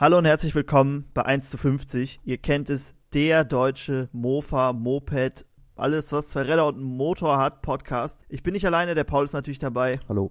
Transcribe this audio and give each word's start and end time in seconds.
Hallo 0.00 0.18
und 0.18 0.26
herzlich 0.26 0.54
willkommen 0.54 1.10
bei 1.12 1.24
1 1.24 1.50
zu 1.50 1.58
50. 1.58 2.20
Ihr 2.22 2.38
kennt 2.38 2.70
es, 2.70 2.94
der 3.14 3.42
deutsche 3.42 4.08
Mofa, 4.12 4.72
Moped, 4.72 5.44
alles 5.74 6.12
was 6.12 6.28
zwei 6.28 6.42
Räder 6.42 6.68
und 6.68 6.76
einen 6.76 6.84
Motor 6.84 7.38
hat, 7.38 7.62
Podcast. 7.62 8.24
Ich 8.28 8.44
bin 8.44 8.52
nicht 8.52 8.64
alleine, 8.64 8.94
der 8.94 9.02
Paul 9.02 9.24
ist 9.24 9.32
natürlich 9.32 9.58
dabei. 9.58 9.98
Hallo. 10.08 10.30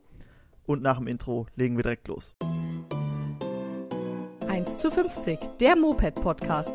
Und 0.66 0.82
nach 0.82 1.00
dem 1.00 1.08
Intro 1.08 1.48
legen 1.58 1.76
wir 1.76 1.84
direkt 1.84 2.08
los. 2.08 2.38
1 4.48 4.78
zu 4.78 4.90
50, 4.90 5.38
der 5.60 5.76
Moped-Podcast. 5.76 6.72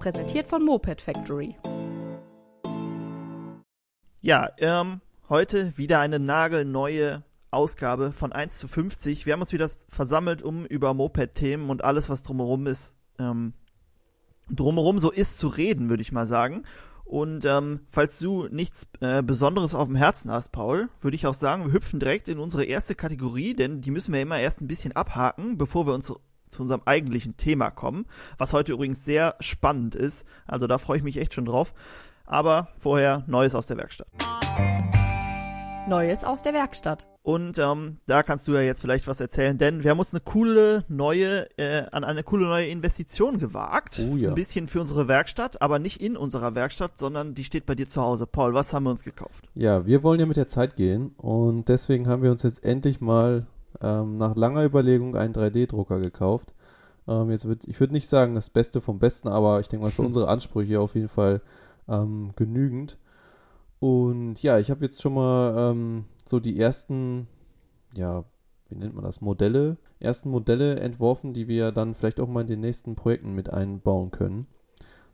Präsentiert 0.00 0.48
von 0.48 0.64
Moped 0.64 1.00
Factory. 1.00 1.54
Ja, 4.20 4.48
ähm, 4.58 5.02
heute 5.28 5.78
wieder 5.78 6.00
eine 6.00 6.18
nagelneue 6.18 7.22
Ausgabe 7.50 8.12
von 8.12 8.32
1 8.32 8.58
zu 8.58 8.68
50. 8.68 9.26
Wir 9.26 9.32
haben 9.32 9.40
uns 9.40 9.52
wieder 9.52 9.68
versammelt, 9.88 10.42
um 10.42 10.64
über 10.64 10.94
Moped-Themen 10.94 11.70
und 11.70 11.84
alles, 11.84 12.08
was 12.08 12.22
drumherum 12.22 12.66
ist, 12.66 12.94
ähm, 13.18 13.54
drumherum 14.50 14.98
so 14.98 15.10
ist, 15.10 15.38
zu 15.38 15.48
reden, 15.48 15.90
würde 15.90 16.02
ich 16.02 16.12
mal 16.12 16.26
sagen. 16.26 16.64
Und 17.04 17.44
ähm, 17.44 17.80
falls 17.90 18.20
du 18.20 18.46
nichts 18.46 18.86
äh, 19.00 19.20
Besonderes 19.22 19.74
auf 19.74 19.88
dem 19.88 19.96
Herzen 19.96 20.30
hast, 20.30 20.52
Paul, 20.52 20.90
würde 21.00 21.16
ich 21.16 21.26
auch 21.26 21.34
sagen, 21.34 21.66
wir 21.66 21.72
hüpfen 21.72 21.98
direkt 21.98 22.28
in 22.28 22.38
unsere 22.38 22.64
erste 22.64 22.94
Kategorie, 22.94 23.52
denn 23.54 23.80
die 23.80 23.90
müssen 23.90 24.14
wir 24.14 24.22
immer 24.22 24.38
erst 24.38 24.60
ein 24.60 24.68
bisschen 24.68 24.92
abhaken, 24.94 25.58
bevor 25.58 25.88
wir 25.88 25.94
uns 25.94 26.06
zu, 26.06 26.20
unserem 26.62 26.82
eigentlichen 26.84 27.36
Thema 27.36 27.70
kommen, 27.70 28.06
was 28.38 28.52
heute 28.52 28.72
übrigens 28.72 29.04
sehr 29.04 29.34
spannend 29.40 29.96
ist. 29.96 30.24
Also 30.46 30.68
da 30.68 30.78
freue 30.78 30.98
ich 30.98 31.02
mich 31.02 31.16
echt 31.16 31.34
schon 31.34 31.46
drauf. 31.46 31.74
Aber 32.26 32.68
vorher 32.78 33.24
Neues 33.26 33.56
aus 33.56 33.66
der 33.66 33.76
Werkstatt. 33.76 34.06
Neues 35.90 36.24
aus 36.24 36.42
der 36.42 36.54
Werkstatt. 36.54 37.06
Und 37.22 37.58
ähm, 37.58 37.98
da 38.06 38.22
kannst 38.22 38.48
du 38.48 38.52
ja 38.52 38.60
jetzt 38.62 38.80
vielleicht 38.80 39.06
was 39.06 39.20
erzählen, 39.20 39.58
denn 39.58 39.84
wir 39.84 39.90
haben 39.90 39.98
uns 39.98 40.14
eine 40.14 40.20
coole 40.20 40.84
neue, 40.88 41.46
äh, 41.58 41.84
an 41.90 42.04
eine 42.04 42.22
coole 42.22 42.46
neue 42.46 42.68
Investition 42.68 43.38
gewagt. 43.38 44.00
Oh 44.00 44.16
ja. 44.16 44.30
Ein 44.30 44.36
bisschen 44.36 44.68
für 44.68 44.80
unsere 44.80 45.08
Werkstatt, 45.08 45.60
aber 45.60 45.78
nicht 45.78 46.00
in 46.00 46.16
unserer 46.16 46.54
Werkstatt, 46.54 46.92
sondern 46.96 47.34
die 47.34 47.44
steht 47.44 47.66
bei 47.66 47.74
dir 47.74 47.88
zu 47.88 48.00
Hause. 48.00 48.26
Paul, 48.26 48.54
was 48.54 48.72
haben 48.72 48.84
wir 48.84 48.90
uns 48.90 49.02
gekauft? 49.02 49.50
Ja, 49.54 49.84
wir 49.84 50.02
wollen 50.02 50.20
ja 50.20 50.26
mit 50.26 50.36
der 50.36 50.48
Zeit 50.48 50.76
gehen 50.76 51.12
und 51.18 51.68
deswegen 51.68 52.06
haben 52.06 52.22
wir 52.22 52.30
uns 52.30 52.44
jetzt 52.44 52.64
endlich 52.64 53.00
mal 53.00 53.46
ähm, 53.82 54.16
nach 54.16 54.36
langer 54.36 54.64
Überlegung 54.64 55.16
einen 55.16 55.34
3D-Drucker 55.34 55.98
gekauft. 55.98 56.54
Ähm, 57.08 57.30
jetzt 57.30 57.48
wird, 57.48 57.64
ich 57.66 57.80
würde 57.80 57.92
nicht 57.92 58.08
sagen 58.08 58.36
das 58.36 58.48
Beste 58.48 58.80
vom 58.80 59.00
Besten, 59.00 59.28
aber 59.28 59.58
ich 59.58 59.68
denke 59.68 59.84
mal 59.84 59.92
für 59.92 60.02
unsere 60.06 60.28
Ansprüche 60.28 60.80
auf 60.80 60.94
jeden 60.94 61.08
Fall 61.08 61.42
ähm, 61.88 62.30
genügend. 62.36 62.96
Und 63.80 64.42
ja, 64.42 64.58
ich 64.58 64.70
habe 64.70 64.84
jetzt 64.84 65.00
schon 65.02 65.14
mal 65.14 65.72
ähm, 65.72 66.04
so 66.26 66.38
die 66.38 66.60
ersten, 66.60 67.26
ja, 67.94 68.24
wie 68.68 68.76
nennt 68.76 68.94
man 68.94 69.04
das, 69.04 69.20
Modelle, 69.22 69.78
ersten 69.98 70.30
Modelle 70.30 70.78
entworfen, 70.78 71.34
die 71.34 71.48
wir 71.48 71.72
dann 71.72 71.94
vielleicht 71.94 72.20
auch 72.20 72.28
mal 72.28 72.42
in 72.42 72.46
den 72.46 72.60
nächsten 72.60 72.94
Projekten 72.94 73.34
mit 73.34 73.50
einbauen 73.50 74.10
können. 74.10 74.46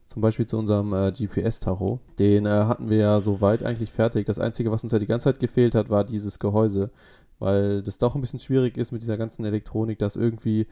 Zum 0.06 0.22
Beispiel 0.22 0.46
zu 0.46 0.58
unserem 0.58 0.92
äh, 0.92 1.10
GPS-Tacho. 1.10 2.00
Den 2.18 2.46
äh, 2.46 2.50
hatten 2.50 2.90
wir 2.90 2.98
ja 2.98 3.20
soweit 3.20 3.64
eigentlich 3.64 3.90
fertig. 3.90 4.26
Das 4.26 4.38
Einzige, 4.38 4.70
was 4.70 4.82
uns 4.82 4.92
ja 4.92 4.98
die 4.98 5.06
ganze 5.06 5.24
Zeit 5.24 5.40
gefehlt 5.40 5.74
hat, 5.74 5.88
war 5.88 6.04
dieses 6.04 6.38
Gehäuse. 6.38 6.90
Weil 7.38 7.82
das 7.82 7.98
doch 7.98 8.14
ein 8.14 8.20
bisschen 8.20 8.40
schwierig 8.40 8.76
ist 8.78 8.92
mit 8.92 9.02
dieser 9.02 9.18
ganzen 9.18 9.44
Elektronik, 9.44 9.98
das 9.98 10.16
irgendwie 10.16 10.66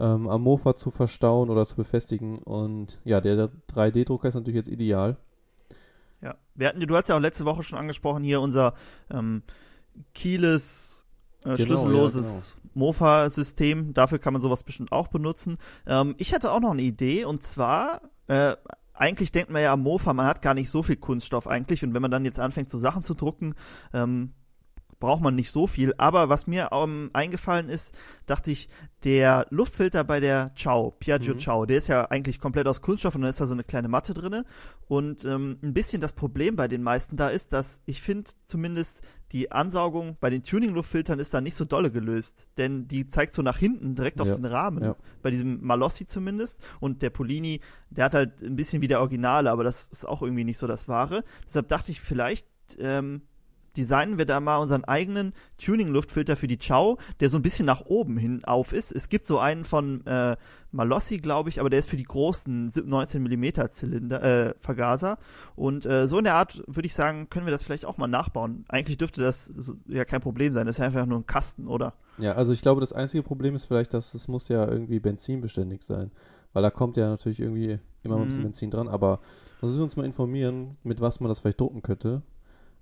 ähm, 0.00 0.28
am 0.28 0.42
Mofa 0.42 0.74
zu 0.74 0.90
verstauen 0.90 1.50
oder 1.50 1.66
zu 1.66 1.76
befestigen. 1.76 2.38
Und 2.38 2.98
ja, 3.04 3.20
der 3.20 3.50
3D-Drucker 3.72 4.28
ist 4.28 4.34
natürlich 4.34 4.56
jetzt 4.56 4.68
ideal. 4.68 5.16
Wir 6.56 6.68
hatten, 6.68 6.80
du 6.80 6.96
hast 6.96 7.08
ja 7.08 7.16
auch 7.16 7.20
letzte 7.20 7.44
Woche 7.44 7.62
schon 7.62 7.78
angesprochen, 7.78 8.22
hier 8.22 8.40
unser 8.40 8.74
ähm, 9.10 9.42
Keyless 10.14 11.06
äh, 11.44 11.56
Genau, 11.56 11.56
schlüsselloses 11.56 12.56
ja, 12.56 12.70
Mofa-System. 12.74 13.94
Dafür 13.94 14.18
kann 14.18 14.32
man 14.32 14.42
sowas 14.42 14.64
bestimmt 14.64 14.92
auch 14.92 15.08
benutzen. 15.08 15.58
Ähm, 15.86 16.14
ich 16.18 16.34
hatte 16.34 16.52
auch 16.52 16.60
noch 16.60 16.72
eine 16.72 16.82
Idee 16.82 17.24
und 17.24 17.42
zwar, 17.42 18.00
äh, 18.26 18.56
eigentlich 18.92 19.32
denkt 19.32 19.50
man 19.50 19.62
ja 19.62 19.72
am 19.72 19.82
Mofa, 19.82 20.12
man 20.12 20.26
hat 20.26 20.42
gar 20.42 20.54
nicht 20.54 20.70
so 20.70 20.82
viel 20.82 20.96
Kunststoff 20.96 21.46
eigentlich 21.46 21.84
und 21.84 21.94
wenn 21.94 22.02
man 22.02 22.10
dann 22.10 22.24
jetzt 22.24 22.40
anfängt, 22.40 22.70
so 22.70 22.78
Sachen 22.78 23.02
zu 23.02 23.14
drucken, 23.14 23.54
ähm, 23.92 24.32
braucht 24.98 25.22
man 25.22 25.34
nicht 25.34 25.50
so 25.50 25.66
viel. 25.66 25.94
Aber 25.98 26.28
was 26.28 26.46
mir 26.46 26.70
ähm, 26.72 27.10
eingefallen 27.12 27.68
ist, 27.68 27.96
dachte 28.26 28.50
ich, 28.50 28.68
der 29.04 29.46
Luftfilter 29.50 30.02
bei 30.04 30.20
der 30.20 30.52
Ciao, 30.56 30.90
Piaggio 30.90 31.34
Mhm. 31.34 31.38
Ciao, 31.38 31.66
der 31.66 31.76
ist 31.78 31.88
ja 31.88 32.06
eigentlich 32.06 32.40
komplett 32.40 32.66
aus 32.66 32.80
Kunststoff 32.82 33.14
und 33.14 33.20
dann 33.22 33.30
ist 33.30 33.40
da 33.40 33.46
so 33.46 33.52
eine 33.54 33.62
kleine 33.64 33.88
Matte 33.88 34.14
drinne. 34.14 34.44
Und 34.88 35.24
ähm, 35.24 35.58
ein 35.62 35.74
bisschen 35.74 36.00
das 36.00 36.12
Problem 36.12 36.56
bei 36.56 36.66
den 36.68 36.82
meisten 36.82 37.16
da 37.16 37.28
ist, 37.28 37.52
dass 37.52 37.80
ich 37.86 38.00
finde 38.02 38.30
zumindest 38.36 39.02
die 39.32 39.50
Ansaugung 39.52 40.16
bei 40.20 40.30
den 40.30 40.42
Tuning-Luftfiltern 40.44 41.18
ist 41.18 41.34
da 41.34 41.40
nicht 41.40 41.56
so 41.56 41.64
dolle 41.64 41.90
gelöst. 41.90 42.46
Denn 42.56 42.86
die 42.88 43.06
zeigt 43.06 43.34
so 43.34 43.42
nach 43.42 43.58
hinten 43.58 43.94
direkt 43.96 44.20
auf 44.20 44.28
Ja, 44.28 44.34
den 44.34 44.44
Rahmen. 44.44 44.82
ja. 44.84 44.96
Bei 45.22 45.30
diesem 45.30 45.60
Malossi 45.64 46.06
zumindest. 46.06 46.60
Und 46.80 47.02
der 47.02 47.10
Polini, 47.10 47.60
der 47.90 48.06
hat 48.06 48.14
halt 48.14 48.42
ein 48.42 48.56
bisschen 48.56 48.82
wie 48.82 48.88
der 48.88 49.00
Originale, 49.00 49.50
aber 49.50 49.64
das 49.64 49.88
ist 49.88 50.06
auch 50.06 50.22
irgendwie 50.22 50.44
nicht 50.44 50.58
so 50.58 50.66
das 50.66 50.88
Wahre. 50.88 51.22
Deshalb 51.46 51.68
dachte 51.68 51.90
ich, 51.90 52.00
vielleicht 52.00 52.46
ähm, 52.78 53.22
designen 53.76 54.18
wir 54.18 54.26
da 54.26 54.40
mal 54.40 54.58
unseren 54.58 54.84
eigenen 54.84 55.32
Tuning-Luftfilter 55.58 56.36
für 56.36 56.46
die 56.46 56.58
Ciao, 56.58 56.98
der 57.20 57.28
so 57.28 57.36
ein 57.36 57.42
bisschen 57.42 57.66
nach 57.66 57.82
oben 57.86 58.16
hin 58.16 58.44
auf 58.44 58.72
ist. 58.72 58.92
Es 58.92 59.08
gibt 59.08 59.26
so 59.26 59.38
einen 59.38 59.64
von 59.64 60.04
äh, 60.06 60.36
Malossi, 60.72 61.18
glaube 61.18 61.48
ich, 61.48 61.60
aber 61.60 61.70
der 61.70 61.78
ist 61.78 61.88
für 61.88 61.96
die 61.96 62.04
großen 62.04 62.72
19 62.84 63.22
mm 63.22 63.70
Zylinder, 63.70 64.22
äh, 64.22 64.54
Vergaser. 64.58 65.18
Und 65.54 65.86
äh, 65.86 66.08
so 66.08 66.18
in 66.18 66.24
der 66.24 66.34
Art 66.34 66.62
würde 66.66 66.86
ich 66.86 66.94
sagen, 66.94 67.28
können 67.30 67.46
wir 67.46 67.52
das 67.52 67.62
vielleicht 67.64 67.86
auch 67.86 67.96
mal 67.96 68.06
nachbauen. 68.08 68.64
Eigentlich 68.68 68.98
dürfte 68.98 69.20
das 69.20 69.52
ja 69.86 70.04
kein 70.04 70.20
Problem 70.20 70.52
sein. 70.52 70.66
Das 70.66 70.76
ist 70.76 70.80
ja 70.80 70.86
einfach 70.86 71.06
nur 71.06 71.18
ein 71.18 71.26
Kasten, 71.26 71.66
oder? 71.66 71.94
Ja, 72.18 72.32
also 72.32 72.52
ich 72.52 72.62
glaube, 72.62 72.80
das 72.80 72.92
einzige 72.92 73.22
Problem 73.22 73.54
ist 73.54 73.64
vielleicht, 73.66 73.94
dass 73.94 74.14
es 74.14 74.28
muss 74.28 74.48
ja 74.48 74.66
irgendwie 74.68 75.00
benzinbeständig 75.00 75.82
sein. 75.82 76.10
Weil 76.52 76.62
da 76.62 76.70
kommt 76.70 76.96
ja 76.96 77.08
natürlich 77.08 77.40
irgendwie 77.40 77.78
immer 78.02 78.16
mal 78.16 78.22
ein 78.22 78.28
bisschen 78.28 78.42
Mhm. 78.42 78.48
Benzin 78.48 78.70
dran. 78.70 78.88
Aber 78.88 79.20
müssen 79.60 79.76
wir 79.76 79.84
uns 79.84 79.96
mal 79.96 80.06
informieren, 80.06 80.76
mit 80.84 81.00
was 81.00 81.20
man 81.20 81.28
das 81.28 81.40
vielleicht 81.40 81.60
drucken 81.60 81.82
könnte. 81.82 82.22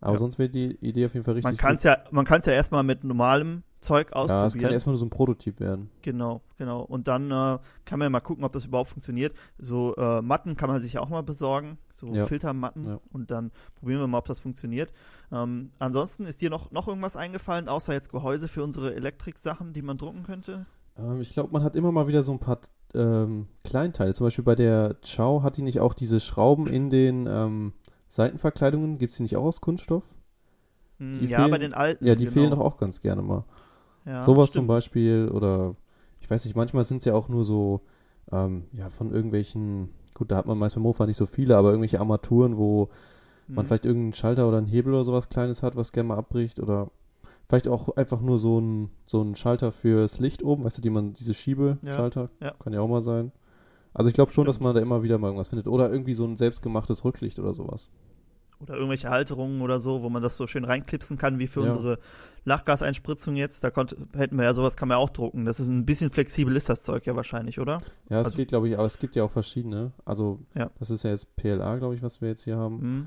Aber 0.04 0.12
Ja. 0.15 0.19
sonst 0.19 0.38
wäre 0.38 0.50
die 0.50 0.76
Idee 0.82 1.06
auf 1.06 1.15
jeden 1.15 1.25
Fall 1.25 1.34
richtig 1.34 1.50
Man 1.50 1.56
kann 1.56 1.76
es 1.76 1.82
ja, 1.82 1.97
man 2.10 2.25
kann 2.26 2.41
es 2.41 2.47
ja 2.47 2.53
erstmal 2.53 2.82
mit 2.82 3.04
normalem 3.04 3.62
Zeug 3.81 4.10
Ja, 4.15 4.22
es 4.25 4.28
kann 4.28 4.41
ausprobieren. 4.41 4.72
erstmal 4.72 4.92
nur 4.92 4.98
so 5.00 5.06
ein 5.06 5.10
Prototyp 5.10 5.60
werden. 5.60 5.91
Genau, 6.03 6.42
genau. 6.59 6.82
Und 6.82 7.09
dann 7.09 7.31
äh, 7.31 7.59
kann 7.84 7.98
man 7.98 8.03
ja 8.06 8.10
mal 8.10 8.20
gucken, 8.20 8.44
ob 8.44 8.53
das 8.53 8.66
überhaupt 8.66 8.91
funktioniert. 8.91 9.34
So 9.59 9.94
äh, 9.97 10.20
Matten 10.22 10.56
kann 10.56 10.69
man 10.69 10.81
sich 10.81 10.94
ja 10.94 11.00
auch 11.00 11.09
mal 11.09 11.22
besorgen, 11.22 11.78
so 11.91 12.06
Ja. 12.14 12.26
Filtermatten. 12.26 12.84
Ja. 12.84 13.00
Und 13.12 13.31
dann 13.31 13.50
probieren 13.76 14.00
wir 14.00 14.06
mal, 14.06 14.19
ob 14.19 14.26
das 14.26 14.41
funktioniert. 14.41 14.93
Ähm, 15.32 15.70
ansonsten 15.78 16.25
ist 16.26 16.41
dir 16.43 16.50
noch, 16.50 16.70
noch 16.70 16.87
irgendwas 16.87 17.16
eingefallen, 17.16 17.69
außer 17.69 17.93
jetzt 17.94 18.10
Gehäuse 18.10 18.47
für 18.48 18.62
unsere 18.62 18.94
Elektrik-Sachen, 18.94 19.72
die 19.72 19.82
man 19.82 19.97
drucken 19.97 20.22
könnte? 20.22 20.66
Ähm, 20.98 21.20
ich 21.22 21.32
glaube, 21.32 21.50
man 21.53 21.62
hat 21.62 21.76
immer 21.76 21.93
mal 21.93 22.09
wieder 22.09 22.22
so 22.22 22.32
ein 22.32 22.38
paar 22.41 22.60
ähm, 22.94 23.48
Kleinteile. 23.64 24.12
Zum 24.14 24.26
Beispiel 24.26 24.44
bei 24.44 24.54
der 24.54 24.97
Chow 25.03 25.43
hat 25.43 25.56
die 25.56 25.62
nicht 25.62 25.81
auch 25.81 25.94
diese 25.94 26.20
Schrauben 26.20 26.66
in 26.66 26.91
den 26.91 27.26
ähm, 27.26 27.72
Seitenverkleidungen. 28.14 28.98
Gibt 28.98 29.10
es 29.12 29.16
die 29.19 29.25
nicht 29.25 29.36
auch 29.36 29.44
aus 29.44 29.60
Kunststoff? 29.60 30.04
Hm, 30.98 31.14
Die 31.14 31.26
ja, 31.26 31.38
fehlen- 31.38 31.50
bei 31.50 31.58
den 31.58 31.75
alten. 31.75 32.06
Ja, 32.06 32.14
die 32.14 32.25
genau. 32.25 32.32
fehlen 32.34 32.50
doch 32.50 32.60
auch 32.60 32.76
ganz 32.76 33.00
gerne 33.00 33.22
mal. 33.22 33.44
Ja, 34.06 34.22
Sowas 34.22 34.52
zum. 34.52 34.66
Beispiel 34.66 35.28
oder 35.32 35.75
ich 36.20 36.30
weiß 36.30 36.44
nicht, 36.44 36.54
manchmal 36.56 36.84
sind 36.84 36.98
es 36.98 37.04
ja 37.06 37.14
auch 37.14 37.28
nur 37.28 37.44
so, 37.44 37.80
ähm, 38.30 38.64
ja, 38.72 38.88
von 38.91 39.10
irgendwelchen, 39.12 39.91
gut, 40.14 40.30
da 40.30 40.36
hat 40.36 40.47
man 40.47 40.56
meist 40.58 40.75
beim 40.76 40.82
Mofa 40.84 41.06
nicht 41.06 41.16
so 41.16 41.26
viele, 41.26 41.56
aber 41.56 41.70
irgendwelche 41.70 42.00
Armaturen, 42.00 42.56
wo 42.56 42.88
man 43.48 43.64
Hm. 43.64 43.66
vielleicht 43.66 43.84
irgendeinen 43.84 44.14
Schalter 44.14 44.46
oder 44.48 44.58
einen 44.58 44.66
Hebel 44.69 44.94
oder 44.94 45.04
sowas 45.04 45.28
Kleines 45.28 45.62
hat, 45.62 45.75
was 45.76 45.92
gerne 45.92 46.08
mal 46.08 46.16
abbricht 46.19 46.60
oder 46.60 46.91
vielleicht 47.48 47.69
auch 47.69 47.94
einfach 47.96 48.20
nur 48.22 48.38
so 48.38 48.58
ein, 48.60 48.91
so 49.06 49.20
ein 49.22 49.34
Schalter 49.34 49.70
fürs 49.72 50.19
Licht 50.20 50.42
oben, 50.42 50.64
weißt 50.64 50.78
du, 50.78 50.82
die 50.82 50.91
man, 50.91 51.12
diese 51.14 51.34
Schiebeschalter, 51.34 52.31
Ja, 52.41 52.46
ja. 52.46 52.54
kann 52.58 52.72
ja 52.72 52.81
auch 52.81 52.88
mal 52.88 53.02
sein. 53.02 53.32
Also 53.94 54.09
ich 54.09 54.15
glaube 54.15 54.32
schon, 54.32 54.44
dass 54.44 54.60
man 54.60 54.75
da 54.75 54.81
immer 54.81 55.03
wieder 55.03 55.19
mal 55.19 55.28
irgendwas 55.28 55.49
findet. 55.49 55.66
Oder 55.69 55.91
irgendwie 55.91 56.15
so 56.15 56.25
ein 56.25 56.37
selbstgemachtes 56.37 57.05
Rücklicht 57.05 57.38
oder 57.38 57.55
sowas. 57.55 57.88
Oder 58.60 58.75
irgendwelche 58.75 59.09
Halterungen 59.10 59.60
oder 59.62 59.78
so, 59.78 60.03
wo 60.03 60.09
man 60.10 60.22
das 60.22 60.37
so 60.37 60.47
schön 60.47 60.65
reinklipsen 60.65 61.16
kann, 61.19 61.38
wie 61.38 61.47
für 61.47 61.65
Ja. 61.65 61.72
unsere 61.72 61.99
Lachgaseinspritzung 62.44 63.37
jetzt. 63.37 63.62
Da 63.65 63.71
konnte, 63.71 63.97
hätten 64.15 64.37
wir 64.37 64.44
ja 64.44 64.55
sowas, 64.55 64.77
kann 64.77 64.88
man 64.88 64.97
ja 64.99 65.03
auch 65.03 65.10
drucken. 65.10 65.44
Das 65.44 65.60
ist 65.60 65.69
ein 65.69 65.84
bisschen 65.87 66.11
flexibel, 66.11 66.56
ist 66.56 66.69
das 66.69 66.82
Zeug 66.82 67.05
ja 67.06 67.17
wahrscheinlich, 67.17 67.58
oder? 67.61 67.79
Ja, 68.08 68.20
es 68.20 68.26
Also- 68.26 68.37
geht, 68.37 68.49
glaube 68.49 68.69
ich, 68.69 68.75
aber 68.75 68.87
es 68.87 68.99
gibt 68.99 69.17
ja 69.17 69.25
auch 69.25 69.31
verschiedene. 69.31 69.93
Also 70.05 70.41
Ja. 70.55 70.70
das 70.79 70.91
ist 70.91 71.02
ja 71.05 71.11
jetzt 71.11 71.37
PLA, 71.37 71.76
glaube 71.76 71.94
ich, 71.94 72.02
was 72.02 72.20
wir 72.20 72.29
jetzt 72.29 72.44
hier 72.44 72.56
haben. 72.56 72.81
Hm. 72.81 73.06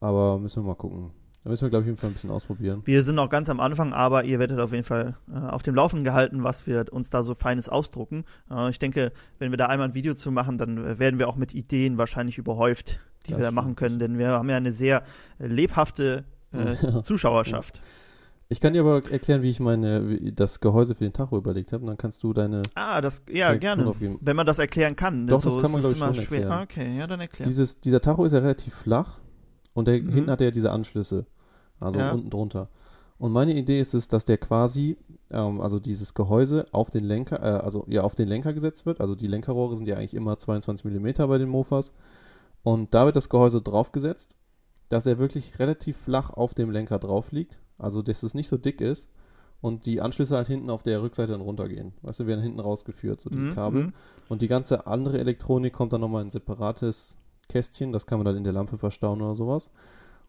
Aber 0.00 0.38
müssen 0.38 0.62
wir 0.62 0.68
mal 0.68 0.74
gucken. 0.74 1.10
Da 1.48 1.52
müssen 1.52 1.62
wir, 1.64 1.70
glaube 1.70 1.84
ich, 1.84 1.86
auf 1.86 1.92
jeden 1.92 1.96
Fall 1.98 2.10
ein 2.10 2.12
bisschen 2.12 2.28
ausprobieren. 2.30 2.82
Wir 2.84 3.02
sind 3.02 3.14
noch 3.14 3.30
ganz 3.30 3.48
am 3.48 3.58
Anfang, 3.58 3.94
aber 3.94 4.24
ihr 4.24 4.38
werdet 4.38 4.60
auf 4.60 4.72
jeden 4.72 4.84
Fall 4.84 5.16
äh, 5.34 5.38
auf 5.38 5.62
dem 5.62 5.74
Laufen 5.74 6.04
gehalten, 6.04 6.44
was 6.44 6.66
wir 6.66 6.92
uns 6.92 7.08
da 7.08 7.22
so 7.22 7.34
Feines 7.34 7.70
ausdrucken. 7.70 8.26
Äh, 8.50 8.68
ich 8.68 8.78
denke, 8.78 9.12
wenn 9.38 9.50
wir 9.50 9.56
da 9.56 9.64
einmal 9.64 9.88
ein 9.88 9.94
Video 9.94 10.12
zu 10.12 10.30
machen, 10.30 10.58
dann 10.58 10.76
äh, 10.76 10.98
werden 10.98 11.18
wir 11.18 11.26
auch 11.26 11.36
mit 11.36 11.54
Ideen 11.54 11.96
wahrscheinlich 11.96 12.36
überhäuft, 12.36 13.00
die 13.24 13.30
Das 13.30 13.38
wir 13.40 13.44
da 13.46 13.50
machen 13.50 13.76
können, 13.76 13.98
denn 13.98 14.18
wir 14.18 14.28
haben 14.28 14.50
ja 14.50 14.58
eine 14.58 14.72
sehr 14.72 15.04
äh, 15.38 15.46
lebhafte 15.46 16.24
äh, 16.54 17.00
Zuschauerschaft. 17.02 17.80
Ich 18.50 18.60
kann 18.60 18.74
dir 18.74 18.82
aber 18.82 19.10
erklären, 19.10 19.40
wie 19.40 19.48
ich 19.48 19.58
meine, 19.60 20.06
wie 20.06 20.32
das 20.32 20.60
Gehäuse 20.60 20.94
für 20.96 21.04
den 21.04 21.14
Tacho 21.14 21.38
überlegt 21.38 21.72
habe. 21.72 21.80
Und 21.80 21.86
dann 21.86 21.96
kannst 21.96 22.22
du 22.24 22.34
deine. 22.34 22.60
Ah, 22.74 23.00
das, 23.00 23.22
ja, 23.30 23.48
Reaktion 23.48 23.60
gerne. 23.76 23.86
aufgeben. 23.88 24.18
Wenn 24.20 24.36
man 24.36 24.44
das 24.44 24.58
erklären 24.58 24.96
kann. 24.96 25.26
Doch, 25.26 25.38
so 25.40 25.48
das 25.48 25.62
kann 25.62 25.70
man, 25.72 25.80
ist 25.80 25.86
glaub 25.86 25.94
ich, 25.94 26.02
immer 26.02 26.14
schon 26.14 26.24
schwer. 26.24 26.40
erklären. 26.40 26.60
Ah, 26.60 26.62
okay, 26.62 26.98
ja, 26.98 27.06
dann 27.06 27.20
erklär. 27.20 27.46
Dieses, 27.48 27.80
dieser 27.80 28.02
Tacho 28.02 28.26
ist 28.26 28.32
ja 28.34 28.40
relativ 28.40 28.74
flach 28.74 29.18
und 29.72 29.88
der, 29.88 30.02
Mhm. 30.02 30.12
hinten 30.12 30.30
hat 30.30 30.42
er 30.42 30.50
diese 30.50 30.70
Anschlüsse. 30.72 31.24
Also 31.80 31.98
Ja. 31.98 32.12
unten 32.12 32.30
drunter. 32.30 32.68
Und 33.18 33.32
meine 33.32 33.54
Idee 33.54 33.80
ist 33.80 33.94
es, 33.94 34.06
dass 34.08 34.24
der 34.24 34.38
quasi 34.38 34.96
ähm, 35.30 35.60
also 35.60 35.78
dieses 35.80 36.14
Gehäuse 36.14 36.66
auf 36.72 36.90
den 36.90 37.04
Lenker, 37.04 37.42
äh, 37.42 37.60
also 37.64 37.84
ja, 37.88 38.02
auf 38.02 38.14
den 38.14 38.28
Lenker 38.28 38.52
gesetzt 38.52 38.86
wird. 38.86 39.00
Also 39.00 39.14
die 39.14 39.26
Lenkerrohre 39.26 39.76
sind 39.76 39.86
ja 39.88 39.96
eigentlich 39.96 40.14
immer 40.14 40.38
22 40.38 40.84
mm 40.84 41.26
bei 41.28 41.38
den 41.38 41.48
Mofas. 41.48 41.92
Und 42.62 42.94
da 42.94 43.04
wird 43.06 43.16
das 43.16 43.28
Gehäuse 43.28 43.60
draufgesetzt, 43.60 44.36
dass 44.88 45.06
er 45.06 45.18
wirklich 45.18 45.58
relativ 45.58 45.96
flach 45.98 46.30
auf 46.30 46.54
dem 46.54 46.70
Lenker 46.70 46.98
drauf 46.98 47.32
liegt. 47.32 47.58
Also 47.78 48.02
dass 48.02 48.22
es 48.22 48.34
nicht 48.34 48.48
so 48.48 48.56
dick 48.56 48.80
ist 48.80 49.08
und 49.60 49.86
die 49.86 50.00
Anschlüsse 50.00 50.36
halt 50.36 50.46
hinten 50.46 50.70
auf 50.70 50.82
der 50.82 51.02
Rückseite 51.02 51.32
dann 51.32 51.40
runtergehen. 51.40 51.92
Weißt 52.02 52.20
du, 52.20 52.26
werden 52.26 52.42
hinten 52.42 52.60
rausgeführt, 52.60 53.20
so 53.20 53.28
die 53.30 53.36
Mhm, 53.36 53.52
Kabel. 53.54 53.82
mhm. 53.84 53.92
Und 54.28 54.42
die 54.42 54.48
ganze 54.48 54.86
andere 54.86 55.18
Elektronik 55.18 55.72
kommt 55.72 55.92
dann 55.92 56.00
nochmal 56.00 56.22
in 56.22 56.28
ein 56.28 56.32
separates 56.32 57.16
Kästchen, 57.48 57.92
das 57.92 58.06
kann 58.06 58.18
man 58.18 58.26
dann 58.26 58.36
in 58.36 58.44
der 58.44 58.52
Lampe 58.52 58.78
verstauen 58.78 59.20
oder 59.22 59.34
sowas. 59.34 59.70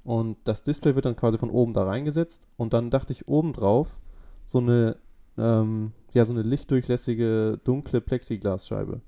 Und 0.04 0.38
das 0.46 0.64
Display 0.64 0.96
wird 0.96 1.06
dann 1.06 1.16
quasi 1.16 1.38
von 1.38 1.50
oben 1.50 1.74
da 1.74 1.84
reingesetzt 1.84 2.48
und 2.58 2.74
dann 2.74 2.90
dachte 2.90 3.14
ich 3.14 3.28
oben 3.28 3.54
drauf 3.54 4.00
so 4.46 4.60
eine, 4.60 4.98
ähm, 5.38 5.92
ja, 6.14 6.26
so 6.26 6.34
eine 6.34 6.42
lichtdurchlässige, 6.42 7.60
dunkle 7.64 8.02
Plexiglasscheibe. 8.02 9.02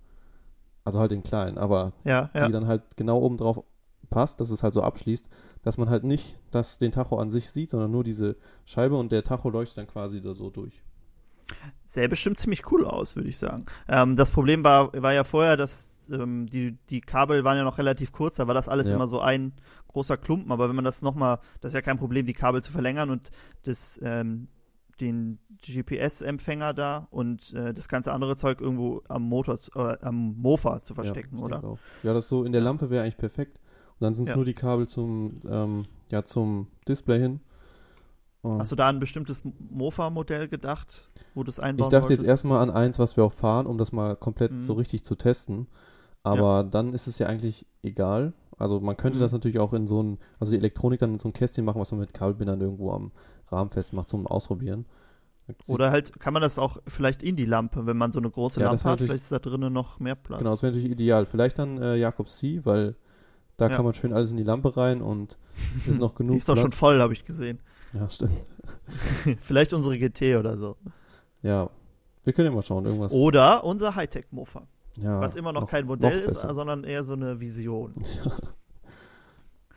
Also 0.83 0.99
halt 0.99 1.11
in 1.11 1.23
klein, 1.23 1.57
aber 1.57 1.93
Ja, 2.03 2.29
ja. 2.33 2.47
die 2.47 2.51
dann 2.51 2.67
halt 2.67 2.83
genau 2.97 3.19
oben 3.19 3.37
drauf 3.37 3.63
passt, 4.09 4.41
dass 4.41 4.49
es 4.49 4.61
halt 4.63 4.73
so 4.73 4.81
abschließt, 4.83 5.29
dass 5.63 5.77
man 5.77 5.89
halt 5.89 6.03
nicht 6.03 6.37
das, 6.51 6.77
den 6.77 6.91
Tacho 6.91 7.17
an 7.17 7.31
sich 7.31 7.49
sieht, 7.51 7.69
sondern 7.69 7.91
nur 7.91 8.03
diese 8.03 8.35
Scheibe 8.65 8.97
und 8.97 9.11
der 9.11 9.23
Tacho 9.23 9.49
leuchtet 9.49 9.77
dann 9.77 9.87
quasi 9.87 10.21
da 10.21 10.33
so 10.33 10.49
durch. 10.49 10.81
Sähe 11.85 12.07
bestimmt 12.07 12.37
ziemlich 12.37 12.71
cool 12.71 12.85
aus, 12.85 13.15
würde 13.15 13.29
ich 13.29 13.37
sagen. 13.37 13.65
Ähm, 13.89 14.15
das 14.15 14.31
Problem 14.31 14.63
war, 14.63 14.93
war 14.93 15.13
ja 15.13 15.23
vorher, 15.23 15.57
dass 15.57 16.09
ähm, 16.09 16.47
die, 16.47 16.77
die 16.89 17.01
Kabel 17.01 17.43
waren 17.43 17.57
ja 17.57 17.63
noch 17.63 17.77
relativ 17.77 18.11
kurz, 18.11 18.37
da 18.37 18.47
war 18.47 18.53
das 18.53 18.69
alles 18.69 18.87
Ja. 18.89 18.95
immer 18.95 19.07
so 19.07 19.19
ein 19.19 19.53
großer 19.91 20.17
Klumpen, 20.17 20.51
aber 20.51 20.67
wenn 20.69 20.75
man 20.75 20.85
das 20.85 21.01
nochmal, 21.01 21.39
das 21.61 21.71
ist 21.71 21.75
ja 21.75 21.81
kein 21.81 21.97
Problem, 21.97 22.25
die 22.25 22.33
Kabel 22.33 22.61
zu 22.63 22.71
verlängern 22.71 23.09
und 23.09 23.29
das, 23.63 23.99
ähm, 24.03 24.47
den 24.99 25.39
GPS-Empfänger 25.65 26.73
da 26.73 27.07
und 27.09 27.53
äh, 27.53 27.73
das 27.73 27.87
ganze 27.89 28.11
andere 28.11 28.35
Zeug 28.35 28.61
irgendwo 28.61 29.01
am 29.07 29.23
Motor, 29.23 29.57
äh, 29.75 29.97
am 30.01 30.35
Mofa 30.37 30.81
zu 30.81 30.93
verstecken, 30.93 31.39
ja, 31.39 31.43
oder? 31.45 31.77
Ja, 32.03 32.13
das 32.13 32.29
so 32.29 32.43
in 32.43 32.51
der 32.51 32.61
Ja. 32.61 32.65
Lampe 32.65 32.89
wäre 32.89 33.03
eigentlich 33.03 33.17
perfekt. 33.17 33.59
Und 33.99 34.05
dann 34.05 34.15
sind 34.15 34.25
es 34.25 34.29
Ja. 34.29 34.35
nur 34.35 34.45
die 34.45 34.53
Kabel 34.53 34.87
zum, 34.87 35.39
ähm, 35.47 35.83
ja, 36.09 36.23
zum 36.23 36.67
Display 36.87 37.19
hin. 37.19 37.39
Und 38.41 38.59
Hast 38.59 38.71
du 38.71 38.75
da 38.75 38.89
ein 38.89 38.99
bestimmtes 38.99 39.43
Mofa-Modell 39.69 40.47
gedacht, 40.47 41.07
wo 41.35 41.43
du 41.43 41.49
es 41.49 41.59
einbauen 41.59 41.85
ich 41.85 41.89
dachte 41.89 42.09
jetzt 42.13 42.19
wolltest? 42.21 42.29
erstmal 42.29 42.61
an 42.61 42.71
eins, 42.71 42.97
was 42.97 43.15
wir 43.17 43.23
auch 43.23 43.33
fahren, 43.33 43.67
um 43.67 43.77
das 43.77 43.91
mal 43.91 44.15
komplett 44.15 44.51
Mhm. 44.53 44.61
so 44.61 44.73
richtig 44.73 45.03
zu 45.03 45.15
testen. 45.15 45.67
Aber 46.23 46.63
dann 46.63 46.93
ist 46.93 47.07
es 47.07 47.17
ja 47.19 47.27
eigentlich 47.27 47.65
egal. 47.83 48.33
Also 48.61 48.79
man 48.79 48.95
könnte 48.97 49.17
Mhm. 49.17 49.21
das 49.23 49.31
natürlich 49.31 49.59
auch 49.59 49.73
in 49.73 49.87
so 49.87 50.01
ein, 50.01 50.17
also 50.39 50.51
die 50.51 50.57
Elektronik 50.57 50.99
dann 50.99 51.13
in 51.13 51.19
so 51.19 51.27
ein 51.29 51.33
Kästchen 51.33 51.65
machen, 51.65 51.81
was 51.81 51.91
man 51.91 51.99
mit 51.99 52.13
Kabelbindern 52.13 52.61
irgendwo 52.61 52.91
am 52.91 53.11
Rahmen 53.49 53.69
festmacht 53.71 54.07
zum 54.09 54.27
Ausprobieren. 54.27 54.85
Oder 55.67 55.91
halt, 55.91 56.17
kann 56.19 56.33
man 56.33 56.41
das 56.41 56.57
auch 56.57 56.77
vielleicht 56.87 57.23
in 57.23 57.35
die 57.35 57.45
Lampe, 57.45 57.85
wenn 57.85 57.97
man 57.97 58.11
so 58.13 58.19
eine 58.19 58.29
große 58.29 58.61
Ja, 58.61 58.67
Lampe 58.67 58.83
hat, 58.85 58.99
vielleicht 58.99 59.15
ist 59.23 59.31
da 59.33 59.39
drinnen 59.39 59.73
noch 59.73 59.99
mehr 59.99 60.15
Platz. 60.15 60.39
Genau, 60.39 60.51
das 60.51 60.63
wäre 60.63 60.71
natürlich 60.71 60.91
ideal. 60.91 61.25
Vielleicht 61.25 61.59
dann 61.59 61.81
äh, 61.81 61.95
Jakob 61.97 62.29
C, 62.29 62.61
weil 62.63 62.95
da 63.57 63.67
Ja. 63.67 63.75
kann 63.75 63.83
man 63.83 63.93
schön 63.93 64.13
alles 64.13 64.31
in 64.31 64.37
die 64.37 64.43
Lampe 64.43 64.77
rein 64.77 65.01
und 65.01 65.37
ist 65.87 65.99
noch 65.99 66.15
genug 66.15 66.31
Die 66.33 66.37
ist 66.37 66.47
doch 66.47 66.55
schon 66.55 66.69
Platz. 66.69 66.77
voll, 66.79 67.01
habe 67.01 67.11
ich 67.11 67.25
gesehen. 67.25 67.59
Ja, 67.93 68.09
stimmt. 68.09 68.31
vielleicht 69.41 69.73
unsere 69.73 69.97
GT 69.97 70.37
oder 70.37 70.57
so. 70.57 70.77
Ja, 71.41 71.69
wir 72.23 72.33
können 72.33 72.49
ja 72.49 72.55
mal 72.55 72.61
schauen, 72.61 72.85
irgendwas. 72.85 73.11
Oder 73.11 73.63
unser 73.65 73.95
Hightech-Mofa, 73.95 74.67
ja, 74.97 75.19
was 75.19 75.35
immer 75.35 75.53
noch, 75.53 75.67
kein 75.67 75.85
Modell 75.85 76.23
noch 76.25 76.31
ist, 76.31 76.41
sondern 76.41 76.83
eher 76.83 77.03
so 77.03 77.13
eine 77.13 77.39
Vision. 77.39 77.95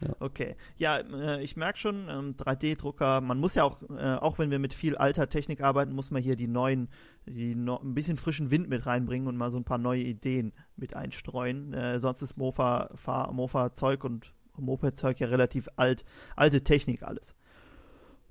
Ja. 0.00 0.16
Okay. 0.19 0.56
Ja, 0.76 0.99
äh, 0.99 1.43
ich 1.43 1.56
merke 1.56 1.78
schon, 1.78 2.08
ähm, 2.08 2.34
3D-Drucker, 2.37 3.20
man 3.20 3.38
muss 3.38 3.55
ja 3.55 3.64
auch, 3.64 3.81
äh, 3.90 4.16
auch 4.16 4.38
wenn 4.38 4.50
wir 4.50 4.58
mit 4.58 4.75
viel 4.75 4.96
alter 4.96 5.28
Technik 5.28 5.62
arbeiten, 5.62 5.94
muss 5.94 6.11
man 6.11 6.22
hier 6.22 6.37
die 6.37 6.49
neuen, 6.49 6.88
die 7.26 7.55
no 7.55 7.78
ein 7.78 7.94
bisschen 7.94 8.16
frischen 8.16 8.50
Wind 8.50 8.69
mit 8.69 8.84
reinbringen 8.87 9.28
und 9.28 9.37
mal 9.37 9.50
so 9.50 9.56
ein 9.56 9.64
paar 9.64 9.78
neue 9.78 10.02
Ideen 10.02 10.52
mit 10.76 10.94
einstreuen. 10.96 11.72
Äh, 11.72 11.99
sonst 12.00 12.22
ist 12.22 12.37
Mofa, 12.37 12.90
Mofa-Zeug 13.32 14.05
und 14.05 14.34
Moped-Zeug 14.56 15.20
ja 15.20 15.28
relativ 15.28 15.69
alt, 15.76 16.05
alte 16.37 16.62
Technik 16.62 17.02
alles. 17.02 17.34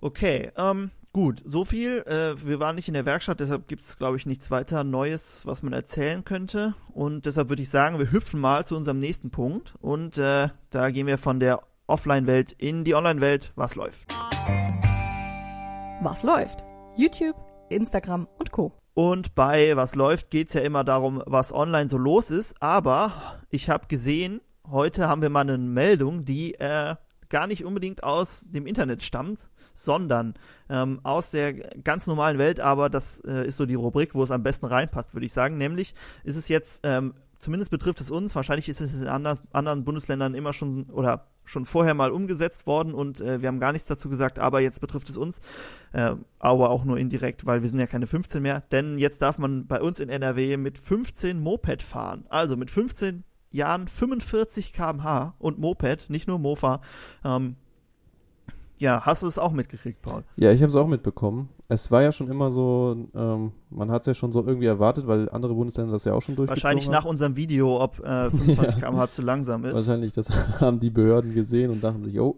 Okay, 0.01 0.51
ähm, 0.57 0.91
gut, 1.13 1.41
so 1.45 1.63
viel. 1.63 1.99
Äh, 1.99 2.45
wir 2.45 2.59
waren 2.59 2.75
nicht 2.75 2.87
in 2.87 2.95
der 2.95 3.05
Werkstatt, 3.05 3.39
deshalb 3.39 3.67
gibt 3.67 3.83
es, 3.83 3.97
glaube 3.97 4.17
ich, 4.17 4.25
nichts 4.25 4.51
weiter 4.51 4.83
Neues, 4.83 5.45
was 5.45 5.63
man 5.63 5.71
erzählen 5.71 6.25
könnte. 6.25 6.75
Und 6.91 7.25
deshalb 7.25 7.49
würde 7.49 7.61
ich 7.61 7.69
sagen, 7.69 7.99
wir 7.99 8.11
hüpfen 8.11 8.41
mal 8.41 8.65
zu 8.65 8.75
unserem 8.75 8.99
nächsten 8.99 9.29
Punkt. 9.29 9.75
Und 9.79 10.17
äh, 10.17 10.49
da 10.71 10.89
gehen 10.89 11.07
wir 11.07 11.17
von 11.17 11.39
der 11.39 11.61
Offline-Welt 11.87 12.51
in 12.53 12.83
die 12.83 12.95
Online-Welt. 12.95 13.53
Was 13.55 13.75
läuft? 13.75 14.11
Was 16.01 16.23
läuft? 16.23 16.63
YouTube, 16.95 17.35
Instagram 17.69 18.27
und 18.39 18.51
Co. 18.51 18.73
Und 18.95 19.33
bei 19.33 19.75
Was 19.75 19.95
läuft 19.95 20.29
geht 20.29 20.49
es 20.49 20.53
ja 20.53 20.61
immer 20.61 20.83
darum, 20.83 21.23
was 21.25 21.53
online 21.53 21.89
so 21.89 21.97
los 21.97 22.31
ist. 22.31 22.61
Aber 22.61 23.39
ich 23.49 23.69
habe 23.69 23.87
gesehen, 23.87 24.41
heute 24.69 25.07
haben 25.07 25.21
wir 25.21 25.29
mal 25.29 25.41
eine 25.41 25.57
Meldung, 25.57 26.25
die 26.25 26.55
äh, 26.55 26.95
gar 27.33 27.47
nicht 27.47 27.65
unbedingt 27.65 28.03
aus 28.03 28.51
dem 28.51 28.67
Internet 28.67 29.01
stammt, 29.01 29.49
sondern 29.73 30.35
ähm, 30.69 30.99
aus 31.01 31.31
der 31.31 31.53
ganz 31.53 32.05
normalen 32.05 32.37
Welt. 32.37 32.59
Aber 32.59 32.91
das 32.91 33.21
äh, 33.21 33.47
ist 33.47 33.57
so 33.57 33.65
die 33.65 33.73
Rubrik, 33.73 34.13
wo 34.13 34.21
es 34.21 34.29
am 34.29 34.43
besten 34.43 34.67
reinpasst, 34.67 35.15
würde 35.15 35.25
ich 35.25 35.33
sagen. 35.33 35.57
Nämlich 35.57 35.95
ist 36.23 36.35
es 36.35 36.47
jetzt, 36.47 36.81
ähm, 36.83 37.15
zumindest 37.39 37.71
betrifft 37.71 38.01
es 38.01 38.11
uns, 38.11 38.35
wahrscheinlich 38.35 38.69
ist 38.69 38.81
es 38.81 38.93
in 38.93 39.07
andern, 39.07 39.39
anderen 39.51 39.83
Bundesländern 39.83 40.35
immer 40.35 40.53
schon 40.53 40.83
oder 40.91 41.25
schon 41.43 41.65
vorher 41.65 41.95
mal 41.95 42.11
umgesetzt 42.11 42.67
worden 42.67 42.93
und 42.93 43.19
äh, 43.19 43.41
wir 43.41 43.49
haben 43.49 43.59
gar 43.59 43.73
nichts 43.73 43.87
dazu 43.87 44.09
gesagt, 44.09 44.37
aber 44.37 44.61
jetzt 44.61 44.79
betrifft 44.79 45.09
es 45.09 45.17
uns, 45.17 45.41
äh, 45.91 46.15
aber 46.39 46.69
auch 46.69 46.85
nur 46.85 46.97
indirekt, 46.97 47.45
weil 47.47 47.63
wir 47.63 47.67
sind 47.67 47.79
ja 47.79 47.87
keine 47.87 48.07
15 48.07 48.41
mehr, 48.41 48.61
denn 48.71 48.97
jetzt 48.97 49.21
darf 49.21 49.39
man 49.39 49.65
bei 49.65 49.81
uns 49.81 49.99
in 49.99 50.07
NRW 50.07 50.55
mit 50.55 50.77
15 50.77 51.41
Moped 51.41 51.81
fahren, 51.81 52.25
also 52.29 52.55
mit 52.55 52.71
15 52.71 53.25
Jahren 53.53 53.87
45 53.87 54.73
km/h 54.73 55.35
und 55.39 55.59
Moped, 55.59 56.09
nicht 56.09 56.27
nur 56.27 56.39
Mofa. 56.39 56.81
Ähm, 57.23 57.55
ja, 58.77 59.01
hast 59.05 59.23
du 59.23 59.27
es 59.27 59.37
auch 59.39 59.51
mitgekriegt, 59.53 60.01
Paul? 60.01 60.23
Ja, 60.35 60.51
ich 60.51 60.61
habe 60.61 60.69
es 60.69 60.75
auch 60.75 60.87
mitbekommen. 60.87 61.47
Es 61.69 61.89
war 61.89 62.01
ja 62.01 62.11
schon 62.11 62.29
immer 62.29 62.51
so, 62.51 63.07
ähm, 63.15 63.53
man 63.69 63.89
hat 63.91 64.01
es 64.01 64.07
ja 64.07 64.13
schon 64.13 64.31
so 64.33 64.45
irgendwie 64.45 64.65
erwartet, 64.65 65.07
weil 65.07 65.29
andere 65.29 65.53
Bundesländer 65.53 65.93
das 65.93 66.03
ja 66.03 66.13
auch 66.13 66.21
schon 66.21 66.35
durchgezogen 66.35 66.63
Wahrscheinlich 66.63 66.89
nach 66.89 67.03
haben. 67.03 67.11
unserem 67.11 67.37
Video, 67.37 67.81
ob 67.81 67.99
äh, 67.99 68.29
25 68.29 68.77
km/h 68.79 69.07
zu 69.11 69.21
langsam 69.21 69.63
ist. 69.63 69.75
Wahrscheinlich, 69.75 70.11
das 70.11 70.29
haben 70.59 70.79
die 70.79 70.89
Behörden 70.89 71.33
gesehen 71.33 71.71
und 71.71 71.81
dachten 71.81 72.03
sich, 72.03 72.19
oh, 72.19 72.37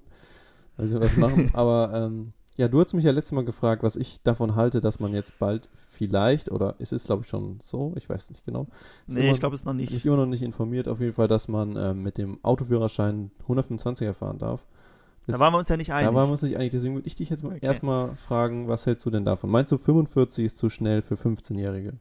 also 0.78 1.00
was 1.00 1.18
machen. 1.18 1.50
Aber 1.54 1.92
ähm, 1.96 2.34
ja, 2.58 2.68
du 2.68 2.80
hast 2.80 2.94
mich 2.94 3.06
ja 3.06 3.12
letztes 3.12 3.32
Mal 3.34 3.46
gefragt, 3.46 3.84
was 3.84 3.96
ich 3.96 4.22
davon 4.24 4.56
halte, 4.56 4.82
dass 4.82 5.00
man 5.00 5.14
jetzt 5.14 5.38
bald 5.40 5.70
vielleicht, 5.90 6.52
oder 6.52 6.76
es 6.80 6.92
ist 6.92 7.06
glaube 7.08 7.24
ich 7.24 7.30
schon 7.30 7.60
so, 7.62 7.94
ich 7.96 8.10
weiß 8.10 8.30
nicht 8.30 8.46
genau. 8.46 8.68
Nee, 9.08 9.22
immer- 9.26 9.32
ich 9.34 9.40
glaube 9.40 9.56
es 9.56 9.66
noch 9.66 9.74
nicht. 9.74 9.92
mich 9.92 10.06
immer 10.06 10.18
noch 10.18 10.26
nicht 10.26 10.42
informiert, 10.42 10.88
auf 10.88 11.00
jeden 11.00 11.14
Fall, 11.14 11.28
dass 11.28 11.48
man 11.48 11.76
ähm, 11.78 12.04
mit 12.04 12.18
dem 12.18 12.40
Autoführerschein 12.44 13.32
125er 13.48 14.14
fahren 14.14 14.38
darf. 14.40 14.66
Da 15.28 15.40
waren 15.40 15.54
wir 15.54 15.58
uns 15.58 15.70
ja 15.70 15.78
nicht 15.78 15.92
einig. 15.92 16.08
Da 16.10 16.14
waren 16.14 16.28
wir 16.28 16.34
uns 16.34 16.44
nicht 16.44 16.56
einig, 16.56 16.72
deswegen 16.72 16.94
würde 16.96 17.08
ich 17.08 17.16
dich 17.16 17.30
jetzt 17.32 17.44
mal 17.44 17.56
Okay. 17.56 17.66
erstmal 17.66 18.16
fragen, 18.16 18.68
was 18.68 18.86
hältst 18.86 19.06
du 19.06 19.10
denn 19.10 19.26
davon? 19.26 19.50
Meinst 19.50 19.72
du 19.72 19.78
45 19.80 20.46
ist 20.46 20.58
zu 20.60 20.70
schnell 20.70 21.02
für 21.02 21.16
15-Jährige? 21.16 21.94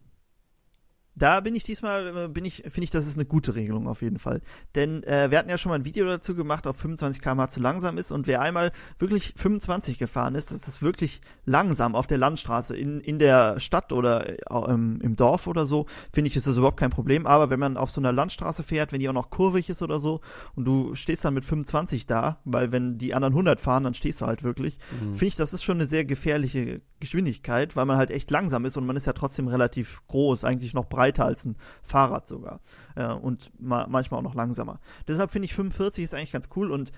Da 1.17 1.41
bin 1.41 1.55
ich 1.55 1.65
diesmal, 1.65 2.25
äh, 2.25 2.29
bin 2.29 2.45
ich, 2.45 2.57
finde 2.65 2.83
ich, 2.85 2.91
das 2.91 3.07
ist 3.07 3.17
eine 3.17 3.25
gute 3.25 3.55
Regelung 3.55 3.87
auf 3.87 4.03
jeden 4.03 4.19
Fall. 4.19 4.41
Denn 4.75 5.03
äh, 5.05 5.31
wir 5.31 5.39
hatten 5.39 5.49
ja 5.49 5.59
schon 5.59 5.71
mal 5.71 5.77
ein 5.77 5.85
Video 5.85 6.05
dazu 6.07 6.35
gemacht, 6.35 6.67
ob 6.67 6.77
25 6.77 7.23
km/h 7.23 7.49
zu 7.51 7.61
langsam 7.61 7.99
ist 7.99 8.11
und 8.11 8.27
wer 8.27 8.41
einmal 8.41 8.73
wirklich 8.99 9.35
25 9.37 9.99
gefahren 9.99 10.35
ist, 10.35 10.51
das 10.51 10.67
ist 10.67 10.83
wirklich 10.83 11.21
langsam 11.45 11.95
auf 11.95 12.07
der 12.07 12.19
Landstraße. 12.19 12.77
In, 12.77 13.01
in 13.01 13.19
der 13.19 13.61
Stadt 13.61 13.93
oder 13.93 14.29
äh, 14.29 14.73
im, 14.73 15.15
Dorf 15.17 15.47
oder 15.47 15.67
so, 15.67 15.87
finde 16.13 16.29
ich, 16.29 16.37
ist 16.37 16.47
das 16.47 16.57
überhaupt 16.57 16.79
kein 16.81 16.91
Problem. 16.91 17.27
Aber 17.27 17.51
wenn 17.51 17.61
man 17.61 17.77
auf 17.77 17.91
so 17.91 18.01
einer 18.01 18.13
Landstraße 18.13 18.63
fährt, 18.63 18.93
wenn 18.93 19.01
die 19.01 19.09
auch 19.09 19.13
noch 19.13 19.31
kurvig 19.31 19.71
ist 19.71 19.83
oder 19.83 20.01
so 20.01 20.21
und 20.57 20.65
du 20.65 20.95
stehst 20.95 21.25
dann 21.25 21.35
mit 21.35 21.45
25 21.45 22.07
da, 22.07 22.41
weil 22.45 22.73
wenn 22.73 22.99
die 22.99 23.15
anderen 23.15 23.35
100 23.35 23.61
fahren, 23.61 23.85
dann 23.85 23.95
stehst 23.95 24.21
du 24.21 24.27
halt 24.27 24.43
wirklich, 24.43 24.79
Mhm. 25.01 25.15
finde 25.15 25.27
ich, 25.27 25.37
das 25.37 25.53
ist 25.53 25.63
schon 25.63 25.77
eine 25.77 25.87
sehr 25.87 26.05
gefährliche 26.05 26.81
Geschwindigkeit, 27.01 27.77
weil 27.77 27.85
man 27.85 27.97
halt 27.99 28.11
echt 28.11 28.31
langsam 28.31 28.65
ist 28.65 28.77
und 28.77 28.87
man 28.87 28.97
ist 28.97 29.07
ja 29.07 29.13
trotzdem 29.13 29.47
relativ 29.49 30.03
groß, 30.09 30.45
eigentlich 30.45 30.75
noch 30.75 30.89
breiter 31.05 31.25
als 31.25 31.45
ein 31.45 31.57
Fahrrad 31.83 32.27
sogar 32.27 32.61
äh, 32.97 33.07
und 33.07 33.53
ma 33.61 33.87
manchmal 33.89 34.21
auch 34.21 34.25
noch 34.25 34.35
langsamer. 34.35 34.81
Deshalb 35.07 35.31
finde 35.31 35.47
ich 35.47 35.55
45 35.55 36.05
ist 36.05 36.15
eigentlich 36.15 36.33
ganz 36.33 36.49
cool 36.57 36.71
und 36.71 36.93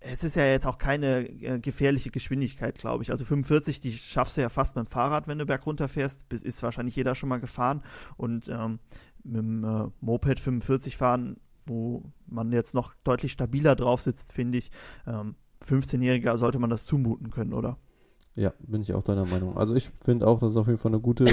es 0.00 0.22
ist 0.22 0.36
ja 0.36 0.44
jetzt 0.44 0.66
auch 0.66 0.78
keine 0.78 1.26
äh, 1.28 1.58
gefährliche 1.58 2.10
Geschwindigkeit, 2.10 2.78
glaube 2.78 3.02
ich. 3.02 3.10
Also 3.10 3.24
45, 3.24 3.80
die 3.80 3.92
schaffst 3.92 4.36
du 4.36 4.42
ja 4.42 4.50
fast 4.50 4.76
mit 4.76 4.86
dem 4.86 4.90
Fahrrad, 4.90 5.26
wenn 5.26 5.38
du 5.38 5.46
bergunter 5.46 5.88
fährst. 5.88 6.30
Ist 6.32 6.62
wahrscheinlich 6.62 6.94
jeder 6.94 7.14
schon 7.14 7.30
mal 7.30 7.40
gefahren. 7.40 7.82
Und 8.16 8.48
ähm, 8.48 8.78
mit 9.24 9.38
dem 9.38 9.64
äh, 9.64 9.88
Moped 10.00 10.38
45 10.38 10.96
fahren, 10.96 11.38
wo 11.64 12.12
man 12.26 12.52
jetzt 12.52 12.74
noch 12.74 12.94
deutlich 13.04 13.32
stabiler 13.32 13.74
drauf 13.74 14.02
sitzt, 14.02 14.32
finde 14.32 14.58
ich, 14.58 14.70
ähm, 15.06 15.34
15-Jähriger 15.64 16.36
sollte 16.36 16.58
man 16.58 16.70
das 16.70 16.84
zumuten 16.84 17.30
können, 17.30 17.54
oder? 17.54 17.78
Ja, 18.34 18.52
bin 18.60 18.82
ich 18.82 18.92
auch 18.92 19.02
deiner 19.02 19.24
Meinung. 19.24 19.56
Also 19.56 19.74
ich 19.74 19.90
finde 20.04 20.26
auch, 20.28 20.38
das 20.38 20.52
ist 20.52 20.56
auf 20.58 20.66
jeden 20.66 20.78
Fall 20.78 20.92
eine 20.92 21.00
gute, 21.00 21.24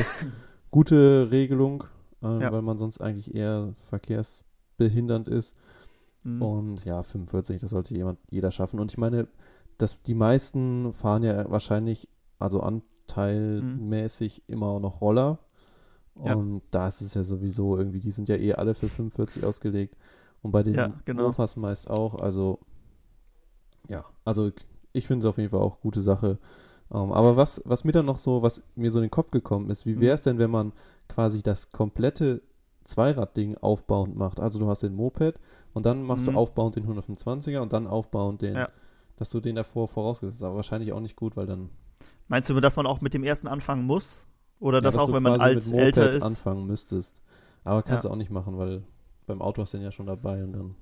gute 0.72 1.30
Regelung, 1.30 1.84
äh, 2.24 2.42
Ja. 2.42 2.51
weil 2.51 2.62
man 2.62 2.77
sonst 2.77 3.01
eigentlich 3.01 3.36
eher 3.36 3.74
verkehrsbehindernd 3.89 5.27
ist. 5.27 5.56
Mhm. 6.24 6.42
Und 6.42 6.86
ja, 6.86 7.03
45, 7.03 7.60
das 7.62 7.72
sollte 7.72 7.94
jemand, 7.96 8.20
jeder 8.30 8.51
schaffen. 8.51 8.80
Und 8.80 8.92
ich 8.92 8.98
meine, 8.98 9.27
dass 9.77 10.01
die 10.03 10.13
meisten 10.15 10.94
fahren 10.94 11.24
ja 11.24 11.50
wahrscheinlich, 11.51 12.08
also 12.39 12.62
an, 12.62 12.82
teilmäßig 13.08 14.44
immer 14.48 14.80
noch 14.80 15.01
Roller. 15.01 15.39
Ja. 16.24 16.36
Und 16.36 16.62
da 16.72 16.88
ist 16.88 17.01
es 17.01 17.13
ja 17.15 17.24
sowieso 17.24 17.77
irgendwie, 17.77 18.00
die 18.00 18.12
sind 18.12 18.30
ja 18.30 18.36
eh 18.36 18.53
alle 18.53 18.75
für 18.75 18.88
45 18.88 19.44
ausgelegt. 19.44 19.98
Und 20.42 20.51
bei 20.51 20.63
den 20.63 20.75
Ja, 20.75 20.94
genau. 21.06 21.24
Mofas 21.27 21.56
meist 21.56 21.89
auch. 21.89 22.15
Also, 22.15 22.60
ja, 23.89 24.06
also 24.24 24.51
ich 24.94 25.08
finde 25.08 25.25
es 25.27 25.30
auf 25.30 25.38
jeden 25.38 25.50
Fall 25.50 25.60
auch 25.62 25.80
gute 25.82 26.01
Sache. 26.01 26.38
Ähm, 26.92 27.12
aber 27.12 27.36
was, 27.36 27.62
was 27.65 27.84
mir 27.84 27.92
dann 27.94 28.06
noch 28.06 28.20
so, 28.20 28.42
was 28.44 28.62
mir 28.75 28.92
so 28.92 29.00
in 29.00 29.03
den 29.06 29.12
Kopf 29.12 29.32
gekommen 29.32 29.70
ist, 29.70 29.86
wie 29.86 29.96
Mhm. 29.96 30.01
wäre 30.01 30.13
es 30.15 30.22
denn, 30.22 30.38
wenn 30.38 30.51
man 30.51 30.72
quasi 31.13 31.41
das 31.43 31.72
komplette 31.72 32.41
Zweiradding 32.86 33.58
aufbauend 33.58 34.15
macht? 34.15 34.39
Also 34.39 34.60
du 34.60 34.67
hast 34.67 34.84
den 34.84 34.96
Moped 34.96 35.39
und 35.74 35.86
dann 35.86 36.03
machst 36.03 36.27
Mhm. 36.27 36.34
du 36.34 36.38
aufbauend 36.39 36.75
den 36.75 36.86
125er 36.88 37.60
und 37.60 37.74
dann 37.74 37.88
aufbauend 37.88 38.41
den, 38.41 38.55
Ja. 38.55 38.67
dass 39.17 39.29
du 39.29 39.39
den 39.39 39.55
davor 39.55 39.88
vorausgesetzt 39.88 40.39
hast. 40.41 40.46
Aber 40.46 40.55
wahrscheinlich 40.58 40.91
auch 40.93 41.00
nicht 41.00 41.15
gut, 41.15 41.36
weil 41.38 41.46
dann 41.46 41.70
Meinst 42.29 42.50
du, 42.50 42.60
dass 42.62 42.77
man 42.77 42.86
auch 42.88 43.01
mit 43.01 43.13
dem 43.13 43.24
ersten 43.24 43.48
anfangen 43.48 43.84
muss? 43.86 44.25
Oder 44.60 44.77
ja, 44.77 44.82
das 44.82 44.93
dass 44.96 45.03
auch, 45.03 45.13
wenn 45.13 45.24
man 45.24 45.39
alt 45.41 45.72
älter 45.72 46.10
ist? 46.12 46.24
anfangen 46.24 46.65
müsstest. 46.65 47.22
Aber 47.65 47.84
kannst 47.84 48.05
Ja. 48.05 48.10
du 48.10 48.13
auch 48.13 48.17
nicht 48.17 48.32
machen, 48.32 48.58
weil 48.58 48.84
beim 49.27 49.41
Auto 49.41 49.62
hast 49.62 49.74
du 49.74 49.77
den 49.77 49.84
ja 49.86 49.91
schon 49.91 50.05
dabei 50.05 50.41
und 50.43 50.53
dann. 50.53 50.75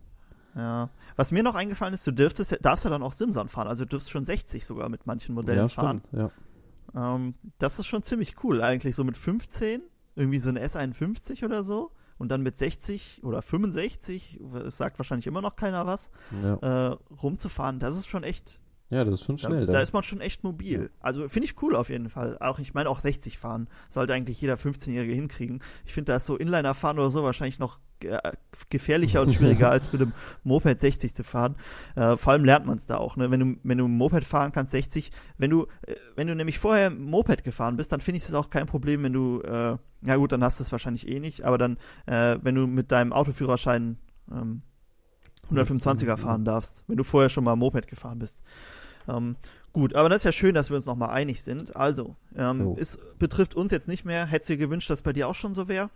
Ja. 0.56 0.90
Was 1.16 1.32
mir 1.32 1.42
noch 1.44 1.56
eingefallen 1.56 1.94
ist, 1.94 2.06
du 2.06 2.12
dürftest, 2.12 2.58
darfst 2.62 2.84
ja 2.84 2.90
dann 2.92 3.02
auch 3.04 3.14
Simson 3.14 3.48
fahren. 3.48 3.68
Also 3.68 3.86
du 3.86 3.90
dürfst 3.90 4.12
schon 4.12 4.24
60 4.26 4.66
sogar 4.66 4.88
mit 4.90 5.08
manchen 5.08 5.34
Modellen 5.34 5.60
ja, 5.62 5.68
fahren. 5.70 6.02
stimmt. 6.08 6.32
Ja. 6.94 7.16
Ähm, 7.16 7.36
das 7.58 7.80
ist 7.80 7.86
schon 7.88 8.04
ziemlich 8.04 8.36
cool 8.44 8.62
eigentlich. 8.62 8.96
So 8.96 9.04
mit 9.04 9.18
15, 9.18 9.82
irgendwie 10.16 10.40
so 10.40 10.50
ein 10.50 10.58
S51 10.58 11.44
oder 11.46 11.64
so. 11.64 11.92
Und 12.18 12.30
dann 12.30 12.44
mit 12.44 12.56
60 12.56 13.24
oder 13.24 13.42
65, 13.42 14.40
es 14.66 14.78
sagt 14.78 15.00
wahrscheinlich 15.00 15.26
immer 15.26 15.42
noch 15.42 15.56
keiner 15.56 15.88
was, 15.88 16.10
Ja. 16.44 16.56
äh, 16.92 16.98
rumzufahren, 17.22 17.80
das 17.80 17.98
ist 17.98 18.06
schon 18.08 18.24
echt 18.24 18.60
ja, 18.92 19.06
das 19.06 19.22
ist 19.22 19.26
schon 19.26 19.38
schnell. 19.38 19.66
Da, 19.66 19.72
da 19.72 19.80
ist 19.80 19.94
man 19.94 20.04
schon 20.04 20.20
echt 20.20 20.44
mobil. 20.44 20.92
Also 21.00 21.26
finde 21.30 21.46
ich 21.46 21.62
cool 21.62 21.78
auf 21.78 21.90
jeden 21.90 22.10
Fall. 22.10 22.38
Auch 22.42 22.60
ich 22.60 22.74
meine 22.74 22.90
auch 22.90 23.00
60 23.00 23.38
fahren 23.38 23.70
sollte 23.88 24.14
eigentlich 24.14 24.42
jeder 24.42 24.56
15-Jährige 24.56 25.14
hinkriegen. 25.14 25.64
Ich 25.86 25.94
finde 25.94 26.12
da 26.12 26.18
ist 26.18 26.26
so 26.26 26.36
Inliner 26.36 26.74
fahren 26.74 27.00
oder 27.00 27.10
so 27.10 27.24
wahrscheinlich 27.24 27.58
noch 27.58 27.80
äh, 28.02 28.20
gefährlicher 28.70 29.22
und 29.22 29.34
schwieriger 29.34 29.72
als 29.72 29.94
mit 29.94 30.02
dem 30.02 30.12
Moped 30.44 30.78
60 30.78 31.16
zu 31.16 31.24
fahren. 31.24 31.56
Äh, 31.96 32.18
vor 32.18 32.34
allem 32.34 32.44
lernt 32.44 32.66
man 32.66 32.78
es 32.78 32.86
da 32.86 32.98
auch. 32.98 33.16
Ne? 33.16 33.32
Wenn 33.32 33.40
du 33.40 33.56
wenn 33.64 33.78
du 33.78 33.88
Moped 33.88 34.26
fahren 34.26 34.52
kannst 34.52 34.72
60, 34.72 35.10
wenn 35.38 35.50
du 35.50 35.68
äh, 35.88 35.96
wenn 36.18 36.28
du 36.28 36.36
nämlich 36.36 36.60
vorher 36.60 36.90
Moped 36.90 37.46
gefahren 37.46 37.78
bist, 37.78 37.94
dann 37.94 38.02
finde 38.02 38.18
ich 38.18 38.26
es 38.26 38.34
auch 38.34 38.50
kein 38.50 38.66
Problem, 38.66 39.04
wenn 39.04 39.14
du 39.14 39.40
äh, 39.40 39.78
ja 40.06 40.16
gut, 40.18 40.34
dann 40.34 40.44
hast 40.44 40.60
du 40.60 40.66
es 40.66 40.72
wahrscheinlich 40.74 41.08
eh 41.08 41.22
nicht. 41.22 41.46
Aber 41.46 41.58
dann 41.58 41.78
äh, 42.08 42.38
wenn 42.42 42.56
du 42.56 42.68
mit 42.68 42.92
deinem 42.92 43.14
Autoführerschein 43.14 44.00
ähm, 44.30 44.64
125er 45.50 46.18
fahren 46.18 46.46
darfst, 46.46 46.84
wenn 46.88 46.98
du 46.98 47.06
vorher 47.06 47.30
schon 47.30 47.46
mal 47.46 47.56
Moped 47.56 47.88
gefahren 47.88 48.20
bist. 48.20 48.42
Ähm, 49.08 49.36
gut, 49.74 49.96
aber 49.96 50.10
das 50.10 50.20
ist 50.20 50.24
ja 50.26 50.32
schön, 50.32 50.56
dass 50.56 50.70
wir 50.70 50.78
uns 50.78 50.86
nochmal 50.86 51.10
einig 51.10 51.42
sind. 51.44 51.76
Also, 51.76 52.16
ähm, 52.36 52.62
Jo. 52.62 52.78
es 52.80 52.98
betrifft 53.20 53.56
uns 53.56 53.72
jetzt 53.72 53.88
nicht 53.88 54.06
mehr. 54.06 54.26
Hättest 54.26 54.50
du 54.50 54.54
dir 54.54 54.66
gewünscht, 54.66 54.90
dass 54.90 55.02
bei 55.02 55.14
dir 55.14 55.28
auch 55.28 55.36
schon 55.36 55.54
so 55.54 55.68
wäre? 55.68 55.90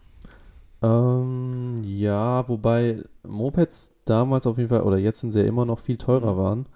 Ähm, 0.82 1.82
ja, 1.84 2.48
wobei 2.48 3.02
Mopeds 3.24 3.92
damals 4.06 4.46
auf 4.46 4.58
jeden 4.58 4.70
Fall, 4.70 4.82
oder 4.82 4.98
jetzt 4.98 5.20
sind 5.22 5.32
sie 5.32 5.40
ja 5.40 5.46
immer 5.46 5.66
noch 5.66 5.80
viel 5.80 5.98
teurer 5.98 6.38
waren. 6.38 6.68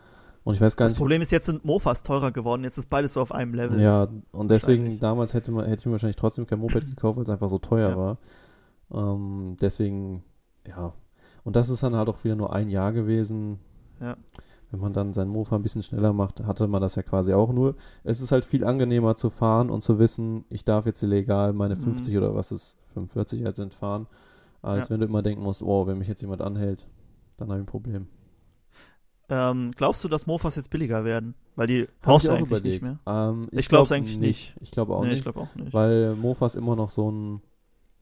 Und 0.44 0.56
ich 0.56 0.62
weiß 0.62 0.78
gar 0.78 0.86
Das 0.86 0.94
nicht. 0.94 1.00
Problem 1.00 1.22
ist, 1.22 1.32
jetzt 1.32 1.46
sind 1.46 1.64
Mofas 1.66 2.02
teurer 2.02 2.32
geworden. 2.32 2.64
Jetzt 2.64 2.78
ist 2.78 2.90
beides 2.90 3.14
so 3.14 3.22
auf 3.22 3.32
einem 3.34 3.54
Level. 3.54 3.80
Ja, 3.80 4.08
und 4.32 4.50
deswegen 4.50 5.00
damals 5.00 5.34
hätte 5.34 5.52
man 5.52 5.66
hätte 5.66 5.82
ich 5.82 5.86
mir 5.86 5.92
wahrscheinlich 5.92 6.16
trotzdem 6.16 6.48
kein 6.48 6.60
Moped 6.60 6.86
gekauft, 6.90 7.18
weil 7.18 7.24
es 7.24 7.30
einfach 7.30 7.50
so 7.50 7.60
teuer 7.60 7.90
Ja. 7.92 7.98
war. 7.98 8.18
Ähm, 8.92 9.58
deswegen, 9.62 10.24
ja. 10.66 10.94
Und 11.44 11.56
das 11.56 11.70
ist 11.70 11.84
dann 11.84 11.96
halt 11.96 12.10
auch 12.10 12.24
wieder 12.24 12.36
nur 12.36 12.54
ein 12.54 12.70
Jahr 12.70 12.94
gewesen. 12.94 13.60
Ja. 14.02 14.16
Wenn 14.72 14.80
man 14.82 14.94
dann 14.94 15.14
seinen 15.14 15.32
Mofa 15.32 15.56
ein 15.56 15.64
bisschen 15.64 15.82
schneller 15.84 16.14
macht, 16.14 16.42
hatte 16.46 16.68
man 16.68 16.82
das 16.82 16.96
ja 16.96 17.02
quasi 17.02 17.34
auch 17.34 17.52
nur. 17.52 17.76
Es 18.04 18.22
ist 18.22 18.32
halt 18.32 18.46
viel 18.46 18.64
angenehmer 18.64 19.16
zu 19.16 19.30
fahren 19.32 19.70
und 19.72 19.84
zu 19.84 19.98
wissen, 19.98 20.46
ich 20.50 20.64
darf 20.64 20.86
jetzt 20.86 21.02
illegal 21.02 21.54
meine 21.54 21.76
Mhm. 21.76 21.82
50 21.82 22.16
oder 22.18 22.36
was 22.36 22.52
es 22.52 22.76
45 22.94 23.44
halt 23.46 23.56
sind 23.56 23.74
fahren, 23.74 24.06
als 24.62 24.88
Ja. 24.90 24.94
wenn 24.94 25.00
du 25.02 25.08
immer 25.08 25.24
denken 25.24 25.42
musst, 25.44 25.64
oh, 25.64 25.88
wenn 25.88 25.98
mich 25.98 26.08
jetzt 26.08 26.22
jemand 26.22 26.42
anhält, 26.42 26.86
dann 27.38 27.50
habe 27.50 27.60
ich 27.60 27.64
ein 27.64 27.68
Problem. 27.72 28.08
Ähm, 29.32 29.72
glaubst 29.76 30.04
du, 30.04 30.08
dass 30.08 30.26
Mofas 30.26 30.56
jetzt 30.56 30.70
billiger 30.72 31.04
werden? 31.04 31.36
Weil 31.56 31.68
die 31.68 31.88
brauchst 32.02 32.26
ich 32.26 32.30
du 32.32 32.36
eigentlich 32.36 32.50
überlegt. 32.50 32.84
nicht 32.84 32.92
mehr. 33.06 33.30
Ähm, 33.30 33.48
Ich 33.52 33.70
glaub's 33.70 33.90
glaub 33.90 33.98
eigentlich 34.00 34.18
nicht. 34.18 34.56
Ich 34.60 34.72
glaube 34.72 34.96
auch 34.96 35.02
nee, 35.04 35.10
ich 35.10 35.14
nicht. 35.16 35.24
glaube 35.24 35.42
auch 35.42 35.56
nicht. 35.56 35.74
weil 35.74 36.16
Mofas 36.16 36.56
immer 36.56 36.76
noch 36.76 36.90
so 36.90 37.12
ein 37.12 37.42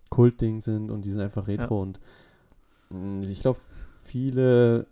Kultding 0.09 0.61
sind 0.61 0.89
und 0.89 1.03
die 1.03 1.11
sind 1.11 1.19
einfach 1.19 1.47
retro 1.47 1.81
und 1.81 1.99
mh, 2.91 3.27
ich 3.27 3.41
glaube, 3.41 3.59
viele, 4.01 4.87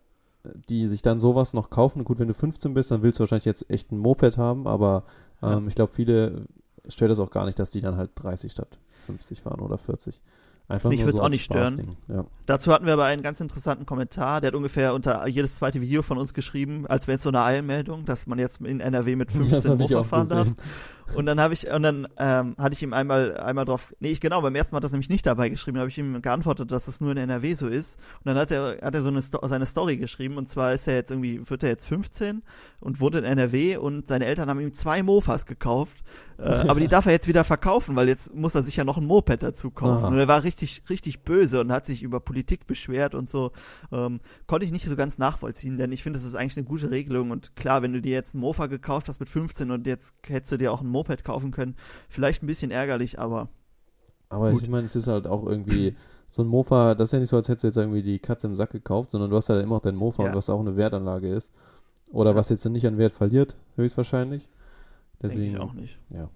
die 0.69 0.87
sich 0.87 1.01
dann 1.01 1.19
sowas 1.19 1.53
noch 1.53 1.69
kaufen, 1.69 2.03
gut, 2.03 2.19
wenn 2.19 2.27
du 2.27 2.33
15 2.33 2.73
bist, 2.73 2.91
dann 2.91 3.01
willst 3.03 3.19
du 3.19 3.21
wahrscheinlich 3.21 3.45
jetzt 3.45 3.69
echt 3.69 3.91
ein 3.91 3.97
Moped 3.97 4.37
haben, 4.37 4.67
aber 4.67 5.03
Ja. 5.41 5.57
ähm, 5.57 5.67
ich 5.67 5.75
glaube, 5.75 5.91
viele 5.93 6.45
stört 6.87 7.11
das 7.11 7.19
auch 7.19 7.31
gar 7.31 7.45
nicht, 7.45 7.59
dass 7.59 7.69
die 7.69 7.81
dann 7.81 7.97
halt 7.97 8.11
30 8.15 8.51
statt 8.51 8.77
50 9.05 9.41
fahren 9.41 9.59
oder 9.59 9.77
40. 9.77 10.21
Einfach 10.67 10.89
Mich 10.89 11.01
nur 11.01 11.09
würd's 11.09 11.17
so 11.17 11.23
auch 11.23 11.29
nicht 11.29 11.43
stören. 11.43 11.95
Ja. 12.07 12.25
Dazu 12.47 12.71
hatten 12.73 12.87
wir 12.87 12.93
aber 12.93 13.05
einen 13.05 13.21
ganz 13.21 13.39
interessanten 13.39 13.85
Kommentar. 13.85 14.41
Der 14.41 14.47
hat 14.47 14.55
ungefähr 14.55 14.95
unter 14.95 15.27
jedes 15.27 15.57
zweite 15.57 15.79
Video 15.79 16.01
von 16.01 16.17
uns 16.17 16.33
geschrieben, 16.33 16.87
als 16.87 17.07
wäre 17.07 17.17
es 17.17 17.23
so 17.23 17.29
eine 17.29 17.43
Eilmeldung, 17.43 18.05
dass 18.05 18.25
man 18.25 18.39
jetzt 18.39 18.61
in 18.61 18.79
NRW 18.79 19.15
mit 19.15 19.31
15 19.31 19.71
hab 19.73 19.79
ich 19.79 19.91
Mofa 19.91 20.03
fahren 20.03 20.27
darf. 20.29 20.47
Und 21.13 21.25
dann 21.25 21.39
habe 21.39 21.53
ich, 21.53 21.71
und 21.71 21.83
dann 21.83 22.07
ähm, 22.17 22.55
hatte 22.57 22.73
ich 22.73 22.81
ihm 22.81 22.93
einmal, 22.93 23.37
einmal 23.37 23.65
drauf, 23.65 23.93
nee, 23.99 24.11
ich 24.11 24.19
genau, 24.19 24.41
beim 24.41 24.55
ersten 24.55 24.73
Mal 24.73 24.77
hat 24.77 24.83
das 24.83 24.91
nämlich 24.91 25.09
nicht 25.09 25.25
dabei 25.25 25.49
geschrieben, 25.49 25.77
habe 25.77 25.89
ich 25.89 25.97
ihm 25.97 26.21
geantwortet, 26.21 26.71
dass 26.71 26.87
es 26.87 26.99
nur 27.01 27.11
in 27.11 27.17
NRW 27.17 27.53
so 27.53 27.67
ist. 27.67 27.99
Und 28.19 28.27
dann 28.27 28.37
hat 28.37 28.51
er, 28.51 28.77
hat 28.81 28.95
er 28.95 29.01
so 29.01 29.09
eine 29.09 29.21
seine 29.21 29.65
Story 29.65 29.97
geschrieben, 29.97 30.37
und 30.37 30.49
zwar 30.49 30.73
ist 30.73 30.87
er 30.87 30.95
jetzt 30.95 31.11
irgendwie, 31.11 31.47
wird 31.47 31.63
er 31.63 31.69
jetzt 31.69 31.87
15 31.87 32.43
und 32.79 32.99
wohnt 32.99 33.15
in 33.15 33.23
NRW 33.23 33.77
und 33.77 34.07
seine 34.07 34.25
Eltern 34.25 34.49
haben 34.49 34.59
ihm 34.59 34.73
zwei 34.73 35.03
Mofas 35.03 35.45
gekauft, 35.45 35.97
äh, 36.37 36.43
aber 36.43 36.79
die 36.79 36.87
darf 36.87 37.05
er 37.05 37.13
jetzt 37.13 37.27
wieder 37.27 37.43
verkaufen, 37.43 37.95
weil 37.95 38.07
jetzt 38.07 38.33
muss 38.33 38.55
er 38.55 38.63
sich 38.63 38.75
ja 38.75 38.83
noch 38.83 38.97
ein 38.97 39.05
Moped 39.05 39.41
dazu 39.41 39.71
kaufen. 39.71 40.05
Aha. 40.05 40.07
Und 40.07 40.17
er 40.17 40.27
war 40.27 40.43
richtig, 40.43 40.83
richtig 40.89 41.23
böse 41.23 41.61
und 41.61 41.71
hat 41.71 41.85
sich 41.85 42.03
über 42.03 42.19
Politik 42.19 42.67
beschwert 42.67 43.15
und 43.15 43.29
so. 43.29 43.51
Ähm, 43.91 44.19
konnte 44.47 44.65
ich 44.65 44.71
nicht 44.71 44.87
so 44.87 44.95
ganz 44.95 45.17
nachvollziehen, 45.17 45.77
denn 45.77 45.91
ich 45.91 46.03
finde, 46.03 46.17
das 46.17 46.25
ist 46.25 46.35
eigentlich 46.35 46.57
eine 46.57 46.65
gute 46.65 46.91
Regelung. 46.91 47.31
Und 47.31 47.55
klar, 47.55 47.81
wenn 47.81 47.93
du 47.93 48.01
dir 48.01 48.13
jetzt 48.13 48.35
ein 48.35 48.39
Mofa 48.39 48.67
gekauft 48.67 49.07
hast 49.07 49.19
mit 49.19 49.29
15 49.29 49.71
und 49.71 49.87
jetzt 49.87 50.15
hättest 50.27 50.53
du 50.53 50.57
dir 50.57 50.71
auch 50.71 50.81
ein 50.81 50.87
Moped 50.95 51.23
kaufen 51.23 51.51
können, 51.51 51.75
vielleicht 52.09 52.41
ein 52.41 52.47
bisschen 52.47 52.71
ärgerlich, 52.71 53.19
aber 53.19 53.49
Aber 54.29 54.51
Gut. 54.51 54.63
ich 54.63 54.69
meine, 54.69 54.85
es 54.85 54.95
ist 54.95 55.07
halt 55.07 55.27
auch 55.27 55.45
irgendwie 55.45 55.95
so 56.29 56.41
ein 56.41 56.47
Mofa, 56.47 56.95
das 56.95 57.09
ist 57.09 57.13
ja 57.13 57.19
nicht 57.19 57.29
so, 57.29 57.37
als 57.37 57.47
hättest 57.47 57.63
du 57.63 57.67
jetzt 57.67 57.77
irgendwie 57.77 58.01
die 58.01 58.19
Katze 58.19 58.47
im 58.47 58.55
Sack 58.55 58.71
gekauft, 58.71 59.11
sondern 59.11 59.29
du 59.29 59.35
hast 59.37 59.47
ja 59.49 59.59
immer 59.61 59.75
auch 59.75 59.81
dein 59.81 59.95
Mofa 59.95 60.23
Ja. 60.23 60.29
und 60.29 60.35
was 60.35 60.49
auch 60.49 60.59
eine 60.59 60.75
Wertanlage 60.75 61.29
ist. 61.29 61.51
Oder 62.11 62.31
Ja. 62.31 62.35
was 62.35 62.49
jetzt 62.49 62.65
nicht 62.65 62.85
an 62.87 62.97
Wert 62.97 63.13
verliert, 63.13 63.55
höchstwahrscheinlich. 63.75 64.49
Deswegen, 65.21 65.53
ich 65.55 65.59
auch 65.59 65.73
nicht. 65.73 65.99
ja. 66.09 66.29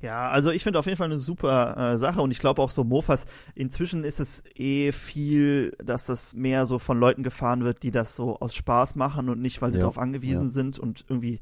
Ja, 0.00 0.28
also 0.30 0.50
ich 0.52 0.62
finde 0.62 0.78
auf 0.78 0.86
jeden 0.86 0.96
Fall 0.96 1.06
eine 1.10 1.18
super 1.18 1.76
äh, 1.94 1.98
Sache 1.98 2.20
und 2.22 2.30
ich 2.30 2.38
glaube 2.38 2.62
auch 2.62 2.70
so 2.70 2.84
Mofas, 2.84 3.26
inzwischen 3.56 4.04
ist 4.04 4.20
es 4.20 4.44
eh 4.54 4.92
viel, 4.92 5.72
dass 5.84 6.06
das 6.06 6.34
mehr 6.34 6.66
so 6.66 6.78
von 6.78 7.00
Leuten 7.00 7.24
gefahren 7.24 7.64
wird, 7.64 7.82
die 7.82 7.90
das 7.90 8.14
so 8.14 8.38
aus 8.38 8.54
Spaß 8.54 8.94
machen 8.94 9.28
und 9.28 9.40
nicht, 9.40 9.60
weil 9.60 9.72
sie 9.72 9.78
Ja, 9.78 9.82
darauf 9.82 9.98
angewiesen 9.98 10.44
ja. 10.44 10.48
sind 10.48 10.78
und 10.78 11.04
irgendwie 11.08 11.40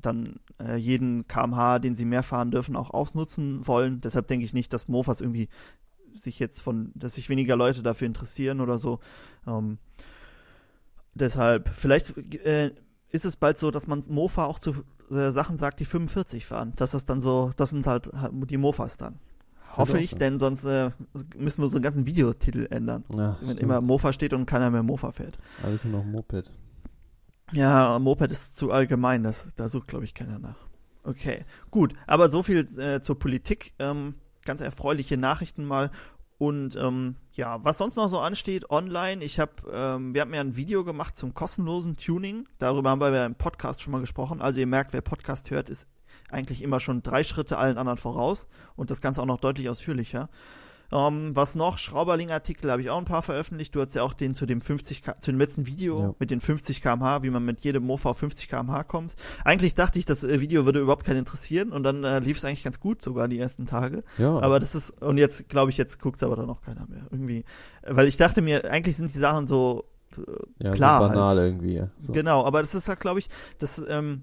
dann 0.00 0.40
äh, 0.58 0.76
jeden 0.76 1.26
kmh, 1.26 1.78
den 1.78 1.94
sie 1.94 2.04
mehr 2.04 2.22
fahren 2.22 2.50
dürfen, 2.50 2.76
auch 2.76 2.90
ausnutzen 2.90 3.66
wollen. 3.66 4.00
Deshalb 4.00 4.28
denke 4.28 4.44
ich 4.44 4.54
nicht, 4.54 4.72
dass 4.72 4.88
Mofas 4.88 5.20
irgendwie 5.20 5.48
sich 6.14 6.38
jetzt 6.38 6.60
von, 6.60 6.92
dass 6.94 7.14
sich 7.14 7.28
weniger 7.28 7.56
Leute 7.56 7.82
dafür 7.82 8.06
interessieren 8.06 8.60
oder 8.60 8.78
so. 8.78 9.00
Ähm, 9.46 9.78
deshalb, 11.14 11.68
vielleicht 11.68 12.16
äh, 12.44 12.72
ist 13.10 13.24
es 13.24 13.36
bald 13.36 13.58
so, 13.58 13.70
dass 13.70 13.86
man 13.86 14.02
Mofa 14.08 14.44
auch 14.44 14.58
zu 14.58 14.84
äh, 15.10 15.30
Sachen 15.30 15.56
sagt, 15.56 15.80
die 15.80 15.84
45 15.84 16.46
fahren. 16.46 16.72
Das 16.76 16.94
ist 16.94 17.08
dann 17.08 17.20
so, 17.20 17.52
das 17.56 17.70
sind 17.70 17.86
halt 17.86 18.10
halt 18.12 18.32
die 18.50 18.56
Mofas 18.56 18.96
dann. 18.96 19.18
Hoffe 19.76 19.98
auch 19.98 20.00
ich, 20.00 20.14
denn 20.16 20.38
sonst 20.38 20.64
äh, 20.64 20.90
müssen 21.36 21.62
wir 21.62 21.68
so 21.68 21.76
einen 21.76 21.84
ganzen 21.84 22.04
Videotitel 22.06 22.66
ändern. 22.70 23.04
ja 23.10 23.36
Wenn 23.38 23.46
stimmt. 23.46 23.60
immer 23.60 23.80
Mofa 23.80 24.12
steht 24.12 24.32
und 24.32 24.46
keiner 24.46 24.70
mehr 24.70 24.82
Mofa 24.82 25.12
fährt. 25.12 25.38
Alles 25.62 25.84
nur 25.84 26.00
noch 26.00 26.04
Moped. 26.04 26.50
Ja, 27.52 27.98
Moped 27.98 28.30
ist 28.30 28.56
zu 28.56 28.70
allgemein, 28.70 29.22
das, 29.22 29.54
da 29.56 29.68
sucht, 29.68 29.88
glaube 29.88 30.04
ich, 30.04 30.14
keiner 30.14 30.38
nach. 30.38 30.68
Okay, 31.04 31.44
gut, 31.70 31.94
aber 32.06 32.28
so 32.28 32.42
viel 32.42 32.68
äh, 32.78 33.00
zur 33.00 33.18
Politik. 33.18 33.72
Ähm, 33.78 34.14
ganz 34.44 34.60
erfreuliche 34.60 35.16
Nachrichten 35.16 35.64
mal. 35.64 35.90
Und 36.38 36.76
ähm, 36.76 37.16
ja, 37.32 37.64
was 37.64 37.78
sonst 37.78 37.96
noch 37.96 38.08
so 38.08 38.20
ansteht, 38.20 38.70
online, 38.70 39.24
ich 39.24 39.40
habe, 39.40 39.52
ähm, 39.72 40.14
wir 40.14 40.20
haben 40.20 40.32
ja 40.32 40.40
ein 40.40 40.56
Video 40.56 40.84
gemacht 40.84 41.16
zum 41.16 41.34
kostenlosen 41.34 41.96
Tuning. 41.96 42.46
Darüber 42.58 42.90
haben 42.90 43.00
wir 43.00 43.12
ja 43.12 43.26
im 43.26 43.34
Podcast 43.34 43.82
schon 43.82 43.92
mal 43.92 44.00
gesprochen. 44.00 44.40
Also 44.40 44.60
ihr 44.60 44.66
merkt, 44.66 44.92
wer 44.92 45.00
Podcast 45.00 45.50
hört, 45.50 45.68
ist 45.68 45.88
eigentlich 46.30 46.62
immer 46.62 46.78
schon 46.78 47.02
drei 47.02 47.24
Schritte 47.24 47.58
allen 47.58 47.78
anderen 47.78 47.98
voraus 47.98 48.46
und 48.76 48.90
das 48.90 49.00
Ganze 49.00 49.20
auch 49.20 49.26
noch 49.26 49.40
deutlich 49.40 49.68
ausführlicher. 49.68 50.28
Ähm, 50.90 51.36
was 51.36 51.54
noch? 51.54 51.76
Schrauberling-Artikel 51.78 52.70
habe 52.70 52.80
ich 52.80 52.88
auch 52.90 52.98
ein 52.98 53.04
paar 53.04 53.22
veröffentlicht. 53.22 53.74
Du 53.74 53.80
hast 53.82 53.94
ja 53.94 54.02
auch 54.02 54.14
den 54.14 54.34
zu 54.34 54.46
dem 54.46 54.60
50 54.60 55.02
K 55.02 55.18
zu 55.20 55.30
dem 55.30 55.38
letzten 55.38 55.66
Video 55.66 56.00
Ja. 56.00 56.14
mit 56.18 56.30
den 56.30 56.40
50 56.40 56.80
km/h, 56.80 57.22
wie 57.22 57.30
man 57.30 57.44
mit 57.44 57.60
jedem 57.60 57.84
Mofa 57.84 58.10
auf 58.10 58.18
50 58.18 58.48
km/h 58.48 58.84
kommt. 58.84 59.14
Eigentlich 59.44 59.74
dachte 59.74 59.98
ich, 59.98 60.04
das 60.06 60.24
äh, 60.24 60.40
Video 60.40 60.64
würde 60.64 60.80
überhaupt 60.80 61.04
keinen 61.04 61.18
interessieren 61.18 61.72
und 61.72 61.82
dann 61.82 62.04
äh, 62.04 62.20
lief 62.20 62.38
es 62.38 62.44
eigentlich 62.44 62.64
ganz 62.64 62.80
gut, 62.80 63.02
sogar 63.02 63.28
die 63.28 63.38
ersten 63.38 63.66
Tage. 63.66 64.02
Ja, 64.16 64.38
Aber 64.38 64.60
das 64.60 64.74
ist, 64.74 64.90
und 65.02 65.18
jetzt 65.18 65.48
glaube 65.48 65.70
ich, 65.70 65.76
jetzt 65.76 66.00
guckt 66.00 66.22
aber 66.22 66.36
dann 66.36 66.46
noch 66.46 66.62
keiner 66.62 66.86
mehr. 66.88 67.02
Irgendwie. 67.10 67.44
Weil 67.86 68.06
ich 68.08 68.16
dachte 68.16 68.40
mir, 68.40 68.64
eigentlich 68.70 68.96
sind 68.96 69.12
die 69.14 69.18
Sachen 69.18 69.46
so 69.46 69.84
äh, 70.16 70.64
ja, 70.64 70.70
klar 70.72 71.00
so 71.00 71.06
halt. 71.08 71.14
banal 71.14 71.36
irgendwie. 71.38 71.82
So. 71.98 72.12
Genau, 72.14 72.44
aber 72.46 72.62
das 72.62 72.74
ist 72.74 72.88
ja, 72.88 72.94
glaube 72.94 73.18
ich, 73.18 73.28
das, 73.58 73.82
ähm, 73.88 74.22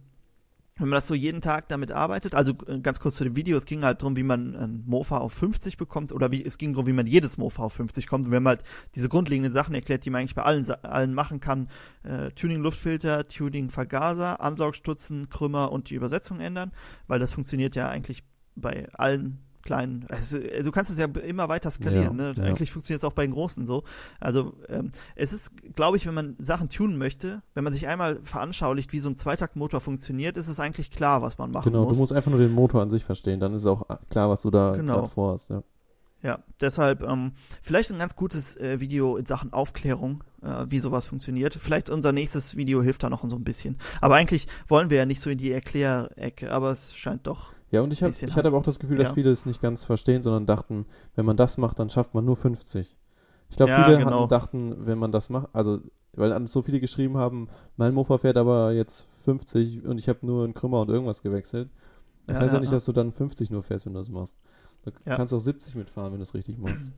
wenn 0.77 0.89
man 0.89 0.98
das 0.98 1.08
so 1.08 1.13
jeden 1.13 1.39
Tag 1.39 1.70
damit 1.70 1.94
arbeitet, 1.94 2.36
also 2.36 2.53
äh, 2.67 2.79
ganz 2.79 3.00
kurz 3.00 3.15
zu 3.15 3.24
dem 3.24 3.38
Video, 3.38 3.55
es 3.55 3.65
ging 3.65 3.84
halt 3.84 4.01
darum, 4.01 4.17
wie 4.17 4.24
man 4.24 4.55
ein 4.55 4.84
Mofa 4.86 5.20
auf 5.20 5.32
50 5.32 5.77
bekommt 5.77 6.12
oder 6.12 6.32
wie 6.32 6.44
es 6.44 6.58
ging 6.58 6.74
darum, 6.74 6.88
wie 6.88 6.94
man 6.94 7.08
jedes 7.08 7.38
Mofa 7.38 7.63
auf 7.63 7.74
50 7.74 8.08
kommt. 8.08 8.25
Und 8.25 8.32
wir 8.32 8.38
haben 8.38 8.48
halt 8.48 8.63
diese 8.94 9.08
grundlegenden 9.08 9.53
Sachen 9.53 9.74
erklärt, 9.74 10.05
die 10.05 10.10
man 10.10 10.20
eigentlich 10.20 10.36
bei 10.36 10.44
allen 10.44 10.70
allen 10.84 11.13
machen 11.13 11.39
kann. 11.39 11.70
Äh, 12.03 12.32
Tuning 12.32 12.62
Luftfilter, 12.62 13.27
Tuning 13.29 13.70
Vergaser, 13.70 14.41
Ansaugstutzen, 14.41 15.29
Krümmer 15.29 15.72
und 15.72 15.89
die 15.89 15.96
Übersetzung 15.96 16.41
ändern, 16.41 16.74
weil 17.08 17.20
das 17.20 17.34
funktioniert 17.34 17.77
ja 17.77 17.88
eigentlich 17.88 18.25
bei 18.55 18.89
allen 18.94 19.39
kleinen, 19.65 20.05
also, 20.10 20.39
du 20.39 20.72
kannst 20.72 20.91
es 20.91 20.98
ja 20.98 21.07
immer 21.07 21.50
weiter 21.50 21.69
skalieren, 21.72 22.17
ja, 22.17 22.31
ne? 22.31 22.34
Ja. 22.38 22.43
Eigentlich 22.43 22.72
funktioniert 22.72 23.00
es 23.00 23.03
auch 23.03 23.13
bei 23.13 23.25
den 23.25 23.34
Großen 23.34 23.65
so. 23.65 23.84
Also 24.19 24.53
ähm, 24.69 24.91
es 25.15 25.34
ist, 25.34 25.51
glaube 25.75 25.98
ich, 25.98 26.07
wenn 26.07 26.13
man 26.13 26.36
Sachen 26.39 26.69
tunen 26.69 26.98
möchte, 26.98 27.41
wenn 27.53 27.63
man 27.63 27.74
sich 27.74 27.88
einmal 27.88 28.19
veranschaulicht, 28.24 28.93
wie 28.93 29.00
so 29.00 29.10
ein 29.10 29.15
Zweitaktmotor 29.15 29.81
funktioniert, 29.81 30.38
ist 30.38 30.48
es 30.48 30.60
eigentlich 30.60 30.91
klar, 30.91 31.22
was 31.22 31.38
man 31.38 31.51
machen 31.51 31.65
genau, 31.65 31.79
muss. 31.79 31.88
Genau, 31.88 31.93
du 31.95 32.00
musst 32.00 32.13
einfach 32.13 32.31
nur 32.31 32.39
den 32.39 32.53
Motor 32.53 32.81
an 32.81 32.89
sich 32.89 33.03
verstehen, 33.03 33.39
dann 33.39 33.53
ist 33.53 33.65
auch 33.65 33.84
klar, 34.10 34.29
was 34.29 34.41
du 34.41 34.51
da 34.51 34.75
genau. 34.75 35.07
vorhast, 35.07 35.50
ja. 35.50 35.63
Ja, 36.22 36.39
deshalb 36.60 37.03
ähm, 37.03 37.34
vielleicht 37.62 37.91
ein 37.91 38.00
ganz 38.00 38.15
gutes 38.15 38.57
äh, 38.57 38.79
Video 38.79 39.15
in 39.15 39.27
Sachen 39.27 39.53
Aufklärung, 39.53 40.24
äh, 40.41 40.65
wie 40.69 40.79
sowas 40.79 41.05
funktioniert. 41.05 41.53
Vielleicht 41.53 41.88
unser 41.88 42.13
nächstes 42.13 42.55
Video 42.55 42.81
hilft 42.81 43.03
da 43.03 43.12
noch 43.12 43.29
so 43.29 43.36
ein 43.36 43.43
bisschen. 43.43 43.77
Aber 44.01 44.15
eigentlich 44.15 44.48
wollen 44.67 44.89
wir 44.89 44.98
ja 44.98 45.05
nicht 45.05 45.22
so 45.22 45.29
in 45.29 45.38
die 45.38 45.51
Erklärecke, 45.51 46.51
aber 46.51 46.72
es 46.72 46.95
scheint 46.95 47.27
doch 47.27 47.54
ja, 47.75 47.82
und 47.82 47.91
ich, 47.91 48.01
hab, 48.01 48.12
ich 48.12 48.36
hatte 48.36 48.48
aber 48.48 48.58
auch 48.58 48.63
das 48.63 48.79
Gefühl, 48.79 48.98
dass 48.98 49.10
ja. 49.10 49.15
viele 49.15 49.32
es 49.32 49.46
nicht 49.46 49.62
ganz 49.62 49.84
verstehen, 49.84 50.22
sondern 50.22 50.46
dachten, 50.46 50.86
wenn 51.15 51.25
man 51.25 51.36
das 51.36 51.58
macht, 51.58 51.77
dann 51.77 51.89
schafft 51.89 52.13
man 52.13 52.24
nur 52.24 52.38
50. 52.38 52.98
Ich 53.50 53.58
glaube, 53.58 53.72
ja, 53.72 53.84
viele 53.84 53.98
genau. 53.98 54.22
hatten, 54.22 54.29
dachten, 54.29 54.86
wenn 54.86 54.98
man 54.98 55.12
das 55.12 55.29
macht, 55.29 55.50
also, 55.53 55.79
weil 56.13 56.48
so 56.48 56.62
viele 56.62 56.79
geschrieben 56.79 57.17
haben, 57.17 57.50
mein 57.75 57.94
Mofa 57.94 58.17
fährt 58.17 58.38
aber 58.38 58.72
jetzt 58.72 59.08
50 59.25 59.86
und 59.86 59.98
ich 59.98 60.08
habe 60.08 60.25
nur 60.25 60.46
einen 60.46 60.53
Krümmer 60.53 60.79
und 60.79 60.89
irgendwas 60.89 61.22
gewechselt. 61.22 61.70
Das 62.27 62.38
ja, 62.38 62.44
heißt 62.44 62.53
ja, 62.53 62.60
nicht, 62.62 62.72
dass 62.72 62.86
du 62.86 62.94
dann 62.94 63.12
50 63.12 63.51
nur 63.51 63.62
fährst, 63.62 63.86
wenn 63.86 63.94
du 63.94 64.00
das 64.00 64.10
machst. 64.10 64.36
Du 64.86 64.91
kannst 65.03 65.34
auch 65.34 65.39
70 65.39 65.75
mitfahren, 65.75 66.12
wenn 66.12 66.20
du 66.20 66.24
es 66.24 66.34
richtig 66.34 66.58
machst. 66.58 66.91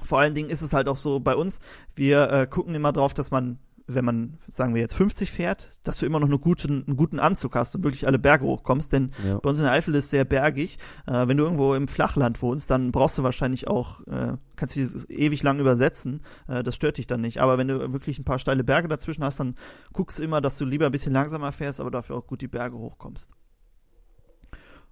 Vor 0.00 0.20
allen 0.20 0.34
Dingen 0.34 0.48
ist 0.48 0.62
es 0.62 0.72
halt 0.72 0.88
auch 0.88 0.96
so 0.96 1.18
bei 1.18 1.34
uns, 1.34 1.58
wir 1.96 2.30
äh, 2.30 2.46
gucken 2.46 2.74
immer 2.74 2.92
drauf, 2.92 3.14
dass 3.14 3.32
man 3.32 3.58
wenn 3.88 4.04
man, 4.04 4.38
sagen 4.46 4.74
wir 4.74 4.82
jetzt 4.82 4.94
50 4.94 5.30
fährt, 5.30 5.70
dass 5.82 5.98
du 5.98 6.06
immer 6.06 6.20
noch 6.20 6.28
eine 6.28 6.38
guten, 6.38 6.84
einen 6.86 6.96
guten 6.96 7.18
Anzug 7.18 7.56
hast 7.56 7.74
und 7.74 7.84
wirklich 7.84 8.06
alle 8.06 8.18
Berge 8.18 8.44
hochkommst, 8.44 8.92
denn 8.92 9.12
ja. 9.26 9.38
bei 9.38 9.48
uns 9.48 9.58
in 9.58 9.64
der 9.64 9.72
Eifel 9.72 9.94
ist 9.94 10.04
es 10.04 10.10
sehr 10.10 10.26
bergig. 10.26 10.78
Äh, 11.06 11.26
wenn 11.26 11.38
du 11.38 11.44
irgendwo 11.44 11.74
im 11.74 11.88
Flachland 11.88 12.40
wohnst, 12.42 12.70
dann 12.70 12.92
brauchst 12.92 13.16
du 13.16 13.22
wahrscheinlich 13.22 13.66
auch, 13.66 14.06
äh, 14.06 14.36
kannst 14.56 14.76
du 14.76 14.80
dieses 14.80 15.08
ewig 15.08 15.42
lang 15.42 15.58
übersetzen, 15.58 16.20
äh, 16.46 16.62
das 16.62 16.74
stört 16.76 16.98
dich 16.98 17.06
dann 17.06 17.22
nicht. 17.22 17.40
Aber 17.40 17.56
wenn 17.56 17.68
du 17.68 17.92
wirklich 17.92 18.18
ein 18.18 18.24
paar 18.24 18.38
steile 18.38 18.62
Berge 18.62 18.88
dazwischen 18.88 19.24
hast, 19.24 19.40
dann 19.40 19.54
guckst 19.92 20.18
du 20.18 20.22
immer, 20.22 20.40
dass 20.40 20.58
du 20.58 20.66
lieber 20.66 20.86
ein 20.86 20.92
bisschen 20.92 21.14
langsamer 21.14 21.52
fährst, 21.52 21.80
aber 21.80 21.90
dafür 21.90 22.16
auch 22.16 22.26
gut 22.26 22.42
die 22.42 22.48
Berge 22.48 22.76
hochkommst. 22.76 23.32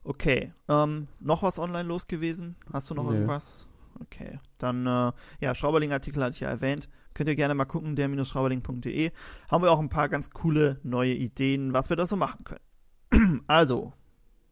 Okay, 0.05 0.53
ähm, 0.69 1.09
noch 1.21 1.43
was 1.43 1.59
online 1.59 1.89
los 1.89 2.07
gewesen? 2.07 2.57
Hast 2.73 2.89
du 2.89 2.95
noch 2.95 3.11
nee. 3.11 3.17
irgendwas? 3.17 3.69
Okay, 4.01 4.39
dann, 4.59 4.87
äh, 4.87 5.13
ja, 5.41 5.55
Schrauberling-Artikel 5.55 6.23
hatte 6.23 6.35
ich 6.35 6.41
ja 6.41 6.49
erwähnt. 6.49 6.89
Könnt 7.15 7.29
ihr 7.29 7.37
gerne 7.37 7.55
mal 7.55 7.65
gucken, 7.65 7.97
der-schrauberling.de. 7.97 9.11
Haben 9.51 9.65
wir 9.65 9.73
auch 9.73 9.79
ein 9.79 9.89
paar 9.89 10.09
ganz 10.09 10.31
coole 10.31 10.79
neue 10.83 11.15
Ideen, 11.15 11.73
was 11.73 11.89
wir 11.89 11.97
da 11.97 12.07
so 12.07 12.17
machen 12.17 12.45
können. 12.45 13.43
also, 13.47 13.95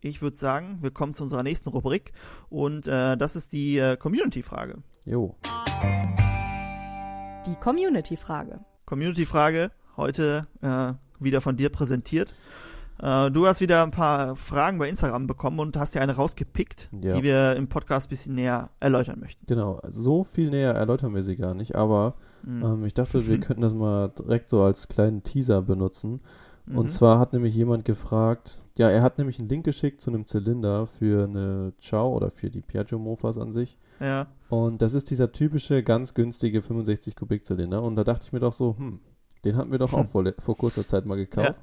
ich 0.01 0.23
würde 0.23 0.37
sagen, 0.37 0.79
wir 0.81 0.91
kommen 0.91 1.15
zu 1.15 1.23
unserer 1.25 1.43
nächsten 1.43 1.69
Rubrik 1.69 2.13
und 2.49 2.87
äh, 2.87 3.17
das 3.17 3.37
ist 3.37 3.53
die 3.53 3.79
äh, 3.79 3.97
Community-Frage. 3.97 4.83
Jo. 5.05 5.37
Die 7.47 7.55
Community-Frage. 7.57 8.61
Community-Frage, 8.87 9.71
heute 9.97 10.47
äh, 10.63 10.93
wieder 11.23 11.41
von 11.41 11.57
dir 11.57 11.71
präsentiert. 11.71 12.35
Äh, 13.01 13.31
du 13.31 13.47
hast 13.47 13.61
wieder 13.61 13.83
ein 13.83 13.91
paar 13.91 14.37
Fragen 14.37 14.79
bei 14.79 14.89
Instagram 14.89 15.27
bekommen 15.27 15.59
und 15.59 15.77
hast 15.77 15.95
dir 15.95 16.01
eine 16.01 16.15
rausgepickt, 16.15 16.89
ja. 17.01 17.17
die 17.17 17.23
wir 17.23 17.57
im 17.57 17.69
Podcast 17.69 18.07
ein 18.07 18.11
bisschen 18.11 18.35
näher 18.35 18.71
erläutern 18.81 19.21
möchten. 19.21 19.45
Genau, 19.47 19.81
so 19.91 20.25
viel 20.25 20.51
näher 20.51 20.75
erläutern 20.75 21.15
wir 21.15 21.23
sie 21.23 21.37
gar 21.37 21.55
nicht, 21.55 21.75
aber 21.75 22.15
mhm. 22.43 22.63
ähm, 22.63 22.85
ich 22.85 22.95
dachte, 22.95 23.27
wir 23.27 23.41
könnten 23.41 23.63
das 23.63 23.75
mal 23.75 24.09
direkt 24.09 24.51
so 24.51 24.63
als 24.63 24.89
kleinen 24.89 25.23
Teaser 25.23 25.63
benutzen. 25.63 26.21
Mhm. 26.67 26.79
Und 26.79 26.93
zwar 26.93 27.19
hat 27.19 27.33
nämlich 27.33 27.55
jemand 27.55 27.85
gefragt, 27.85 28.63
ja, 28.77 28.91
er 28.91 29.03
hat 29.03 29.19
nämlich 29.19 29.39
einen 29.39 29.49
Link 29.49 29.65
geschickt 29.65 30.01
zu 30.01 30.11
einem 30.11 30.27
Zylinder 30.27 30.87
für 30.87 31.25
eine 31.25 31.73
Chow 31.81 32.15
oder 32.17 32.31
für 32.31 32.51
die 32.51 32.61
Piaggio 32.63 32.99
Mofas 32.99 33.39
an 33.39 33.53
sich. 33.53 33.77
Ja. 34.01 34.27
Und 34.49 34.83
das 34.83 34.95
ist 34.95 35.11
dieser 35.11 35.33
typische, 35.33 35.83
ganz 35.83 36.15
günstige 36.15 36.63
65 36.63 37.17
Kubik 37.17 37.45
Zylinder. 37.45 37.83
Und 37.83 37.97
da 37.97 38.05
dachte 38.05 38.27
ich 38.27 38.33
mir 38.33 38.41
doch 38.41 38.53
so, 38.53 38.77
hm, 38.79 39.01
den 39.45 39.57
hatten 39.57 39.71
wir 39.71 39.79
doch 39.79 39.93
auch 39.95 40.07
vor, 40.07 40.25
vor 40.39 40.57
kurzer 40.57 40.87
Zeit 40.87 41.07
mal 41.07 41.17
gekauft. 41.17 41.49
Ja. 41.49 41.55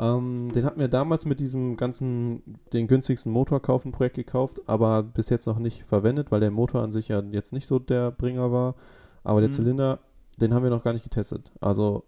Ähm, 0.00 0.50
den 0.54 0.64
hatten 0.64 0.80
wir 0.80 0.88
damals 0.88 1.26
mit 1.26 1.40
diesem 1.40 1.76
ganzen, 1.76 2.42
den 2.72 2.88
günstigsten 2.88 3.30
Motor 3.30 3.60
kaufen 3.60 3.92
Projekt 3.92 4.16
gekauft, 4.16 4.62
aber 4.66 5.02
bis 5.02 5.28
jetzt 5.28 5.46
noch 5.46 5.58
nicht 5.58 5.84
verwendet, 5.84 6.30
weil 6.30 6.40
der 6.40 6.50
Motor 6.50 6.82
an 6.82 6.90
sich 6.90 7.08
ja 7.08 7.20
jetzt 7.20 7.52
nicht 7.52 7.66
so 7.66 7.78
der 7.78 8.10
Bringer 8.10 8.50
war. 8.50 8.76
Aber 9.24 9.40
der 9.40 9.50
mhm. 9.50 9.54
Zylinder, 9.54 9.98
den 10.40 10.54
haben 10.54 10.62
wir 10.62 10.70
noch 10.70 10.84
gar 10.84 10.94
nicht 10.94 11.02
getestet. 11.04 11.52
Also 11.60 12.04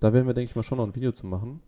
da 0.00 0.14
werden 0.14 0.26
wir, 0.26 0.32
denke 0.32 0.50
ich 0.50 0.56
mal, 0.56 0.62
schon 0.62 0.78
noch 0.78 0.86
ein 0.86 0.94
Video 0.94 1.12
zu 1.12 1.26
machen. 1.26 1.60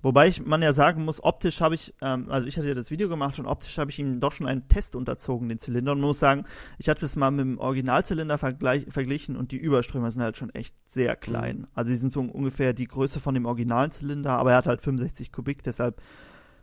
Wobei 0.00 0.28
ich, 0.28 0.44
man 0.44 0.62
ja 0.62 0.72
sagen 0.72 1.04
muss, 1.04 1.22
optisch 1.22 1.60
habe 1.60 1.74
ich, 1.74 1.92
ähm, 2.02 2.30
also 2.30 2.46
ich 2.46 2.56
hatte 2.56 2.68
ja 2.68 2.74
das 2.74 2.90
Video 2.90 3.08
gemacht 3.08 3.38
und 3.38 3.46
optisch 3.46 3.78
habe 3.78 3.90
ich 3.90 3.98
ihm 3.98 4.20
doch 4.20 4.32
schon 4.32 4.46
einen 4.46 4.68
Test 4.68 4.94
unterzogen, 4.94 5.48
den 5.48 5.58
Zylinder. 5.58 5.92
Und 5.92 6.00
muss 6.00 6.20
sagen, 6.20 6.44
ich 6.78 6.88
hatte 6.88 7.00
das 7.00 7.16
mal 7.16 7.30
mit 7.30 7.40
dem 7.40 7.58
Originalzylinder 7.58 8.38
verglichen 8.38 9.36
und 9.36 9.50
die 9.50 9.56
Überströmer 9.56 10.10
sind 10.10 10.22
halt 10.22 10.36
schon 10.36 10.50
echt 10.50 10.74
sehr 10.88 11.16
klein. 11.16 11.58
Mhm. 11.58 11.66
Also 11.74 11.90
die 11.90 11.96
sind 11.96 12.12
so 12.12 12.20
ungefähr 12.20 12.72
die 12.72 12.86
Größe 12.86 13.18
von 13.18 13.34
dem 13.34 13.46
Originalzylinder, 13.46 14.30
aber 14.30 14.52
er 14.52 14.58
hat 14.58 14.66
halt 14.66 14.82
65 14.82 15.32
Kubik, 15.32 15.64
deshalb. 15.64 16.00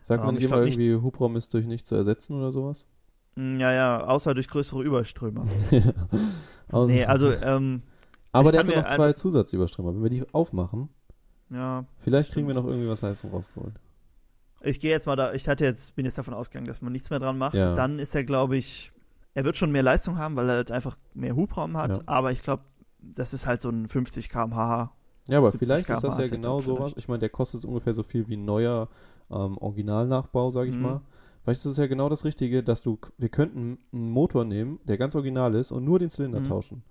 Sagt 0.02 0.22
man 0.22 0.30
ähm, 0.30 0.34
nicht 0.36 0.44
immer 0.44 0.62
irgendwie, 0.62 0.94
Hubraum 0.94 1.36
ist 1.36 1.52
durch 1.52 1.66
nichts 1.66 1.88
zu 1.88 1.94
ersetzen 1.94 2.34
oder 2.38 2.52
sowas? 2.52 2.86
Mm, 3.34 3.58
ja, 3.58 3.72
ja, 3.72 4.04
außer 4.06 4.32
durch 4.32 4.48
größere 4.48 4.82
Überströmer. 4.82 5.44
also, 6.68 6.86
nee, 6.86 7.04
also, 7.04 7.32
ähm, 7.32 7.82
Aber 8.32 8.50
der 8.50 8.60
hat 8.60 8.68
noch 8.68 8.86
zwei 8.86 9.06
also, 9.06 9.12
Zusatzüberströmer. 9.12 9.94
Wenn 9.94 10.02
wir 10.02 10.10
die 10.10 10.24
aufmachen, 10.32 10.88
ja. 11.50 11.84
Vielleicht 11.98 12.32
kriegen 12.32 12.46
wir 12.46 12.54
noch 12.54 12.66
irgendwie 12.66 12.88
was 12.88 13.02
Leistung 13.02 13.30
rausgeholt. 13.30 13.74
Ich 14.62 14.80
gehe 14.80 14.90
jetzt 14.90 15.06
mal 15.06 15.16
da, 15.16 15.32
ich 15.32 15.48
hatte 15.48 15.64
jetzt, 15.64 15.94
bin 15.94 16.04
jetzt 16.04 16.18
davon 16.18 16.34
ausgegangen, 16.34 16.66
dass 16.66 16.82
man 16.82 16.92
nichts 16.92 17.10
mehr 17.10 17.20
dran 17.20 17.38
macht. 17.38 17.54
Ja. 17.54 17.74
Dann 17.74 17.98
ist 17.98 18.14
er, 18.14 18.24
glaube 18.24 18.56
ich, 18.56 18.92
er 19.34 19.44
wird 19.44 19.56
schon 19.56 19.70
mehr 19.70 19.82
Leistung 19.82 20.18
haben, 20.18 20.34
weil 20.36 20.48
er 20.48 20.56
halt 20.56 20.70
einfach 20.70 20.96
mehr 21.14 21.36
Hubraum 21.36 21.76
hat. 21.76 21.98
Ja. 21.98 22.02
Aber 22.06 22.32
ich 22.32 22.42
glaube, 22.42 22.62
das 22.98 23.34
ist 23.34 23.46
halt 23.46 23.60
so 23.60 23.68
ein 23.68 23.88
50 23.88 24.28
km/h. 24.28 24.92
Ja, 25.28 25.38
aber 25.38 25.52
vielleicht 25.52 25.90
ist 25.90 26.02
das 26.02 26.18
ja 26.18 26.28
genau 26.28 26.60
sowas. 26.60 26.94
Ich 26.96 27.08
meine, 27.08 27.18
der 27.18 27.28
kostet 27.28 27.64
ungefähr 27.64 27.92
so 27.92 28.02
viel 28.02 28.28
wie 28.28 28.36
ein 28.36 28.44
neuer 28.44 28.88
ähm, 29.30 29.58
Originalnachbau, 29.58 30.50
sage 30.50 30.70
ich 30.70 30.76
mhm. 30.76 30.82
mal. 30.82 31.00
Vielleicht 31.42 31.60
ist 31.60 31.72
es 31.72 31.76
ja 31.76 31.86
genau 31.86 32.08
das 32.08 32.24
Richtige, 32.24 32.62
dass 32.62 32.82
du, 32.82 32.98
wir 33.18 33.28
könnten 33.28 33.78
einen 33.92 34.10
Motor 34.10 34.44
nehmen, 34.44 34.80
der 34.84 34.98
ganz 34.98 35.14
original 35.14 35.54
ist 35.54 35.70
und 35.70 35.84
nur 35.84 35.98
den 35.98 36.10
Zylinder 36.10 36.40
mhm. 36.40 36.46
tauschen. 36.46 36.82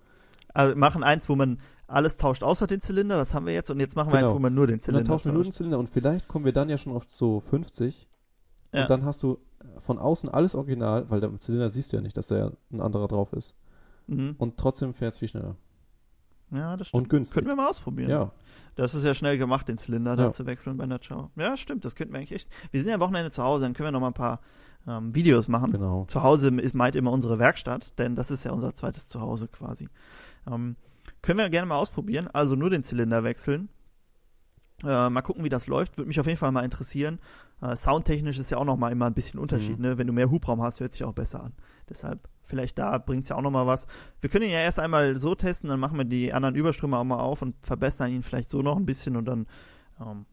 Also 0.55 0.75
machen 0.75 1.03
eins, 1.03 1.27
wo 1.29 1.35
man 1.35 1.57
alles 1.85 2.17
tauscht 2.17 2.43
außer 2.43 2.65
den 2.65 2.81
Zylinder, 2.81 3.17
das 3.17 3.33
haben 3.33 3.45
wir 3.45 3.53
jetzt 3.53 3.69
und 3.69 3.79
jetzt 3.79 3.95
machen 3.95 4.07
wir 4.07 4.19
genau. 4.19 4.29
eins, 4.29 4.35
wo 4.35 4.39
man 4.39 4.53
nur 4.53 4.67
den 4.67 4.79
Zylinder 4.79 4.99
und 4.99 5.07
dann 5.07 5.17
tauschen 5.17 5.25
wir 5.25 5.33
nur 5.33 5.43
den 5.43 5.51
Zylinder 5.51 5.77
und 5.77 5.89
vielleicht 5.89 6.27
kommen 6.27 6.45
wir 6.45 6.53
dann 6.53 6.69
ja 6.69 6.77
schon 6.77 6.93
auf 6.93 7.03
so 7.07 7.41
50 7.41 8.07
ja. 8.73 8.81
und 8.81 8.89
dann 8.89 9.05
hast 9.05 9.21
du 9.21 9.37
von 9.79 9.99
außen 9.99 10.29
alles 10.29 10.55
original, 10.55 11.09
weil 11.09 11.19
der 11.19 11.37
Zylinder 11.39 11.69
siehst 11.69 11.91
du 11.91 11.97
ja 11.97 12.01
nicht, 12.01 12.17
dass 12.17 12.27
da 12.27 12.51
ein 12.71 12.81
anderer 12.81 13.07
drauf 13.07 13.33
ist. 13.33 13.55
Mhm. 14.07 14.35
Und 14.37 14.57
trotzdem 14.57 14.93
fährt 14.93 15.13
es 15.13 15.19
viel 15.19 15.27
schneller. 15.27 15.55
Ja, 16.51 16.75
das 16.75 16.87
stimmt. 16.87 17.03
Und 17.03 17.09
günstig. 17.09 17.35
Können 17.35 17.47
wir 17.47 17.55
mal 17.55 17.69
ausprobieren. 17.69 18.09
Ja. 18.09 18.31
Das 18.75 18.93
ist 18.93 19.03
ja 19.03 19.13
schnell 19.13 19.37
gemacht, 19.37 19.67
den 19.67 19.77
Zylinder 19.77 20.11
ja. 20.11 20.17
da 20.17 20.31
zu 20.31 20.45
wechseln 20.45 20.77
bei 20.77 20.85
der 20.85 20.99
Chow. 20.99 21.29
Ja, 21.35 21.57
stimmt, 21.57 21.85
das 21.85 21.95
könnten 21.95 22.13
wir 22.13 22.19
eigentlich 22.19 22.33
echt. 22.33 22.49
Wir 22.71 22.79
sind 22.79 22.89
ja 22.89 22.95
am 22.95 23.01
Wochenende 23.01 23.31
zu 23.31 23.43
Hause, 23.43 23.63
dann 23.63 23.73
können 23.73 23.87
wir 23.87 23.91
noch 23.91 24.01
mal 24.01 24.07
ein 24.07 24.13
paar 24.13 24.41
ähm, 24.87 25.15
Videos 25.15 25.47
machen. 25.47 25.71
Genau. 25.71 26.05
Zu 26.05 26.23
Hause 26.23 26.49
ist 26.49 26.75
meint 26.75 26.95
immer 26.95 27.11
unsere 27.11 27.39
Werkstatt, 27.39 27.97
denn 27.97 28.15
das 28.15 28.31
ist 28.31 28.43
ja 28.43 28.51
unser 28.51 28.73
zweites 28.73 29.07
Zuhause 29.07 29.47
quasi. 29.47 29.87
Ähm, 30.47 30.75
können 31.21 31.39
wir 31.39 31.49
gerne 31.49 31.67
mal 31.67 31.77
ausprobieren. 31.77 32.27
Also 32.31 32.55
nur 32.55 32.69
den 32.69 32.83
Zylinder 32.83 33.23
wechseln. 33.23 33.69
Äh, 34.83 35.09
mal 35.09 35.21
gucken, 35.21 35.43
wie 35.43 35.49
das 35.49 35.67
läuft. 35.67 35.97
Würde 35.97 36.07
mich 36.07 36.19
auf 36.19 36.27
jeden 36.27 36.37
Fall 36.37 36.51
mal 36.51 36.65
interessieren. 36.65 37.19
Äh, 37.61 37.75
soundtechnisch 37.75 38.37
ist 38.37 38.51
ja 38.51 38.57
auch 38.57 38.65
noch 38.65 38.77
mal 38.77 38.91
immer 38.91 39.07
ein 39.07 39.13
bisschen 39.13 39.39
Unterschied. 39.39 39.77
Mhm. 39.77 39.85
Ne? 39.85 39.97
Wenn 39.97 40.07
du 40.07 40.13
mehr 40.13 40.29
Hubraum 40.29 40.61
hast, 40.61 40.79
hört 40.79 40.93
sich 40.93 41.03
auch 41.03 41.13
besser 41.13 41.43
an. 41.43 41.53
Deshalb, 41.89 42.27
vielleicht 42.43 42.77
da 42.77 42.97
bringt 42.97 43.23
es 43.23 43.29
ja 43.29 43.35
auch 43.37 43.41
noch 43.41 43.51
mal 43.51 43.67
was. 43.67 43.87
Wir 44.19 44.29
können 44.29 44.45
ihn 44.45 44.51
ja 44.51 44.59
erst 44.59 44.79
einmal 44.79 45.17
so 45.17 45.35
testen, 45.35 45.69
dann 45.69 45.79
machen 45.79 45.97
wir 45.97 46.05
die 46.05 46.33
anderen 46.33 46.55
Überströme 46.55 46.97
auch 46.97 47.03
mal 47.03 47.19
auf 47.19 47.41
und 47.41 47.55
verbessern 47.65 48.11
ihn 48.11 48.23
vielleicht 48.23 48.49
so 48.49 48.61
noch 48.61 48.75
ein 48.75 48.85
bisschen 48.85 49.15
und 49.15 49.25
dann 49.25 49.47
ähm, 50.01 50.25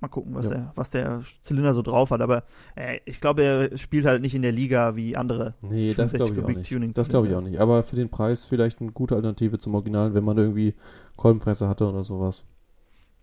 Mal 0.00 0.08
gucken, 0.08 0.34
was, 0.34 0.50
ja. 0.50 0.56
der, 0.56 0.72
was 0.74 0.90
der 0.90 1.22
Zylinder 1.40 1.72
so 1.72 1.80
drauf 1.80 2.10
hat. 2.10 2.20
Aber 2.20 2.44
äh, 2.74 2.98
ich 3.06 3.20
glaube, 3.20 3.42
er 3.42 3.78
spielt 3.78 4.04
halt 4.04 4.20
nicht 4.20 4.34
in 4.34 4.42
der 4.42 4.52
Liga 4.52 4.94
wie 4.94 5.16
andere. 5.16 5.54
Nee, 5.62 5.94
das 5.94 6.12
glaube 6.12 6.34
ich 6.34 6.44
auch 6.44 6.78
nicht. 6.78 6.98
Das 6.98 7.08
glaube 7.08 7.28
ich 7.28 7.34
auch 7.34 7.40
nicht. 7.40 7.60
Aber 7.60 7.82
für 7.82 7.96
den 7.96 8.10
Preis 8.10 8.44
vielleicht 8.44 8.80
eine 8.80 8.92
gute 8.92 9.14
Alternative 9.14 9.58
zum 9.58 9.74
Originalen, 9.74 10.12
wenn 10.12 10.24
man 10.24 10.36
irgendwie 10.36 10.74
Kolbenpresse 11.16 11.66
hatte 11.66 11.88
oder 11.88 12.04
sowas. 12.04 12.44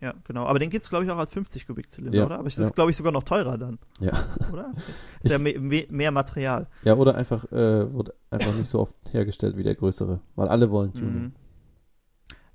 Ja, 0.04 0.14
genau. 0.26 0.46
Aber 0.48 0.60
den 0.60 0.70
gibt 0.70 0.84
es, 0.84 0.90
glaube 0.90 1.06
ich, 1.06 1.12
auch 1.12 1.18
als 1.18 1.32
50 1.32 1.66
Kubik 1.66 1.90
Zylinder, 1.90 2.18
ja, 2.18 2.26
oder? 2.26 2.36
Aber 2.36 2.44
das 2.44 2.58
ja. 2.58 2.64
ist, 2.64 2.76
glaube 2.76 2.92
ich, 2.92 2.98
sogar 2.98 3.14
noch 3.14 3.24
teurer 3.24 3.58
dann. 3.58 3.80
Ja. 4.02 4.12
Oder? 4.52 4.74
Ist 5.22 5.30
ja 5.30 5.38
mehr, 5.38 5.86
mehr, 5.90 6.12
Material. 6.12 6.68
Ja, 6.84 6.96
oder 6.96 7.16
einfach, 7.16 7.46
äh, 7.54 7.94
wird 7.94 8.14
einfach 8.30 8.54
nicht 8.54 8.68
so 8.68 8.80
oft 8.80 8.96
hergestellt 9.12 9.56
wie 9.56 9.64
der 9.64 9.76
größere. 9.76 10.20
Weil 10.36 10.50
alle 10.50 10.72
wollen 10.72 10.94
Tuning. 10.94 11.22
Mhm. 11.22 11.32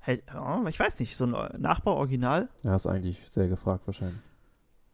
Hey, 0.09 0.23
ich 0.69 0.79
weiß 0.79 0.99
nicht, 1.01 1.15
so 1.15 1.25
ein 1.25 1.61
Nachbau-Original? 1.61 2.49
Ja, 2.63 2.75
ist 2.75 2.87
eigentlich 2.87 3.19
sehr 3.29 3.47
gefragt 3.47 3.85
wahrscheinlich. 3.85 4.17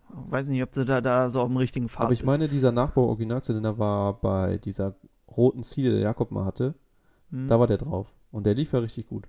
weiß 0.10 0.47
nicht, 0.49 0.62
ob 0.62 0.73
du 0.73 0.84
da, 0.84 0.99
da 0.99 1.30
so 1.30 1.39
auf 1.39 1.47
dem 1.47 1.56
richtigen 1.56 1.88
Pfad 1.88 2.04
Aber 2.04 2.12
ich 2.12 2.19
bist. 2.19 2.25
meine, 2.28 2.49
dieser 2.49 2.73
Nachbau-Originalzylinder 2.73 3.78
war 3.78 4.19
bei 4.19 4.58
dieser 4.58 4.95
roten 5.30 5.63
Ziele, 5.63 5.91
der 5.91 5.99
Jakob 6.01 6.32
mal 6.32 6.43
hatte. 6.43 6.75
Hm. 7.30 7.47
Da 7.47 7.58
war 7.62 7.67
der 7.67 7.78
drauf. 7.78 8.13
Und 8.32 8.45
der 8.45 8.56
lief 8.56 8.73
ja 8.73 8.80
richtig 8.80 9.08
gut. 9.08 9.25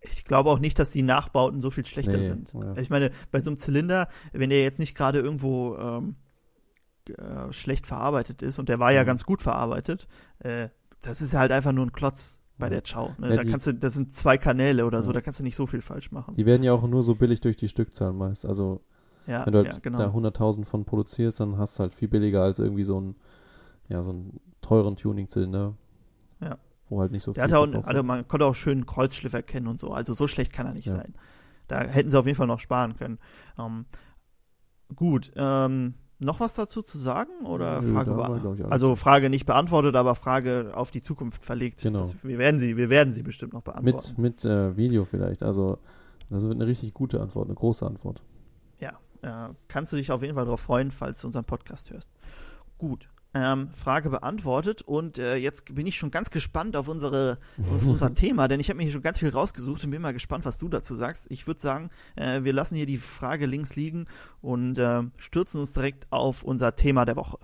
Ich 0.00 0.24
glaube 0.24 0.48
auch 0.48 0.58
nicht, 0.58 0.78
dass 0.78 0.90
die 0.90 1.02
Nachbauten 1.02 1.60
so 1.60 1.70
viel 1.70 1.84
schlechter 1.84 2.16
Nee, 2.16 2.22
sind. 2.22 2.50
ja. 2.54 2.74
Ich 2.78 2.88
meine, 2.88 3.10
bei 3.30 3.40
so 3.42 3.50
einem 3.50 3.58
Zylinder, 3.58 4.08
wenn 4.32 4.48
der 4.48 4.62
jetzt 4.62 4.78
nicht 4.78 4.96
gerade 4.96 5.18
irgendwo 5.20 5.76
ähm, 5.76 6.16
äh, 7.10 7.52
schlecht 7.52 7.86
verarbeitet 7.86 8.40
ist, 8.40 8.58
und 8.58 8.70
der 8.70 8.78
war 8.78 8.90
ja 8.90 9.02
Mhm. 9.02 9.06
ganz 9.06 9.24
gut 9.24 9.42
verarbeitet, 9.42 10.08
äh, 10.38 10.68
das 11.02 11.20
ist 11.20 11.34
ja 11.34 11.40
halt 11.40 11.52
einfach 11.52 11.72
nur 11.72 11.84
ein 11.84 11.92
Klotz 11.92 12.40
bei 12.58 12.68
der 12.68 12.82
Chow. 12.82 13.18
Ne? 13.18 13.30
Ja, 13.30 13.36
da 13.36 13.44
kannst 13.44 13.66
du, 13.66 13.74
das 13.74 13.94
sind 13.94 14.12
zwei 14.12 14.38
Kanäle 14.38 14.86
oder 14.86 15.02
so, 15.02 15.10
Ja. 15.10 15.14
da 15.14 15.20
kannst 15.20 15.40
du 15.40 15.44
nicht 15.44 15.56
so 15.56 15.66
viel 15.66 15.82
falsch 15.82 16.12
machen. 16.12 16.34
Die 16.34 16.46
werden 16.46 16.62
ja 16.62 16.72
auch 16.72 16.86
nur 16.86 17.02
so 17.02 17.14
billig 17.14 17.40
durch 17.40 17.56
die 17.56 17.68
Stückzahl 17.68 18.12
meist. 18.12 18.46
Also, 18.46 18.82
ja, 19.26 19.44
wenn 19.46 19.52
du 19.52 19.64
halt 19.64 19.82
genau. 19.82 19.98
da 19.98 20.06
100.000 20.08 20.64
von 20.64 20.84
produzierst, 20.84 21.40
dann 21.40 21.58
hast 21.58 21.78
du 21.78 21.82
halt 21.82 21.94
viel 21.94 22.08
billiger 22.08 22.42
als 22.42 22.58
irgendwie 22.58 22.84
so 22.84 23.00
ein, 23.00 23.16
ja, 23.88 24.02
so 24.02 24.10
einen 24.10 24.40
teuren 24.60 24.96
Tuning-Zylinder. 24.96 25.74
Ja. 26.40 26.58
Wo 26.88 27.00
halt 27.00 27.12
nicht 27.12 27.22
so 27.22 27.32
Der 27.32 27.48
viel 27.48 27.56
auch, 27.56 27.86
also 27.86 28.02
man 28.02 28.28
konnte 28.28 28.44
auch 28.46 28.54
schön 28.54 28.84
Kreuzschliff 28.84 29.32
erkennen 29.32 29.66
und 29.66 29.80
so. 29.80 29.92
Also 29.92 30.12
so 30.14 30.26
schlecht 30.26 30.52
kann 30.52 30.66
er 30.66 30.74
nicht 30.74 30.90
sein. 30.90 31.14
Da 31.66 31.80
hätten 31.80 32.10
sie 32.10 32.18
auf 32.18 32.26
jeden 32.26 32.36
Fall 32.36 32.46
noch 32.46 32.60
sparen 32.60 32.96
können. 32.96 33.18
Ähm, 33.58 33.86
gut, 34.94 35.32
ähm, 35.34 35.94
noch 36.18 36.40
was 36.40 36.54
dazu 36.54 36.82
zu 36.82 36.98
sagen 36.98 37.30
oder 37.44 37.80
Nö, 37.80 37.92
Frage 37.92 38.16
war. 38.16 38.70
Also 38.70 38.96
Frage 38.96 39.30
nicht 39.30 39.46
beantwortet, 39.46 39.96
aber 39.96 40.14
Frage 40.14 40.72
auf 40.74 40.90
die 40.90 41.02
Zukunft 41.02 41.44
verlegt. 41.44 41.82
Genau. 41.82 42.00
Das, 42.00 42.16
wir 42.22 42.38
werden 42.38 42.60
sie, 42.60 42.76
wir 42.76 42.88
werden 42.88 43.12
sie 43.12 43.22
bestimmt 43.22 43.52
noch 43.52 43.62
beantworten. 43.62 44.20
mit 44.20 44.44
mit 44.44 44.44
äh, 44.44 44.76
Video 44.76 45.04
vielleicht. 45.04 45.42
Also, 45.42 45.78
das 46.30 46.44
wird 46.44 46.54
eine 46.54 46.66
richtig 46.66 46.94
gute 46.94 47.20
Antwort, 47.20 47.46
eine 47.46 47.54
große 47.54 47.84
Antwort. 47.86 48.22
Ja, 48.78 48.98
äh, 49.22 49.52
kannst 49.68 49.92
du 49.92 49.96
dich 49.96 50.10
auf 50.12 50.22
jeden 50.22 50.34
Fall 50.34 50.44
darauf 50.44 50.60
freuen, 50.60 50.90
falls 50.90 51.20
du 51.20 51.28
unseren 51.28 51.44
Podcast 51.44 51.90
hörst. 51.90 52.10
Gut. 52.78 53.08
Ähm, 53.34 53.70
Frage 53.74 54.10
beantwortet 54.10 54.82
und 54.82 55.18
äh, 55.18 55.34
jetzt 55.34 55.74
bin 55.74 55.86
ich 55.86 55.96
schon 55.96 56.12
ganz 56.12 56.30
gespannt 56.30 56.76
auf 56.76 56.86
unsere 56.86 57.38
auf 57.58 57.84
unser 57.84 58.14
Thema, 58.14 58.46
denn 58.46 58.60
ich 58.60 58.68
habe 58.68 58.76
mir 58.76 58.84
hier 58.84 58.92
schon 58.92 59.02
ganz 59.02 59.18
viel 59.18 59.30
rausgesucht 59.30 59.84
und 59.84 59.90
bin 59.90 60.00
mal 60.00 60.12
gespannt, 60.12 60.44
was 60.44 60.58
du 60.58 60.68
dazu 60.68 60.94
sagst. 60.94 61.26
Ich 61.30 61.46
würde 61.46 61.60
sagen, 61.60 61.90
äh, 62.14 62.44
wir 62.44 62.52
lassen 62.52 62.76
hier 62.76 62.86
die 62.86 62.98
Frage 62.98 63.46
links 63.46 63.74
liegen 63.74 64.06
und 64.40 64.78
äh, 64.78 65.02
stürzen 65.16 65.60
uns 65.60 65.72
direkt 65.72 66.06
auf 66.10 66.44
unser 66.44 66.76
Thema 66.76 67.04
der 67.04 67.16
Woche. 67.16 67.38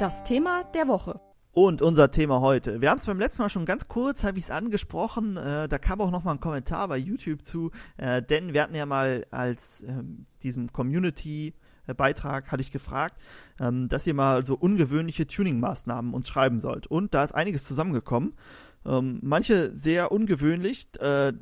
Das 0.00 0.24
Thema 0.24 0.64
der 0.74 0.88
Woche. 0.88 1.20
Und 1.52 1.82
unser 1.82 2.12
Thema 2.12 2.40
heute. 2.40 2.80
Wir 2.80 2.90
haben 2.90 2.98
es 2.98 3.06
beim 3.06 3.18
letzten 3.18 3.42
Mal 3.42 3.48
schon 3.48 3.64
ganz 3.64 3.88
kurz, 3.88 4.22
habe 4.22 4.38
ich 4.38 4.44
es 4.44 4.50
angesprochen. 4.50 5.36
Äh, 5.36 5.68
da 5.68 5.78
kam 5.78 6.00
auch 6.00 6.12
noch 6.12 6.22
mal 6.22 6.32
ein 6.32 6.40
Kommentar 6.40 6.86
bei 6.86 6.96
YouTube 6.96 7.44
zu, 7.44 7.72
äh, 7.96 8.22
denn 8.22 8.54
wir 8.54 8.62
hatten 8.62 8.76
ja 8.76 8.86
mal 8.86 9.26
als 9.32 9.82
ähm, 9.82 10.26
diesem 10.44 10.72
Community-Beitrag 11.94 12.50
hatte 12.52 12.62
ich 12.62 12.70
gefragt, 12.70 13.16
ähm, 13.58 13.88
dass 13.88 14.06
ihr 14.06 14.14
mal 14.14 14.44
so 14.44 14.54
ungewöhnliche 14.54 15.26
Tuning-Maßnahmen 15.26 16.14
uns 16.14 16.28
schreiben 16.28 16.60
sollt. 16.60 16.86
Und 16.86 17.14
da 17.14 17.24
ist 17.24 17.32
einiges 17.32 17.64
zusammengekommen. 17.64 18.34
Ähm, 18.86 19.18
manche 19.22 19.70
sehr 19.74 20.10
ungewöhnlich, 20.12 20.88
äh, 21.00 21.32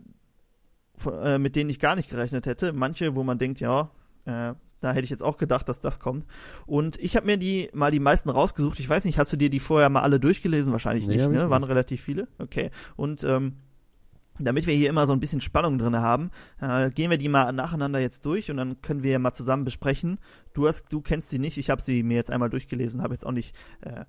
äh, 1.23 1.39
mit 1.39 1.55
denen 1.57 1.71
ich 1.71 1.79
gar 1.79 1.95
nicht 1.97 2.11
gerechnet 2.11 2.47
hätte. 2.47 2.73
Manche, 2.73 3.15
wo 3.15 3.23
man 3.23 3.39
denkt, 3.39 3.61
ja, 3.61 3.91
äh, 4.25 4.55
da 4.81 4.93
hätte 4.93 5.05
ich 5.05 5.11
jetzt 5.11 5.23
auch 5.25 5.39
gedacht, 5.39 5.69
dass 5.69 5.81
das 5.81 5.99
kommt. 5.99 6.25
Und 6.67 6.99
ich 7.03 7.17
habe 7.17 7.27
mir 7.27 7.37
die 7.37 7.69
mal 7.73 7.91
die 7.91 7.99
meisten 8.01 8.31
rausgesucht. 8.31 8.79
Ich 8.79 8.89
weiß 8.89 9.05
nicht, 9.05 9.19
hast 9.19 9.33
du 9.33 9.37
dir 9.37 9.51
die 9.51 9.59
vorher 9.61 9.89
mal 9.89 10.03
alle 10.03 10.21
durchgelesen? 10.21 10.73
Wahrscheinlich 10.73 11.07
Nee, 11.07 11.17
nicht, 11.17 11.31
ne? 11.31 11.51
Waren 11.51 11.63
nicht. 11.63 11.71
relativ 11.71 12.01
viele. 12.01 12.29
Okay. 12.39 12.71
Und 12.97 13.25
ähm, 13.25 13.55
damit 14.39 14.67
wir 14.67 14.75
hier 14.75 14.89
immer 14.89 15.07
so 15.07 15.13
ein 15.13 15.21
bisschen 15.21 15.41
Spannung 15.41 15.79
drin 15.79 15.97
haben, 15.97 16.31
äh, 16.61 16.91
gehen 16.91 17.11
wir 17.11 17.19
die 17.19 17.29
mal 17.29 17.53
nacheinander 17.53 17.99
jetzt 18.01 18.25
durch 18.25 18.51
und 18.51 18.57
dann 18.57 18.81
können 18.83 19.03
wir 19.03 19.19
mal 19.19 19.33
zusammen 19.33 19.65
besprechen. 19.65 20.19
Du 20.55 20.67
hast, 20.69 20.93
du 20.93 21.01
kennst 21.01 21.31
sie 21.31 21.39
nicht, 21.39 21.59
ich 21.59 21.71
habe 21.71 21.83
sie 21.83 22.03
mir 22.03 22.17
jetzt 22.17 22.31
einmal 22.31 22.51
durchgelesen, 22.51 23.03
habe 23.03 23.15
jetzt 23.15 23.27
auch 23.27 23.33
nicht 23.33 23.55
äh, 23.83 24.05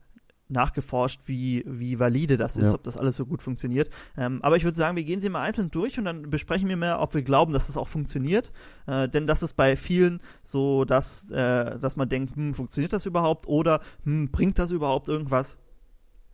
nachgeforscht, 0.49 1.21
wie, 1.27 1.63
wie 1.67 1.99
valide 1.99 2.35
das 2.37 2.57
ist, 2.57 2.69
Ja. 2.69 2.73
ob 2.73 2.83
das 2.83 2.97
alles 2.97 3.15
so 3.15 3.25
gut 3.25 3.41
funktioniert. 3.41 3.89
Ähm, 4.17 4.39
aber 4.41 4.57
ich 4.57 4.63
würde 4.63 4.75
sagen, 4.75 4.97
wir 4.97 5.03
gehen 5.03 5.21
sie 5.21 5.29
mal 5.29 5.43
einzeln 5.43 5.69
durch 5.69 5.99
und 5.99 6.05
dann 6.05 6.29
besprechen 6.29 6.67
wir 6.67 6.75
mal, 6.77 6.97
ob 6.97 7.13
wir 7.13 7.21
glauben, 7.21 7.53
dass 7.53 7.69
es 7.69 7.77
auch 7.77 7.87
funktioniert. 7.87 8.51
Äh, 8.87 9.07
denn 9.07 9.27
das 9.27 9.43
ist 9.43 9.55
bei 9.55 9.75
vielen 9.75 10.21
so, 10.43 10.85
dass, 10.85 11.29
äh, 11.31 11.77
dass 11.77 11.95
man 11.95 12.09
denkt, 12.09 12.35
hm, 12.35 12.53
funktioniert 12.55 12.93
das 12.93 13.05
überhaupt 13.05 13.47
oder 13.47 13.81
hm, 14.03 14.31
bringt 14.31 14.57
das 14.57 14.71
überhaupt 14.71 15.07
irgendwas? 15.07 15.57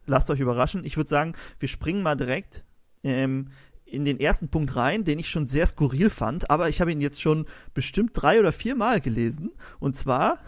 Lasst 0.05 0.29
euch 0.29 0.39
überraschen. 0.39 0.85
Ich 0.85 0.95
würde 0.97 1.09
sagen, 1.09 1.33
wir 1.59 1.67
springen 1.67 2.01
mal 2.01 2.15
direkt 2.15 2.63
ähm, 3.03 3.49
in 3.95 4.05
den 4.05 4.19
ersten 4.19 4.49
Punkt 4.49 4.75
rein, 4.75 5.03
den 5.03 5.19
ich 5.19 5.29
schon 5.29 5.47
sehr 5.47 5.65
skurril 5.65 6.09
fand, 6.09 6.49
aber 6.49 6.69
ich 6.69 6.81
habe 6.81 6.91
ihn 6.91 7.01
jetzt 7.01 7.21
schon 7.21 7.45
bestimmt 7.73 8.11
drei 8.13 8.39
oder 8.39 8.51
vier 8.51 8.75
Mal 8.75 9.01
gelesen. 9.01 9.51
Und 9.79 9.95
zwar, 9.95 10.39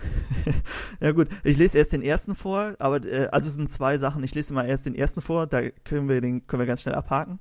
ja 0.99 1.11
gut, 1.11 1.27
ich 1.43 1.57
lese 1.57 1.77
erst 1.77 1.93
den 1.93 2.01
ersten 2.03 2.35
vor, 2.35 2.75
aber 2.79 3.03
äh, 3.05 3.27
also 3.31 3.47
es 3.49 3.55
sind 3.55 3.71
zwei 3.71 3.97
Sachen. 3.97 4.23
Ich 4.23 4.35
lese 4.35 4.53
mal 4.53 4.67
erst 4.67 4.85
den 4.85 4.95
ersten 4.95 5.21
vor, 5.21 5.47
da 5.47 5.69
können 5.83 6.09
wir 6.09 6.21
den 6.21 6.45
können 6.45 6.61
wir 6.61 6.67
ganz 6.67 6.81
schnell 6.81 6.95
abhaken. 6.95 7.39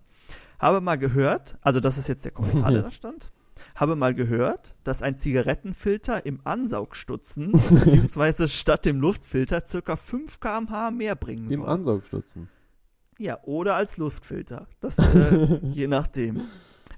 Habe 0.59 0.81
mal 0.81 0.97
gehört, 0.97 1.59
also 1.61 1.81
das 1.81 1.99
ist 1.99 2.09
jetzt 2.09 2.25
der 2.25 2.33
Kommentar, 2.33 2.71
der 2.71 2.83
da 2.83 2.91
stand. 2.93 3.31
Habe 3.75 3.97
mal 3.97 4.15
gehört, 4.15 4.75
dass 4.85 5.03
ein 5.03 5.19
Zigarettenfilter 5.19 6.25
im 6.25 6.41
Ansaugstutzen 6.45 7.53
beziehungsweise 7.71 8.49
statt 8.49 8.85
dem 8.85 9.01
Luftfilter 9.01 9.65
circa 9.67 9.97
5 9.97 10.41
kmh 10.41 10.91
mehr 10.91 11.15
bringen 11.15 11.51
Im 11.51 11.61
soll. 11.61 11.69
Ansaugstutzen. 11.69 12.49
Ja, 13.19 13.39
oder 13.45 13.75
als 13.77 13.97
Luftfilter. 13.97 14.67
Das 14.81 14.99
äh, 15.15 15.59
je 15.65 15.87
nachdem. 15.87 16.41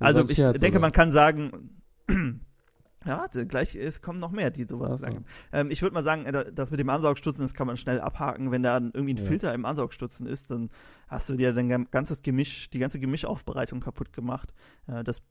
Also 0.01 0.29
ich 0.29 0.37
Scherz, 0.37 0.59
denke, 0.59 0.79
oder? 0.79 0.87
man 0.87 0.93
kann 0.93 1.11
sagen, 1.13 1.81
ja, 3.05 3.27
gleich 3.27 3.75
es 3.77 4.03
kommen 4.03 4.19
noch 4.19 4.31
mehr, 4.33 4.51
die 4.51 4.65
sowas 4.69 4.93
gesagt 4.93 5.15
haben. 5.15 5.25
Ähm, 5.53 5.71
ich 5.71 5.83
würde 5.83 5.95
mal 5.95 6.03
sagen, 6.03 6.25
äh, 6.27 6.53
das 6.53 6.71
mit 6.71 6.81
dem 6.81 6.89
Ansaugstutzen, 6.89 7.45
das 7.45 7.55
kann 7.55 7.67
man 7.67 7.77
schnell 7.77 8.01
abhaken. 8.01 8.51
Wenn 8.51 8.63
da 8.63 8.79
irgendwie 8.79 9.15
ein 9.15 9.19
Ja. 9.19 9.25
Filter 9.25 9.55
im 9.55 9.65
Ansaugstutzen 9.65 10.27
ist, 10.27 10.51
dann 10.51 10.71
hast 11.09 11.29
du 11.29 11.37
dir 11.37 11.53
dein 11.53 11.91
ganzes 11.91 12.23
Gemisch, 12.23 12.71
die 12.71 12.79
ganze 12.79 13.01
Gemischaufbereitung 13.01 13.81
kaputt 13.81 14.13
gemacht. 14.13 14.53
Äh, 14.87 15.05
das 15.05 15.23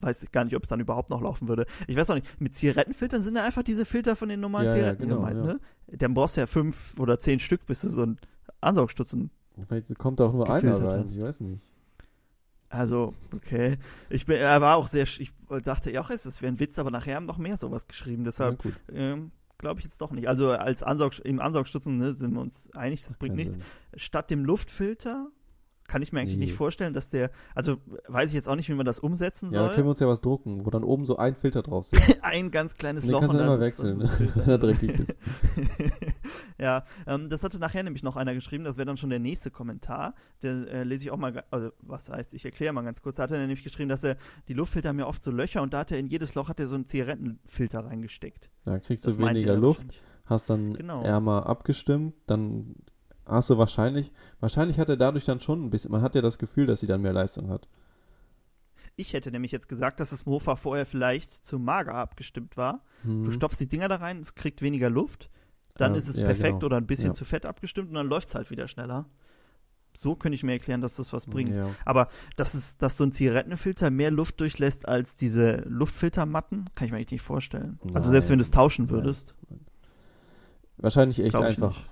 weiß 0.00 0.22
ich 0.22 0.32
gar 0.32 0.44
nicht, 0.44 0.56
ob 0.56 0.62
es 0.62 0.68
dann 0.68 0.80
überhaupt 0.80 1.10
noch 1.10 1.20
laufen 1.20 1.48
würde. 1.48 1.66
Ich 1.86 1.96
weiß 1.96 2.08
auch 2.10 2.14
nicht, 2.14 2.40
mit 2.40 2.54
Zigarettenfiltern 2.54 3.22
sind 3.22 3.36
ja 3.36 3.44
einfach 3.44 3.62
diese 3.62 3.84
Filter 3.84 4.16
von 4.16 4.28
den 4.28 4.40
normalen 4.40 4.66
Ja, 4.66 4.72
ja, 4.72 4.78
Zigaretten 4.78 5.02
genau, 5.02 5.16
gemeint, 5.16 5.36
ja. 5.38 5.52
ne? 5.54 5.60
Dann 5.88 6.14
brauchst 6.14 6.36
du 6.36 6.40
ja 6.40 6.46
fünf 6.46 6.98
oder 6.98 7.18
zehn 7.18 7.38
Stück, 7.40 7.66
bis 7.66 7.82
du 7.82 7.88
so 7.88 8.02
ein 8.04 8.18
Ansaugstutzen 8.60 9.30
Vielleicht 9.68 9.98
kommt 9.98 10.20
da 10.20 10.24
auch 10.26 10.32
nur 10.32 10.50
einer 10.50 10.82
rein, 10.82 11.04
hast. 11.04 11.16
ich 11.16 11.22
weiß 11.22 11.40
nicht. 11.40 11.64
Also, 12.68 13.14
okay. 13.34 13.78
Ich 14.10 14.26
bin, 14.26 14.36
er 14.36 14.60
war 14.60 14.76
auch 14.76 14.86
sehr, 14.86 15.06
sch- 15.06 15.20
ich 15.20 15.32
dachte 15.64 15.90
ja 15.90 16.00
auch, 16.00 16.10
es 16.10 16.40
wäre 16.40 16.52
ein 16.52 16.60
Witz, 16.60 16.78
aber 16.78 16.90
nachher 16.92 17.16
haben 17.16 17.26
noch 17.26 17.38
mehr 17.38 17.56
sowas 17.56 17.88
geschrieben. 17.88 18.22
Ja, 18.22 18.26
Deshalb 18.26 18.62
gut. 18.62 18.74
ähm, 18.92 19.32
glaube 19.58 19.80
ich 19.80 19.84
jetzt 19.84 20.00
doch 20.00 20.12
nicht. 20.12 20.28
Also 20.28 20.52
als 20.52 20.82
Ansaug, 20.84 21.18
im 21.24 21.40
Ansaugstutzen 21.40 21.98
ne, 21.98 22.14
sind 22.14 22.32
wir 22.32 22.40
uns 22.40 22.70
einig, 22.74 23.04
das 23.04 23.16
bringt 23.16 23.34
nichts. 23.34 23.54
Sinn. 23.54 23.62
Statt 23.96 24.30
dem 24.30 24.44
Luftfilter 24.44 25.28
kann 25.90 26.02
ich 26.02 26.12
mir 26.12 26.20
eigentlich 26.20 26.38
Nee. 26.38 26.44
nicht 26.44 26.54
vorstellen, 26.54 26.94
dass 26.94 27.10
der, 27.10 27.32
also 27.54 27.78
weiß 28.06 28.28
ich 28.30 28.34
jetzt 28.34 28.48
auch 28.48 28.54
nicht, 28.54 28.68
wie 28.68 28.74
man 28.74 28.86
das 28.86 29.00
umsetzen 29.00 29.50
Ja, 29.50 29.58
da 29.62 29.66
soll. 29.66 29.74
können 29.74 29.86
wir 29.86 29.90
uns 29.90 29.98
ja 30.00 30.06
was 30.06 30.20
drucken, 30.20 30.64
wo 30.64 30.70
dann 30.70 30.84
oben 30.84 31.04
so 31.04 31.16
ein 31.16 31.34
Filter 31.34 31.62
drauf 31.62 31.84
sitzt. 31.86 32.18
ein 32.22 32.52
ganz 32.52 32.76
kleines 32.76 33.04
Den 33.04 33.12
Loch 33.12 33.20
kannst 33.22 33.34
du 33.34 33.38
da 33.38 33.44
immer 33.46 33.54
so 33.56 33.60
wechseln, 33.60 33.98
wenn 34.00 34.08
er 34.46 34.58
drin. 34.58 34.78
dreckig 34.78 35.00
ist. 35.00 35.16
ja, 36.58 36.84
ähm, 37.06 37.28
das 37.28 37.42
hatte 37.42 37.58
nachher 37.58 37.82
nämlich 37.82 38.02
noch 38.02 38.16
einer 38.16 38.34
geschrieben, 38.34 38.64
das 38.64 38.76
wäre 38.76 38.86
dann 38.86 38.96
schon 38.96 39.10
der 39.10 39.18
nächste 39.18 39.50
Kommentar. 39.50 40.14
Der 40.42 40.52
äh, 40.68 40.82
lese 40.84 41.04
ich 41.04 41.10
auch 41.10 41.16
mal, 41.16 41.42
also 41.50 41.70
was 41.80 42.08
heißt, 42.10 42.34
ich 42.34 42.44
erkläre 42.44 42.72
mal 42.72 42.82
ganz 42.82 43.02
kurz. 43.02 43.16
Da 43.16 43.24
hat 43.24 43.32
er 43.32 43.38
nämlich 43.38 43.62
geschrieben, 43.64 43.88
dass 43.88 44.04
er, 44.04 44.16
die 44.48 44.54
Luftfilter 44.54 44.90
haben 44.90 44.98
ja 44.98 45.06
oft 45.06 45.22
so 45.22 45.30
Löcher 45.30 45.62
und 45.62 45.72
da 45.74 45.80
hat 45.80 45.90
er 45.90 45.98
in 45.98 46.06
jedes 46.06 46.34
Loch 46.34 46.48
hat 46.48 46.60
er 46.60 46.66
so 46.66 46.74
einen 46.76 46.86
Zigarettenfilter 46.86 47.84
reingesteckt. 47.84 48.50
Da 48.64 48.78
kriegst 48.78 49.06
Das 49.06 49.16
du 49.16 49.26
weniger 49.26 49.54
er 49.54 49.58
Luft, 49.58 49.86
hast 50.26 50.50
dann 50.50 50.74
Genau. 50.74 51.02
ärmer 51.02 51.46
abgestimmt, 51.46 52.14
dann 52.26 52.76
du 53.50 53.58
wahrscheinlich, 53.58 54.12
wahrscheinlich 54.40 54.78
hat 54.78 54.88
er 54.88 54.96
dadurch 54.96 55.24
dann 55.24 55.40
schon 55.40 55.64
ein 55.64 55.70
bisschen, 55.70 55.90
man 55.90 56.02
hat 56.02 56.14
ja 56.14 56.20
das 56.20 56.38
Gefühl, 56.38 56.66
dass 56.66 56.80
sie 56.80 56.86
dann 56.86 57.00
mehr 57.02 57.12
Leistung 57.12 57.48
hat. 57.48 57.68
Ich 58.96 59.12
hätte 59.12 59.30
nämlich 59.30 59.52
jetzt 59.52 59.68
gesagt, 59.68 60.00
dass 60.00 60.10
das 60.10 60.26
Mofa 60.26 60.56
vorher 60.56 60.84
vielleicht 60.84 61.32
zu 61.44 61.58
mager 61.58 61.94
abgestimmt 61.94 62.56
war. 62.56 62.84
Hm. 63.02 63.24
Du 63.24 63.30
stopfst 63.30 63.58
die 63.60 63.68
Dinger 63.68 63.88
da 63.88 63.96
rein, 63.96 64.20
es 64.20 64.34
kriegt 64.34 64.62
weniger 64.62 64.90
Luft, 64.90 65.30
dann 65.76 65.92
Ja, 65.92 65.98
ist 65.98 66.08
es 66.08 66.16
ja, 66.16 66.24
perfekt 66.26 66.54
genau. 66.54 66.66
oder 66.66 66.76
ein 66.76 66.86
bisschen 66.86 67.10
Ja. 67.10 67.14
zu 67.14 67.24
fett 67.24 67.46
abgestimmt 67.46 67.88
und 67.88 67.94
dann 67.94 68.08
läuft 68.08 68.28
es 68.28 68.34
halt 68.34 68.50
wieder 68.50 68.68
schneller. 68.68 69.06
So 69.96 70.14
könnte 70.14 70.34
ich 70.36 70.44
mir 70.44 70.52
erklären, 70.52 70.80
dass 70.82 70.96
das 70.96 71.12
was 71.12 71.26
bringt. 71.26 71.54
Ja. 71.54 71.66
Aber 71.84 72.08
dass, 72.36 72.54
es, 72.54 72.76
dass 72.76 72.96
so 72.96 73.04
ein 73.04 73.12
Zigarettenfilter 73.12 73.90
mehr 73.90 74.10
Luft 74.10 74.40
durchlässt 74.40 74.86
als 74.86 75.16
diese 75.16 75.62
Luftfiltermatten, 75.68 76.70
kann 76.74 76.86
ich 76.86 76.92
mir 76.92 76.98
eigentlich 76.98 77.10
nicht 77.12 77.22
vorstellen. 77.22 77.80
Also 77.94 78.10
selbst 78.10 78.28
wenn 78.30 78.38
du 78.38 78.42
es 78.42 78.50
Nein. 78.50 78.54
tauschen 78.56 78.84
Nein. 78.86 78.94
würdest. 78.94 79.34
Wahrscheinlich 80.76 81.20
echt 81.20 81.34
einfach 81.34 81.70
nicht. 81.76 81.86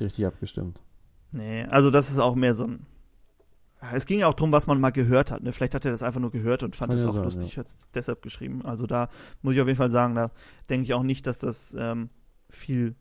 Richtig 0.00 0.26
abgestimmt. 0.26 0.80
Nee, 1.32 1.64
also 1.64 1.90
das 1.90 2.10
ist 2.10 2.18
auch 2.18 2.34
mehr 2.34 2.54
so 2.54 2.64
ein. 2.64 2.86
Es 3.92 4.06
ging 4.06 4.20
ja 4.20 4.28
auch 4.28 4.34
darum, 4.34 4.52
was 4.52 4.68
man 4.68 4.80
mal 4.80 4.90
gehört 4.90 5.32
hat. 5.32 5.42
Ne? 5.42 5.52
Vielleicht 5.52 5.74
hat 5.74 5.84
er 5.84 5.90
das 5.90 6.04
einfach 6.04 6.20
nur 6.20 6.30
gehört 6.30 6.62
und 6.62 6.76
fand 6.76 6.92
es 6.92 7.02
ja 7.02 7.10
auch 7.10 7.14
sein, 7.14 7.24
lustig, 7.24 7.58
hat 7.58 7.66
es 7.66 7.78
deshalb 7.94 8.22
geschrieben. 8.22 8.64
Also 8.64 8.86
da 8.86 9.08
muss 9.42 9.54
ich 9.54 9.60
auf 9.60 9.66
jeden 9.66 9.78
Fall 9.78 9.90
sagen, 9.90 10.14
da 10.14 10.30
denke 10.70 10.84
ich 10.84 10.94
auch 10.94 11.02
nicht, 11.02 11.26
dass 11.26 11.38
das 11.38 11.74
ähm, 11.76 12.08
viel 12.48 12.94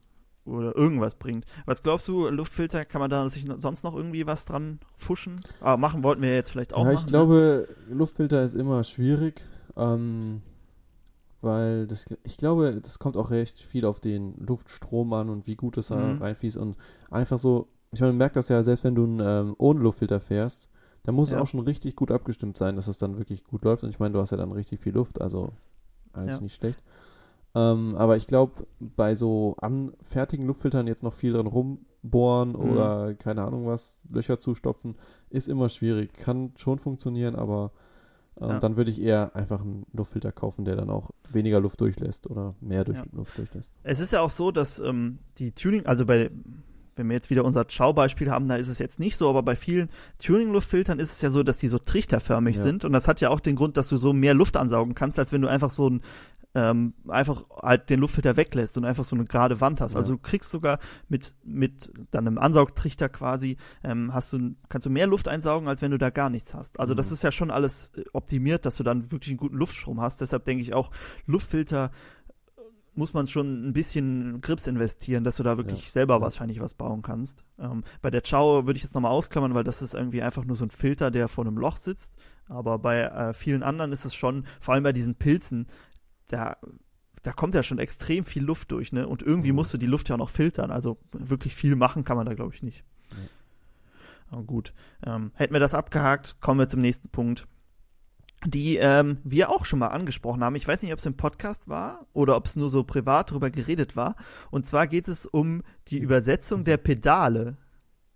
oder 0.43 0.76
irgendwas 0.76 1.15
bringt. 1.15 1.45
Was 1.65 1.84
glaubst 1.84 2.08
du, 2.08 2.28
Luftfilter, 2.30 2.84
kann 2.86 3.00
man 3.00 3.12
da 3.12 3.30
sich 3.30 3.45
sonst 3.58 3.84
noch 3.84 3.95
irgendwie 3.95 4.26
was 4.26 4.45
dran 4.45 4.80
fuschen? 4.97 5.39
Aber 5.60 5.78
machen 5.78 6.04
wollten 6.04 6.24
wir 6.24 6.34
jetzt 6.34 6.52
vielleicht 6.52 6.74
auch 6.74 6.86
ja, 6.86 6.93
machen. 6.93 6.95
ich 6.95 7.06
ne? 7.06 7.10
glaube, 7.12 7.67
Luftfilter 7.89 8.41
ist 8.43 8.56
immer 8.56 8.84
schwierig. 8.84 9.45
Ähm, 9.78 10.41
weil 11.41 11.88
das, 11.88 12.06
ich 12.23 12.38
glaube, 12.38 12.80
das 12.82 12.99
kommt 12.99 13.17
auch 13.17 13.32
recht 13.32 13.60
viel 13.60 13.86
auf 13.86 13.99
den 13.99 14.36
Luftstrom 14.38 15.12
an 15.13 15.30
und 15.30 15.47
wie 15.47 15.56
gut 15.56 15.77
es 15.77 15.88
da 15.88 16.13
Mhm. 16.13 16.21
reinfließt 16.21 16.58
und 16.58 16.77
einfach 17.10 17.39
so, 17.39 17.67
ich 17.91 17.99
meine, 17.99 18.13
man 18.13 18.17
merkt 18.19 18.36
das 18.36 18.49
ja, 18.49 18.62
selbst 18.63 18.84
wenn 18.84 18.95
du 18.95 19.04
einen, 19.04 19.19
ähm, 19.19 19.56
ohne 19.58 19.80
Luftfilter 19.82 20.19
fährst, 20.19 20.69
da 21.04 21.12
muss 21.12 21.32
Ja. 21.32 21.38
es 21.38 21.41
auch 21.41 21.47
schon 21.47 21.62
richtig 21.62 21.95
gut 21.95 22.12
abgestimmt 22.12 22.58
sein, 22.58 22.75
dass 22.75 22.88
es 22.88 22.97
dann 22.97 23.17
wirklich 23.17 23.43
gut 23.43 23.63
läuft 23.63 23.84
und 23.84 23.89
ich 23.89 23.99
meine, 23.99 24.13
du 24.13 24.19
hast 24.19 24.32
ja 24.32 24.38
dann 24.38 24.51
richtig 24.51 24.80
viel 24.82 24.93
Luft, 24.93 25.19
also 25.19 25.51
eigentlich 26.13 26.36
Ja. 26.38 26.41
nicht 26.41 26.56
schlecht. 26.56 26.82
Ähm, 27.54 27.95
aber 27.97 28.15
ich 28.15 28.27
glaube, 28.27 28.65
bei 28.80 29.13
so 29.15 29.56
anfertigen 29.60 30.45
Luftfiltern 30.45 30.88
jetzt 30.88 31.04
noch 31.04 31.13
viel 31.13 31.34
dran 31.34 31.47
rumbohren 31.47 32.51
Mhm. 32.51 32.56
oder 32.56 33.13
keine 33.15 33.43
Ahnung 33.43 33.67
was, 33.67 33.99
Löcher 34.10 34.39
zustopfen, 34.39 34.95
ist 35.30 35.49
immer 35.49 35.67
schwierig. 35.67 36.13
Kann 36.13 36.54
schon 36.56 36.80
funktionieren, 36.80 37.36
aber 37.36 37.71
ähm, 38.39 38.50
Ja. 38.50 38.60
dann 38.60 38.78
würde 38.78 38.91
ich 38.91 39.02
eher 39.02 39.36
einfach 39.36 39.62
einen 39.62 39.86
Luftfilter 39.94 40.32
kaufen, 40.32 40.63
der 40.65 40.76
dann 40.76 40.89
auch 40.89 41.12
weniger 41.32 41.60
Luft 41.60 41.82
durchlässt 41.82 42.30
oder 42.30 42.56
mehr 42.62 42.84
durch 42.84 42.98
Ja. 43.00 43.06
Luft 43.12 43.38
durchlässt. 43.38 43.72
Es 43.84 44.00
ist 44.00 44.12
ja 44.12 44.22
auch 44.22 44.30
so, 44.30 44.52
dass 44.52 44.80
ähm, 44.80 45.20
die 45.38 45.52
Tuning, 45.52 45.86
also 45.86 46.06
bei, 46.06 46.32
wenn 46.96 47.08
wir 47.08 47.15
jetzt 47.15 47.30
wieder 47.30 47.44
unser 47.46 47.65
Schaubeispiel 47.67 48.30
haben, 48.32 48.48
da 48.48 48.56
ist 48.56 48.67
es 48.67 48.80
jetzt 48.80 49.00
nicht 49.00 49.15
so, 49.17 49.30
aber 49.30 49.44
bei 49.44 49.56
vielen 49.56 49.89
Tuning-Luftfiltern 50.20 51.00
ist 51.00 51.12
es 51.12 51.22
ja 51.22 51.30
so, 51.30 51.44
dass 51.44 51.58
die 51.60 51.67
so 51.67 51.78
trichterförmig 51.80 52.56
Ja. 52.58 52.63
sind 52.63 52.86
und 52.86 52.91
das 52.94 53.08
hat 53.08 53.22
ja 53.22 53.30
auch 53.30 53.39
den 53.39 53.56
Grund, 53.56 53.78
dass 53.78 53.88
du 53.89 53.98
so 53.98 54.13
mehr 54.13 54.34
Luft 54.34 54.58
ansaugen 54.58 54.96
kannst, 54.96 55.17
als 55.20 55.32
wenn 55.32 55.41
du 55.41 55.48
einfach 55.50 55.72
so 55.72 55.89
ein 55.89 56.02
ähm, 56.53 56.93
einfach 57.07 57.45
halt 57.61 57.89
den 57.89 57.99
Luftfilter 58.01 58.35
weglässt 58.35 58.77
und 58.77 58.83
einfach 58.85 59.05
so 59.05 59.15
eine 59.15 59.23
gerade 59.25 59.61
Wand 59.61 59.79
hast. 59.79 59.93
Ja. 59.93 59.99
Also 59.99 60.13
du 60.13 60.19
kriegst 60.19 60.49
sogar 60.51 60.79
mit 61.07 61.33
mit 61.43 61.91
dann 62.11 62.27
einem 62.27 62.37
Ansaugtrichter 62.37 63.07
quasi 63.09 63.57
ähm, 63.83 64.13
hast 64.13 64.33
du 64.33 64.55
kannst 64.67 64.85
du 64.85 64.89
mehr 64.89 65.07
Luft 65.07 65.27
einsaugen, 65.29 65.67
als 65.69 65.81
wenn 65.81 65.91
du 65.91 65.97
da 65.97 66.09
gar 66.09 66.29
nichts 66.29 66.53
hast. 66.53 66.79
Also 66.79 66.93
das 66.93 67.07
Mhm. 67.09 67.13
ist 67.13 67.23
ja 67.23 67.31
schon 67.31 67.51
alles 67.51 67.91
äh, 67.95 68.03
optimiert, 68.13 68.65
dass 68.65 68.75
du 68.75 68.83
dann 68.83 69.11
wirklich 69.11 69.29
einen 69.31 69.37
guten 69.37 69.55
Luftstrom 69.55 70.01
hast. 70.01 70.19
Deshalb 70.19 70.43
denke 70.45 70.61
ich 70.63 70.73
auch 70.73 70.91
Luftfilter 71.25 71.91
muss 72.93 73.13
man 73.13 73.25
schon 73.27 73.69
ein 73.69 73.71
bisschen 73.71 74.41
Grips 74.41 74.67
investieren, 74.67 75.23
dass 75.23 75.37
du 75.37 75.43
da 75.43 75.55
wirklich 75.57 75.85
Ja. 75.85 75.89
selber 75.91 76.15
Ja. 76.15 76.21
wahrscheinlich 76.21 76.59
was 76.59 76.73
bauen 76.73 77.01
kannst. 77.01 77.45
Ähm, 77.57 77.83
bei 78.01 78.09
der 78.11 78.21
Chow 78.21 78.65
würde 78.65 78.75
ich 78.75 78.83
jetzt 78.83 78.93
nochmal 78.95 79.11
ausklammern, 79.11 79.53
weil 79.53 79.63
das 79.63 79.81
ist 79.81 79.93
irgendwie 79.93 80.21
einfach 80.21 80.43
nur 80.43 80.57
so 80.57 80.65
ein 80.65 80.71
Filter, 80.71 81.09
der 81.09 81.29
vor 81.29 81.45
einem 81.45 81.57
Loch 81.57 81.77
sitzt. 81.77 82.15
Aber 82.49 82.79
bei 82.79 83.03
äh, 83.03 83.33
vielen 83.33 83.63
anderen 83.63 83.93
ist 83.93 84.03
es 84.03 84.13
schon, 84.13 84.45
vor 84.59 84.73
allem 84.73 84.83
bei 84.83 84.91
diesen 84.91 85.15
Pilzen, 85.15 85.67
da, 86.32 86.58
da 87.24 87.32
kommt 87.34 87.54
ja 87.54 87.63
schon 87.63 87.80
extrem 87.80 88.26
viel 88.26 88.44
Luft 88.44 88.72
durch, 88.72 88.91
ne? 88.91 89.08
Und 89.08 89.22
irgendwie 89.22 89.52
Mhm. 89.52 89.56
musst 89.58 89.74
du 89.74 89.78
die 89.78 89.86
Luft 89.86 90.10
ja 90.10 90.15
auch 90.15 90.20
noch 90.20 90.30
filtern. 90.30 90.72
Also 90.72 90.98
wirklich 91.12 91.56
viel 91.56 91.76
machen 91.76 92.04
kann 92.04 92.17
man 92.17 92.26
da, 92.26 92.34
glaube 92.34 92.54
ich, 92.54 92.63
nicht. 92.63 92.84
Aber 94.30 94.44
gut. 94.44 94.74
Ähm, 95.06 95.32
hätten 95.36 95.54
wir 95.54 95.60
das 95.60 95.74
abgehakt, 95.74 96.39
kommen 96.39 96.60
wir 96.60 96.67
zum 96.67 96.82
nächsten 96.82 97.10
Punkt 97.10 97.48
die 98.44 98.78
ähm, 98.78 99.20
wir 99.24 99.52
auch 99.52 99.65
schon 99.65 99.78
mal 99.78 99.89
angesprochen 99.89 100.44
haben. 100.44 100.56
Ich 100.56 100.67
weiß 100.67 100.82
nicht, 100.82 100.91
ob 100.91 100.98
es 100.98 101.06
im 101.06 101.15
Podcast 101.15 101.67
war 101.67 102.08
oder 102.12 102.36
ob 102.36 102.48
es 102.48 102.56
nur 102.56 102.72
so 102.72 102.84
privat 102.84 103.30
drüber 103.30 103.52
geredet 103.52 103.96
war. 103.96 104.15
Und 104.50 104.65
zwar 104.65 104.88
geht 104.88 105.08
es 105.08 105.28
um 105.28 105.62
die 105.89 106.00
Übersetzung 106.00 106.63
der 106.63 106.78
Pedale, 106.78 107.58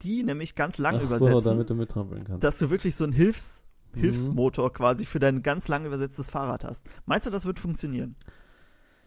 die 0.02 0.24
nämlich 0.24 0.56
ganz 0.56 0.80
lang 0.80 0.96
Ach 0.96 1.02
so, 1.02 1.06
übersetzen, 1.06 1.44
damit 1.52 1.70
du 1.70 1.76
mittrampeln 1.76 2.24
kannst. 2.24 2.44
dass 2.44 2.58
du 2.58 2.72
wirklich 2.72 2.96
so 2.96 3.04
einen 3.04 3.14
Hilfs 3.14 3.62
Mhm. 3.62 3.65
Hilfsmotor 3.96 4.74
quasi 4.74 5.06
für 5.06 5.20
dein 5.20 5.42
ganz 5.44 5.68
lang 5.68 5.86
übersetztes 5.86 6.30
Fahrrad 6.30 6.64
hast. 6.64 6.88
Meinst 7.06 7.28
du, 7.28 7.32
das 7.32 7.46
wird 7.46 7.60
funktionieren? 7.60 8.16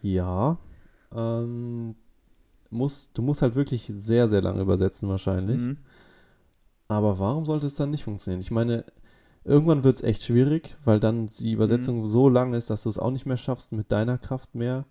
Ja. 0.01 0.57
Ähm, 1.13 1.95
muss, 2.69 3.11
du 3.13 3.21
musst 3.21 3.41
halt 3.41 3.55
wirklich 3.55 3.91
sehr, 3.93 4.27
sehr 4.27 4.41
lange 4.41 4.61
übersetzen 4.61 5.09
wahrscheinlich. 5.09 5.61
Mhm. 5.61 5.77
Aber 6.87 7.19
warum 7.19 7.45
sollte 7.45 7.67
es 7.67 7.75
dann 7.75 7.91
nicht 7.91 8.03
funktionieren? 8.03 8.41
Ich 8.41 8.51
meine, 8.51 8.85
irgendwann 9.43 9.83
wird 9.83 9.97
es 9.97 10.01
echt 10.01 10.23
schwierig, 10.23 10.77
weil 10.85 10.99
dann 10.99 11.27
die 11.27 11.51
Übersetzung 11.51 12.05
so 12.05 12.29
lang 12.29 12.53
ist, 12.53 12.69
dass 12.69 12.83
du 12.83 12.89
es 12.89 12.97
auch 12.97 13.11
nicht 13.11 13.25
mehr 13.25 13.37
schaffst, 13.37 13.71
mit 13.71 13.91
deiner 13.91 14.17
Kraft 14.17 14.55
mehr 14.55 14.85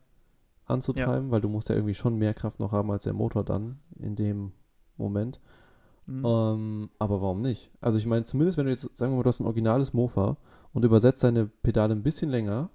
anzutreiben, 0.66 1.30
weil 1.30 1.40
du 1.40 1.48
musst 1.48 1.68
ja 1.68 1.74
irgendwie 1.74 1.94
schon 1.94 2.16
mehr 2.16 2.34
Kraft 2.34 2.60
noch 2.60 2.72
haben 2.72 2.90
als 2.90 3.04
der 3.04 3.14
Motor 3.14 3.44
dann 3.44 3.80
in 3.98 4.16
dem 4.16 4.52
Moment. 4.96 5.40
Mhm. 6.08 6.24
Ähm, 6.24 6.90
aber 6.98 7.20
warum 7.22 7.42
nicht? 7.42 7.70
Also 7.80 7.98
ich 7.98 8.06
meine, 8.06 8.24
zumindest 8.24 8.58
wenn 8.58 8.64
du 8.66 8.72
jetzt, 8.72 8.82
sagen 8.96 9.12
wir 9.12 9.16
mal, 9.18 9.22
du 9.22 9.28
hast 9.28 9.40
ein 9.40 9.46
originales 9.46 9.92
Mofa 9.92 10.36
und 10.72 10.84
übersetzt 10.84 11.22
deine 11.22 11.46
Pedale 11.46 11.94
ein 11.94 12.02
bisschen 12.02 12.30
länger, 12.30 12.70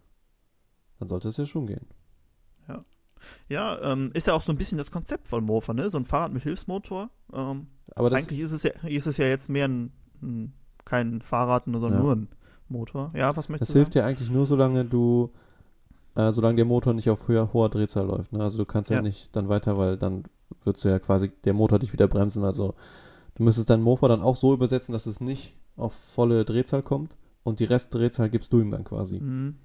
dann 1.00 1.10
sollte 1.10 1.28
es 1.28 1.38
ja 1.38 1.46
schon 1.46 1.68
gehen. 1.68 1.86
Ja, 3.48 3.80
ähm, 3.82 4.12
ist 4.14 4.28
ja 4.28 4.34
auch 4.34 4.42
so 4.42 4.52
ein 4.52 4.58
bisschen 4.58 4.78
das 4.78 4.92
Konzept 4.92 5.28
von 5.28 5.44
Mofa, 5.44 5.74
ne? 5.74 5.90
So 5.90 5.98
ein 5.98 6.06
Fahrrad 6.06 6.34
mit 6.34 6.44
Hilfsmotor. 6.44 7.10
Ähm, 7.32 7.68
Aber 7.96 8.10
das, 8.10 8.20
eigentlich 8.20 8.40
ist 8.40 8.52
es 8.52 8.64
ja, 8.64 8.72
ist 8.86 9.08
es 9.08 9.18
ja 9.18 9.26
jetzt 9.26 9.50
mehr 9.50 9.68
ein, 9.68 9.92
ein 10.22 10.54
kein 10.86 11.22
Fahrrad, 11.22 11.66
sondern 11.66 11.94
Ja. 11.94 12.00
nur 12.00 12.16
ein 12.16 12.28
Motor. 12.70 13.12
Ja, 13.16 13.36
was 13.36 13.50
möchtest 13.50 13.70
das 13.70 13.74
du 13.74 13.80
hilft 13.80 13.96
dir 13.96 14.06
eigentlich 14.06 14.30
nur, 14.30 14.46
solange 14.46 14.86
du, 14.86 15.32
äh, 16.16 16.32
solange 16.32 16.58
der 16.58 16.66
Motor 16.66 16.94
nicht 16.94 17.10
auf 17.10 17.28
höher, 17.28 17.54
hoher 17.54 17.70
Drehzahl 17.70 18.06
läuft. 18.06 18.34
Ne? 18.34 18.44
Also 18.44 18.58
du 18.58 18.66
kannst 18.66 18.90
ja. 18.90 18.98
Ja. 18.98 19.02
nicht 19.02 19.36
dann 19.36 19.50
weiter, 19.50 19.78
weil 19.78 19.98
dann 19.98 20.24
würdest 20.64 20.86
du 20.86 20.90
ja 20.90 21.00
quasi 21.00 21.30
der 21.46 21.54
Motor 21.54 21.80
dich 21.80 21.94
wieder 21.94 22.08
bremsen. 22.08 22.44
Also 22.44 22.76
du 23.36 23.44
müsstest 23.44 23.70
deinen 23.70 23.84
Mofa 23.84 24.08
dann 24.08 24.22
auch 24.22 24.36
so 24.36 24.54
übersetzen, 24.54 24.94
dass 24.94 25.06
es 25.06 25.22
nicht 25.22 25.56
auf 25.76 25.94
volle 25.94 26.46
Drehzahl 26.46 26.84
kommt 26.84 27.18
und 27.44 27.60
die 27.60 27.66
Restdrehzahl 27.66 28.30
gibst 28.30 28.54
du 28.54 28.62
ihm 28.62 28.72
dann 28.72 28.84
quasi. 28.84 29.20
Mhm. 29.20 29.56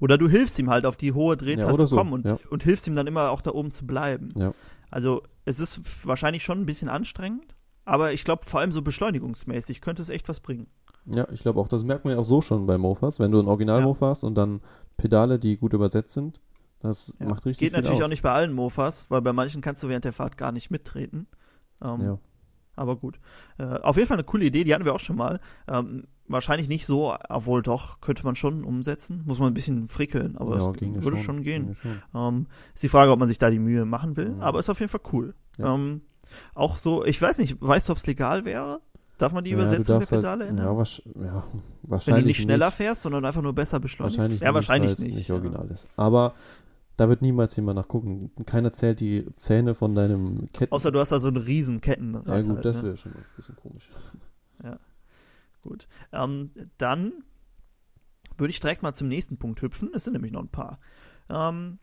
Oder 0.00 0.18
du 0.18 0.28
hilfst 0.28 0.58
ihm 0.58 0.70
halt 0.70 0.86
auf 0.86 0.96
die 0.96 1.12
hohe 1.12 1.36
Drehzahl 1.36 1.72
Ja, 1.72 1.78
zu 1.78 1.86
so, 1.86 1.96
kommen 1.96 2.12
und, 2.12 2.24
ja. 2.26 2.38
und 2.50 2.62
hilfst 2.64 2.86
ihm 2.86 2.94
dann 2.96 3.06
immer 3.06 3.30
auch 3.30 3.40
da 3.42 3.52
oben 3.52 3.70
zu 3.70 3.86
bleiben. 3.86 4.30
Ja. 4.36 4.52
Also 4.90 5.22
es 5.44 5.60
ist 5.60 6.06
wahrscheinlich 6.06 6.42
schon 6.42 6.60
ein 6.60 6.66
bisschen 6.66 6.88
anstrengend, 6.88 7.54
aber 7.84 8.12
ich 8.12 8.24
glaube 8.24 8.44
vor 8.46 8.60
allem 8.60 8.72
so 8.72 8.82
beschleunigungsmäßig 8.82 9.80
könnte 9.80 10.02
es 10.02 10.08
echt 10.08 10.28
was 10.28 10.40
bringen. 10.40 10.66
Ja, 11.06 11.28
ich 11.30 11.40
glaube 11.40 11.60
auch, 11.60 11.68
das 11.68 11.84
merkt 11.84 12.04
man 12.06 12.14
ja 12.14 12.20
auch 12.20 12.24
so 12.24 12.40
schon 12.40 12.66
bei 12.66 12.78
Mofas. 12.78 13.20
Wenn 13.20 13.30
du 13.30 13.38
ein 13.38 13.46
Original-Mofa 13.46 14.08
hast 14.08 14.24
und 14.24 14.34
dann 14.36 14.60
Pedale, 14.96 15.38
die 15.38 15.58
gut 15.58 15.74
übersetzt 15.74 16.14
sind, 16.14 16.40
das 16.80 17.14
macht 17.18 17.44
richtig 17.44 17.58
Geht 17.58 17.72
natürlich 17.74 17.98
aus. 17.98 18.04
auch 18.04 18.08
nicht 18.08 18.22
bei 18.22 18.32
allen 18.32 18.52
Mofas, 18.54 19.10
weil 19.10 19.20
bei 19.20 19.32
manchen 19.34 19.60
kannst 19.60 19.82
du 19.82 19.88
während 19.88 20.04
der 20.06 20.12
Fahrt 20.14 20.38
gar 20.38 20.50
nicht 20.52 20.70
mittreten. 20.70 21.26
Ähm, 21.84 22.00
Ja. 22.00 22.18
Aber 22.76 22.96
gut. 22.96 23.18
Äh, 23.58 23.64
auf 23.64 23.96
jeden 23.96 24.08
Fall 24.08 24.16
eine 24.16 24.24
coole 24.24 24.44
Idee, 24.44 24.64
die 24.64 24.74
hatten 24.74 24.84
wir 24.84 24.94
auch 24.94 25.00
schon 25.00 25.16
mal. 25.16 25.40
Ähm, 25.68 26.04
wahrscheinlich 26.26 26.68
nicht 26.68 26.86
so, 26.86 27.14
obwohl 27.28 27.62
doch, 27.62 28.00
könnte 28.00 28.24
man 28.24 28.34
schon 28.34 28.64
umsetzen. 28.64 29.22
Muss 29.26 29.38
man 29.38 29.48
ein 29.48 29.54
bisschen 29.54 29.88
frickeln, 29.88 30.36
aber 30.38 30.52
ja, 30.58 30.70
es 30.70 31.04
würde 31.04 31.18
schon, 31.18 31.42
gehen. 31.42 31.64
ginge 31.64 31.74
schon. 31.74 32.02
Ähm, 32.14 32.46
ist 32.74 32.82
die 32.82 32.88
Frage, 32.88 33.12
ob 33.12 33.18
man 33.18 33.28
sich 33.28 33.38
da 33.38 33.50
die 33.50 33.58
Mühe 33.58 33.84
machen 33.84 34.16
will, 34.16 34.30
Mhm. 34.30 34.40
aber 34.42 34.58
ist 34.60 34.70
auf 34.70 34.80
jeden 34.80 34.90
Fall 34.90 35.02
cool. 35.12 35.34
Ja. 35.58 35.74
Ähm, 35.74 36.00
auch 36.54 36.78
so, 36.78 37.04
ich 37.04 37.20
weiß 37.20 37.38
nicht, 37.38 37.56
weißt 37.60 37.88
du, 37.88 37.92
ob 37.92 37.98
es 37.98 38.06
legal 38.06 38.44
wäre? 38.44 38.80
Darf 39.18 39.32
man 39.32 39.44
die 39.44 39.50
Ja, 39.50 39.58
Übersetzung 39.58 40.00
der 40.00 40.08
halt- 40.08 40.20
Pedale 40.20 40.46
ändern? 40.46 40.66
Ja, 40.66 40.76
wasch, 40.76 41.00
ja, 41.14 41.44
wahrscheinlich 41.82 42.06
Wenn 42.16 42.22
du 42.22 42.26
nicht 42.26 42.40
schneller 42.42 42.70
fährst, 42.72 43.02
sondern 43.02 43.24
einfach 43.24 43.42
nur 43.42 43.52
besser 43.52 43.78
beschleunigst? 43.78 44.18
Wahrscheinlich 44.18 44.40
ja, 44.40 44.48
nicht, 44.48 44.54
wahrscheinlich 44.54 44.98
nicht. 44.98 45.14
nicht 45.14 45.28
ja. 45.28 45.34
original 45.36 45.68
ist. 45.70 45.86
Aber 45.96 46.34
da 46.96 47.08
wird 47.08 47.22
niemals 47.22 47.56
jemand 47.56 47.76
nachgucken. 47.76 48.30
Keiner 48.46 48.72
zählt 48.72 49.00
die 49.00 49.26
Zähne 49.36 49.74
von 49.74 49.94
deinem 49.94 50.50
Ketten. 50.52 50.72
Außer 50.72 50.92
du 50.92 51.00
hast 51.00 51.12
da 51.12 51.20
so 51.20 51.28
einen 51.28 51.38
riesen 51.38 51.80
Kettenrad. 51.80 52.28
ja 52.28 52.40
gut, 52.42 52.56
halt, 52.56 52.64
das 52.64 52.78
ne? 52.78 52.88
wäre 52.88 52.96
schon 52.96 53.12
ein 53.12 53.24
bisschen 53.36 53.56
komisch. 53.56 53.90
Gut. 55.64 55.88
Ähm, 56.12 56.50
dann 56.76 57.24
würde 58.36 58.50
ich 58.50 58.60
direkt 58.60 58.82
mal 58.82 58.92
zum 58.92 59.08
nächsten 59.08 59.38
Punkt 59.38 59.62
hüpfen. 59.62 59.90
Es 59.94 60.04
sind 60.04 60.12
nämlich 60.12 60.32
noch 60.32 60.42
ein 60.42 60.48
paar. 60.48 60.78
Ähm, 61.30 61.78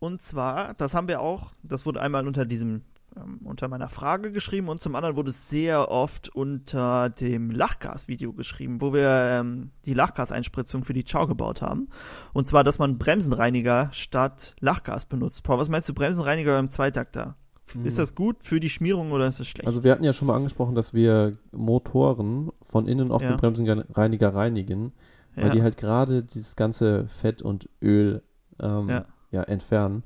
und 0.00 0.20
zwar, 0.22 0.74
das 0.74 0.94
haben 0.94 1.06
wir 1.06 1.20
auch, 1.20 1.54
das 1.62 1.86
wurde 1.86 2.00
einmal 2.00 2.26
unter 2.26 2.44
diesem, 2.44 2.82
ähm, 3.16 3.40
unter 3.44 3.68
meiner 3.68 3.88
Frage 3.88 4.32
geschrieben 4.32 4.68
und 4.68 4.82
zum 4.82 4.94
anderen 4.94 5.16
wurde 5.16 5.30
es 5.30 5.48
sehr 5.48 5.90
oft 5.90 6.28
unter 6.28 7.08
dem 7.10 7.50
Lachgas-Video 7.50 8.32
geschrieben, 8.32 8.80
wo 8.80 8.92
wir 8.92 9.08
ähm, 9.08 9.70
die 9.84 9.94
Lachgaseinspritzung 9.94 10.84
für 10.84 10.92
die 10.92 11.04
Chow 11.04 11.26
gebaut 11.26 11.62
haben. 11.62 11.88
Und 12.32 12.46
zwar, 12.46 12.64
dass 12.64 12.78
man 12.78 12.98
Bremsenreiniger 12.98 13.88
statt 13.92 14.54
Lachgas 14.60 15.06
benutzt. 15.06 15.42
Paul, 15.42 15.58
was 15.58 15.68
meinst 15.68 15.88
du, 15.88 15.94
Bremsenreiniger 15.94 16.52
beim 16.52 16.70
Zweitakter? 16.70 17.36
Ist 17.84 17.98
das 17.98 18.14
gut 18.14 18.38
für 18.40 18.58
die 18.58 18.68
Schmierung 18.70 19.12
oder 19.12 19.26
ist 19.26 19.40
es 19.40 19.46
schlecht? 19.46 19.66
Hm. 19.66 19.68
Also 19.68 19.84
wir 19.84 19.92
hatten 19.92 20.04
ja 20.04 20.12
schon 20.12 20.26
mal 20.26 20.34
angesprochen, 20.36 20.74
dass 20.74 20.92
wir 20.94 21.32
Motoren 21.52 22.50
von 22.62 22.88
innen 22.88 23.10
oft 23.10 23.24
Ja. 23.24 23.30
mit 23.30 23.40
Bremsenreiniger 23.40 24.34
reinigen, 24.34 24.92
weil 25.36 25.46
ja. 25.46 25.50
die 25.50 25.62
halt 25.62 25.76
gerade 25.76 26.24
dieses 26.24 26.56
ganze 26.56 27.06
Fett 27.08 27.42
und 27.42 27.68
Öl 27.80 28.22
ähm, 28.60 28.88
Ja. 28.88 29.04
ja. 29.30 29.42
entfernen. 29.44 30.02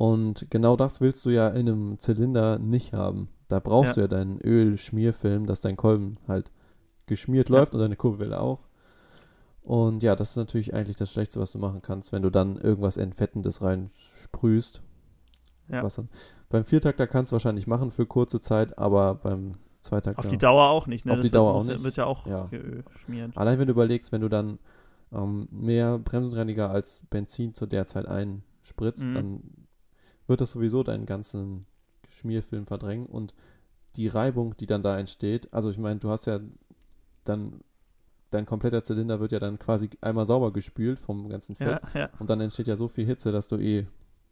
Und 0.00 0.46
genau 0.48 0.76
das 0.76 1.02
willst 1.02 1.26
du 1.26 1.30
ja 1.30 1.48
in 1.48 1.68
einem 1.68 1.98
Zylinder 1.98 2.58
nicht 2.58 2.94
haben. 2.94 3.28
Da 3.48 3.60
brauchst 3.60 3.90
Ja. 3.90 3.94
du 3.96 4.00
ja 4.02 4.08
deinen 4.08 4.40
Ölschmierfilm, 4.40 5.44
dass 5.44 5.60
dein 5.60 5.76
Kolben 5.76 6.16
halt 6.26 6.50
geschmiert 7.04 7.50
Ja. 7.50 7.56
läuft 7.58 7.74
und 7.74 7.80
deine 7.80 7.96
Kurbelwelle 7.96 8.40
auch. 8.40 8.60
Und 9.62 10.02
ja, 10.02 10.16
das 10.16 10.30
ist 10.30 10.36
natürlich 10.36 10.72
eigentlich 10.72 10.96
das 10.96 11.12
Schlechteste, 11.12 11.38
was 11.40 11.52
du 11.52 11.58
machen 11.58 11.82
kannst, 11.82 12.12
wenn 12.12 12.22
du 12.22 12.30
dann 12.30 12.56
irgendwas 12.56 12.96
Entfettendes 12.96 13.60
reinsprühst. 13.60 14.80
Ja. 15.68 15.82
Was 15.84 15.96
dann? 15.96 16.08
Beim 16.48 16.64
Viertakter 16.64 17.06
kannst 17.06 17.30
du 17.32 17.34
wahrscheinlich 17.34 17.66
machen 17.66 17.90
für 17.90 18.06
kurze 18.06 18.40
Zeit, 18.40 18.78
aber 18.78 19.16
beim 19.16 19.56
Zweitakter. 19.82 20.18
Auf 20.18 20.28
die 20.28 20.38
Dauer 20.38 20.70
auch 20.70 20.86
nicht, 20.86 21.04
ne? 21.04 21.12
Auf 21.12 21.18
die 21.18 21.24
Das 21.24 21.32
Dauer 21.32 21.52
muss- 21.54 21.68
auch 21.68 21.72
nicht. 21.74 21.84
Wird 21.84 21.96
ja 21.96 22.06
auch 22.06 22.26
Ja. 22.26 22.48
geschmiert. 22.94 23.36
Allein 23.36 23.58
wenn 23.58 23.66
du 23.66 23.72
überlegst, 23.72 24.12
wenn 24.12 24.22
du 24.22 24.28
dann 24.30 24.58
ähm, 25.12 25.48
mehr 25.50 25.98
Bremsenreiniger 25.98 26.70
als 26.70 27.02
Benzin 27.10 27.52
zu 27.54 27.66
der 27.66 27.86
Zeit 27.86 28.06
einspritzt, 28.06 29.04
Mhm. 29.04 29.14
dann 29.14 29.40
wird 30.30 30.40
das 30.40 30.52
sowieso 30.52 30.82
deinen 30.82 31.04
ganzen 31.04 31.66
Schmierfilm 32.08 32.66
verdrängen 32.66 33.06
und 33.06 33.34
die 33.96 34.08
Reibung, 34.08 34.56
die 34.56 34.66
dann 34.66 34.82
da 34.82 34.98
entsteht, 34.98 35.52
also 35.52 35.68
ich 35.70 35.76
meine, 35.78 36.00
du 36.00 36.08
hast 36.08 36.26
ja 36.26 36.40
dann 37.24 37.60
dein 38.30 38.46
kompletter 38.46 38.82
Zylinder 38.84 39.18
wird 39.20 39.32
ja 39.32 39.40
dann 39.40 39.58
quasi 39.58 39.90
einmal 40.00 40.24
sauber 40.24 40.52
gespült 40.52 40.98
vom 41.00 41.28
ganzen 41.28 41.56
Fett. 41.56 41.80
Ja, 41.94 42.00
ja. 42.02 42.08
Und 42.20 42.30
dann 42.30 42.40
entsteht 42.40 42.68
ja 42.68 42.76
so 42.76 42.86
viel 42.86 43.04
Hitze, 43.04 43.32
dass 43.32 43.48
du 43.48 43.56
eh 43.56 43.80
Und 43.80 43.88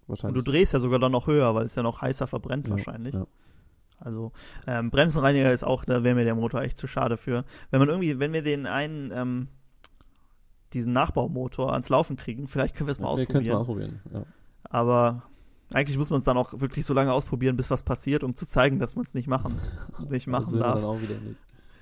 wahrscheinlich. 0.06 0.44
du 0.44 0.50
drehst 0.50 0.72
ja 0.72 0.78
sogar 0.78 1.00
dann 1.00 1.10
noch 1.12 1.26
höher, 1.26 1.52
weil 1.56 1.66
es 1.66 1.74
ja 1.74 1.82
noch 1.82 2.00
heißer 2.00 2.28
verbrennt 2.28 2.68
Ja, 2.68 2.74
wahrscheinlich. 2.74 3.14
Also 3.98 4.30
ähm, 4.68 4.90
Bremsenreiniger 4.90 5.52
ist 5.52 5.64
auch, 5.64 5.84
da 5.84 6.04
wäre 6.04 6.14
mir 6.14 6.22
der 6.24 6.36
Motor 6.36 6.62
echt 6.62 6.78
zu 6.78 6.86
schade 6.86 7.16
für. 7.16 7.44
Wenn 7.70 7.80
man 7.80 7.88
irgendwie, 7.88 8.20
wenn 8.20 8.32
wir 8.32 8.42
den 8.42 8.66
einen, 8.66 9.10
ähm, 9.12 9.48
diesen 10.72 10.92
Nachbaumotor 10.92 11.72
ans 11.72 11.88
Laufen 11.88 12.16
kriegen, 12.16 12.46
vielleicht 12.46 12.76
können 12.76 12.86
wir 12.86 12.92
es 12.92 13.00
mal 13.00 13.10
Ja, 13.10 13.18
wir 13.18 13.26
können 13.26 13.44
es 13.44 13.52
ausprobieren. 13.52 14.00
mal 14.12 14.18
ausprobieren. 14.20 14.26
Ja. 14.62 14.70
Aber 14.70 15.22
eigentlich 15.72 15.98
muss 15.98 16.10
man 16.10 16.18
es 16.20 16.24
dann 16.24 16.36
auch 16.36 16.60
wirklich 16.60 16.84
so 16.86 16.94
lange 16.94 17.12
ausprobieren, 17.12 17.56
bis 17.56 17.70
was 17.70 17.82
passiert, 17.82 18.24
um 18.24 18.34
zu 18.34 18.46
zeigen, 18.46 18.78
dass 18.78 18.96
man 18.96 19.04
es 19.04 19.14
nicht 19.14 19.26
machen, 19.28 19.54
nicht 20.08 20.26
machen 20.26 20.58
darf. 20.58 20.80
nicht. 21.00 21.36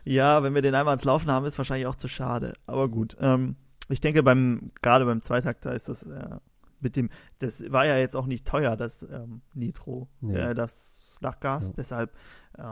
Ja, 0.05 0.42
wenn 0.42 0.55
wir 0.55 0.62
den 0.62 0.75
einmal 0.75 0.92
ans 0.92 1.05
Laufen 1.05 1.31
haben, 1.31 1.46
ist 1.46 1.59
wahrscheinlich 1.59 1.87
auch 1.87 1.96
zu 1.96 2.09
schade. 2.09 2.53
Aber 2.66 2.88
gut. 2.88 3.16
Ähm, 3.20 3.57
ich 3.88 4.01
denke, 4.01 4.22
beim 4.22 4.70
gerade 4.83 5.05
beim 5.05 5.22
Zweitakter 5.22 5.75
ist 5.75 5.88
das 5.88 6.03
äh, 6.05 6.37
mit 6.81 6.96
dem, 6.96 7.11
das 7.38 7.70
war 7.72 7.87
ja 7.87 7.96
jetzt 7.96 8.14
auch 8.16 8.27
nicht 8.27 8.46
teuer, 8.46 8.77
das 8.77 9.03
ähm, 9.03 9.42
Nitro, 9.55 10.09
Nee. 10.20 10.37
äh, 10.37 10.55
das 10.55 11.18
Lachgas. 11.20 11.68
Ja. 11.70 11.75
Deshalb 11.79 12.12
äh, 12.59 12.62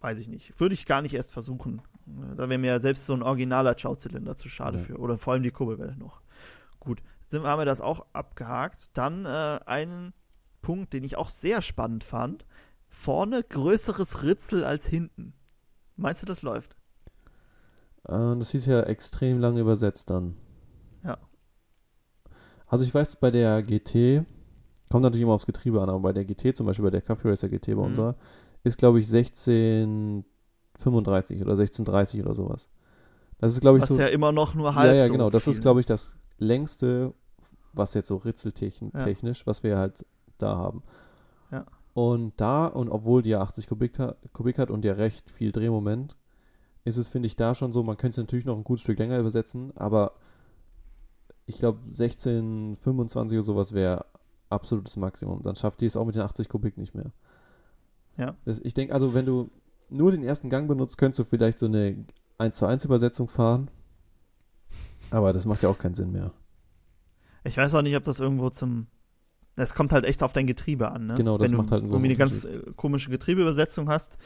weiß 0.00 0.18
ich 0.18 0.28
nicht. 0.28 0.58
Würde 0.60 0.74
ich 0.74 0.86
gar 0.86 1.02
nicht 1.02 1.14
erst 1.14 1.32
versuchen. 1.32 1.82
Da 2.36 2.48
wäre 2.50 2.58
mir 2.58 2.66
ja 2.72 2.78
selbst 2.78 3.06
so 3.06 3.14
ein 3.14 3.22
originaler 3.22 3.76
Schauzylinder 3.78 4.36
zu 4.36 4.48
schade 4.48 4.78
Ja. 4.78 4.84
für. 4.84 4.98
Oder 4.98 5.16
vor 5.16 5.32
allem 5.32 5.42
die 5.42 5.50
Kurbelwelle 5.50 5.96
noch. 5.96 6.20
Gut, 6.78 7.00
sind, 7.26 7.44
haben 7.44 7.58
wir 7.60 7.64
das 7.64 7.80
auch 7.80 8.04
abgehakt. 8.12 8.90
Dann 8.92 9.24
äh, 9.24 9.58
einen 9.66 10.12
Punkt, 10.64 10.92
den 10.94 11.04
ich 11.04 11.16
auch 11.16 11.28
sehr 11.28 11.60
spannend 11.62 12.02
fand. 12.04 12.44
Vorne 12.88 13.42
größeres 13.42 14.22
Ritzel 14.22 14.64
als 14.64 14.86
hinten. 14.86 15.34
Meinst 15.96 16.22
du, 16.22 16.26
das 16.26 16.42
läuft? 16.42 16.76
Äh, 18.08 18.36
das 18.38 18.50
hieß 18.50 18.66
ja 18.66 18.82
extrem 18.82 19.40
lang 19.40 19.56
übersetzt 19.58 20.10
dann. 20.10 20.36
Ja. 21.04 21.18
Also 22.66 22.84
ich 22.84 22.94
weiß, 22.94 23.16
bei 23.16 23.30
der 23.30 23.62
GT, 23.62 24.24
kommt 24.90 25.02
natürlich 25.02 25.22
immer 25.22 25.34
aufs 25.34 25.46
Getriebe 25.46 25.80
an, 25.82 25.88
aber 25.90 26.00
bei 26.00 26.12
der 26.12 26.24
GT, 26.24 26.56
zum 26.56 26.66
Beispiel 26.66 26.84
bei 26.84 26.90
der 26.90 27.02
Coffee 27.02 27.28
Racer 27.28 27.48
GT 27.48 27.66
bei 27.68 27.74
Mhm. 27.74 27.78
unserer, 27.82 28.14
ist 28.64 28.78
glaube 28.78 28.98
ich 29.00 29.06
1635 29.06 31.42
oder 31.42 31.52
1630 31.52 32.22
oder 32.22 32.34
sowas. 32.34 32.68
Das 33.38 33.52
ist 33.52 33.60
glaube 33.60 33.78
ich 33.78 33.82
Was 33.82 33.88
so. 33.90 33.98
ja 33.98 34.06
immer 34.06 34.32
noch 34.32 34.54
nur 34.54 34.70
ja, 34.70 34.74
halb 34.74 34.96
ja, 34.96 35.06
so 35.06 35.12
genau. 35.12 35.30
Das 35.30 35.46
ist 35.46 35.60
glaube 35.60 35.80
ich 35.80 35.86
das 35.86 36.16
längste, 36.38 37.12
was 37.72 37.94
jetzt 37.94 38.08
so 38.08 38.16
ritzeltechnisch, 38.16 39.40
Ja. 39.40 39.46
was 39.46 39.62
wir 39.62 39.76
halt 39.78 40.04
da 40.38 40.56
haben. 40.56 40.82
Ja. 41.50 41.64
Und 41.94 42.32
da, 42.40 42.66
und 42.66 42.88
obwohl 42.88 43.22
die 43.22 43.30
ja 43.30 43.40
80 43.40 43.66
Kubik, 43.68 43.98
ha- 43.98 44.16
Kubik 44.32 44.58
hat 44.58 44.70
und 44.70 44.84
ja 44.84 44.94
recht 44.94 45.30
viel 45.30 45.52
Drehmoment, 45.52 46.16
ist 46.84 46.96
es, 46.96 47.08
finde 47.08 47.26
ich, 47.26 47.36
da 47.36 47.54
schon 47.54 47.72
so, 47.72 47.82
man 47.82 47.96
könnte 47.96 48.20
es 48.20 48.24
natürlich 48.24 48.44
noch 48.44 48.56
ein 48.56 48.64
gutes 48.64 48.82
Stück 48.82 48.98
länger 48.98 49.18
übersetzen, 49.18 49.72
aber 49.76 50.12
ich 51.46 51.56
glaube 51.58 51.78
16, 51.88 52.76
25 52.80 53.38
oder 53.38 53.44
sowas 53.44 53.72
wäre 53.72 54.06
absolutes 54.50 54.96
Maximum. 54.96 55.42
Dann 55.42 55.56
schafft 55.56 55.80
die 55.80 55.86
es 55.86 55.96
auch 55.96 56.06
mit 56.06 56.14
den 56.14 56.22
80 56.22 56.48
Kubik 56.48 56.76
nicht 56.78 56.94
mehr. 56.94 57.12
Ja. 58.16 58.36
Das, 58.44 58.58
ich 58.60 58.74
denke, 58.74 58.94
also 58.94 59.14
wenn 59.14 59.26
du 59.26 59.50
nur 59.88 60.10
den 60.10 60.22
ersten 60.24 60.50
Gang 60.50 60.68
benutzt, 60.68 60.98
könntest 60.98 61.18
du 61.20 61.24
vielleicht 61.24 61.58
so 61.58 61.66
eine 61.66 62.04
1 62.38 62.56
zu 62.56 62.66
1 62.66 62.84
Übersetzung 62.84 63.28
fahren. 63.28 63.70
Aber 65.10 65.32
das 65.32 65.46
macht 65.46 65.62
ja 65.62 65.68
auch 65.68 65.78
keinen 65.78 65.94
Sinn 65.94 66.12
mehr. 66.12 66.32
Ich 67.44 67.56
weiß 67.56 67.74
auch 67.74 67.82
nicht, 67.82 67.96
ob 67.96 68.04
das 68.04 68.20
irgendwo 68.20 68.50
zum. 68.50 68.86
Es 69.56 69.74
kommt 69.74 69.92
halt 69.92 70.04
echt 70.04 70.22
auf 70.22 70.32
dein 70.32 70.46
Getriebe 70.46 70.90
an, 70.90 71.06
ne? 71.06 71.14
Genau, 71.14 71.38
das 71.38 71.50
Wenn 71.50 71.56
macht 71.56 71.68
du 71.68 71.72
halt 71.72 71.82
einen 71.84 71.92
irgendwie 71.92 72.14
eine 72.16 72.28
großen 72.28 72.50
ganz 72.52 72.66
äh, 72.66 72.72
komische 72.72 73.10
Getriebeübersetzung 73.10 73.88
hast, 73.88 74.18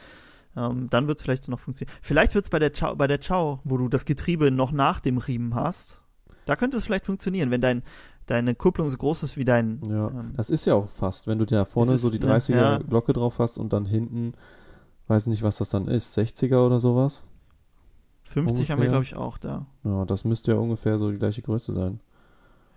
ähm, 0.55 0.87
dann 0.89 1.07
wird 1.07 1.17
es 1.17 1.23
vielleicht 1.23 1.47
noch 1.47 1.59
funktionieren. 1.59 1.95
Vielleicht 2.01 2.33
wird 2.35 2.45
es 2.45 2.49
bei 2.49 2.59
der 2.59 2.71
Chow, 2.71 2.95
bei 2.95 3.07
der 3.07 3.19
Chow, 3.19 3.59
wo 3.63 3.77
du 3.77 3.87
das 3.89 4.05
Getriebe 4.05 4.51
noch 4.51 4.71
nach 4.71 4.99
dem 4.99 5.17
Riemen 5.17 5.53
hast, 5.55 6.01
da 6.45 6.55
könnte 6.55 6.77
es 6.77 6.85
vielleicht 6.85 7.05
funktionieren, 7.05 7.51
wenn 7.51 7.61
dein, 7.61 7.83
deine 8.25 8.55
Kupplung 8.55 8.89
so 8.89 8.97
groß 8.97 9.21
ist 9.23 9.37
wie 9.37 9.45
dein. 9.45 9.81
Ja, 9.87 10.07
Ähm, 10.07 10.33
das 10.35 10.49
ist 10.49 10.65
ja 10.65 10.73
auch 10.73 10.89
fast, 10.89 11.27
wenn 11.27 11.37
du 11.37 11.45
da 11.45 11.65
vorne 11.65 11.95
so 11.97 12.09
die 12.09 12.19
ne, 12.19 12.37
30er 12.37 12.55
ja. 12.55 12.77
Glocke 12.79 13.13
drauf 13.13 13.37
hast 13.37 13.57
und 13.59 13.71
dann 13.71 13.85
hinten, 13.85 14.33
weiß 15.07 15.27
nicht, 15.27 15.43
was 15.43 15.57
das 15.57 15.69
dann 15.69 15.87
ist, 15.87 16.17
60er 16.17 16.65
oder 16.65 16.79
sowas. 16.79 17.25
50 18.23 18.71
haben 18.71 18.81
wir, 18.81 18.89
ungefähr. 18.89 18.89
glaube 18.89 19.03
ich, 19.03 19.15
auch 19.15 19.37
da. 19.37 19.65
Ja, 19.83 20.05
das 20.05 20.23
müsste 20.23 20.53
ja 20.53 20.57
ungefähr 20.57 20.97
so 20.97 21.11
die 21.11 21.17
gleiche 21.17 21.41
Größe 21.41 21.73
sein. 21.73 21.99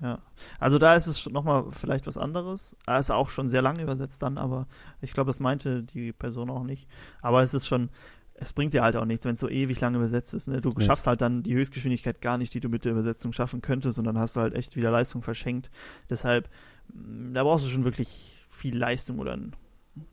Ja. 0.03 0.19
Also 0.59 0.79
da 0.79 0.97
ist 0.97 1.07
es 1.07 1.31
nochmal 1.31 1.67
vielleicht 1.71 2.07
was 2.09 2.19
anderes. 2.19 2.77
Er 2.87 2.99
ist 2.99 3.11
auch 3.13 3.31
schon 3.31 3.49
sehr 3.49 3.63
lange 3.63 3.83
übersetzt 3.83 4.21
dann, 4.23 4.37
aber 4.37 4.67
ich 5.01 5.13
glaube, 5.15 5.29
das 5.29 5.39
meinte 5.41 5.85
die 5.85 6.13
Person 6.13 6.51
auch 6.51 6.65
nicht. 6.65 6.89
Aber 7.21 7.41
es 7.41 7.55
ist 7.55 7.69
schon, 7.69 7.89
es 8.35 8.53
bringt 8.53 8.75
dir 8.75 8.83
halt 8.83 8.97
auch 8.97 9.05
nichts, 9.05 9.25
wenn 9.25 9.35
es 9.35 9.41
so 9.41 9.49
ewig 9.49 9.81
lang 9.81 9.95
übersetzt 9.95 10.35
ist. 10.35 10.49
Ne? 10.49 10.61
Du 10.61 10.71
Nee. 10.77 10.85
schaffst 10.85 11.07
halt 11.07 11.21
dann 11.21 11.45
die 11.45 11.55
Höchstgeschwindigkeit 11.55 12.21
gar 12.21 12.37
nicht, 12.37 12.53
die 12.53 12.59
du 12.61 12.69
mit 12.69 12.85
der 12.85 12.91
Übersetzung 12.93 13.33
schaffen 13.33 13.63
könntest, 13.63 13.99
und 14.01 14.05
dann 14.05 14.19
hast 14.19 14.35
du 14.35 14.41
halt 14.41 14.55
echt 14.55 14.75
wieder 14.77 14.91
Leistung 14.91 15.23
verschenkt. 15.23 15.71
Deshalb, 16.11 16.51
mh, 16.93 17.35
da 17.35 17.45
brauchst 17.45 17.65
du 17.65 17.69
schon 17.69 17.85
wirklich 17.85 18.45
viel 18.51 18.77
Leistung 18.77 19.21
oder 19.21 19.35
ein 19.35 19.53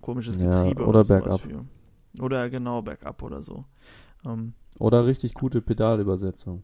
komisches 0.01 0.37
Ja, 0.37 0.61
Getriebe 0.61 0.85
oder 0.85 1.03
sowas 1.03 1.23
Backup. 1.23 1.41
Für. 1.41 1.65
Oder 2.21 2.49
genau, 2.51 2.83
Backup 2.83 3.23
oder 3.23 3.41
so. 3.41 3.65
Ähm, 4.25 4.53
Oder 4.77 5.07
richtig 5.07 5.33
gute 5.33 5.61
Pedalübersetzung. 5.61 6.61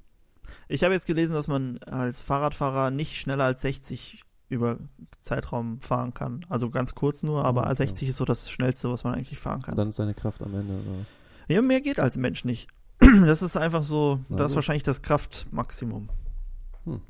Ich 0.68 0.84
habe 0.84 0.94
jetzt 0.94 1.06
gelesen, 1.08 1.34
dass 1.34 1.48
man 1.48 1.78
als 1.80 2.22
Fahrradfahrer 2.22 2.92
nicht 2.92 3.18
schneller 3.18 3.46
als 3.46 3.62
60 3.62 4.24
über 4.50 4.78
Zeitraum 5.22 5.80
fahren 5.80 6.14
kann. 6.14 6.46
Also 6.50 6.70
ganz 6.70 6.94
kurz 6.96 7.24
nur, 7.24 7.46
aber 7.46 7.64
Okay. 7.64 7.76
60 7.76 8.10
ist 8.10 8.18
so 8.18 8.26
das 8.26 8.50
Schnellste, 8.50 8.90
was 8.92 9.04
man 9.04 9.16
eigentlich 9.16 9.40
fahren 9.40 9.62
kann. 9.62 9.76
Dann 9.76 9.88
ist 9.90 10.00
deine 10.00 10.14
Kraft 10.14 10.42
am 10.42 10.54
Ende 10.54 10.74
oder 10.74 11.00
was? 11.00 11.08
Ja, 11.48 11.62
mehr 11.62 11.82
geht 11.82 12.00
als 12.00 12.18
Mensch 12.18 12.46
nicht. 12.46 12.68
Das 13.26 13.42
ist 13.42 13.58
einfach 13.58 13.84
so, 13.84 14.20
Na 14.30 14.38
das 14.38 14.52
ist 14.52 14.56
wahrscheinlich 14.56 14.84
das 14.84 15.02
Kraftmaximum. 15.02 16.10
Hm. 16.86 17.02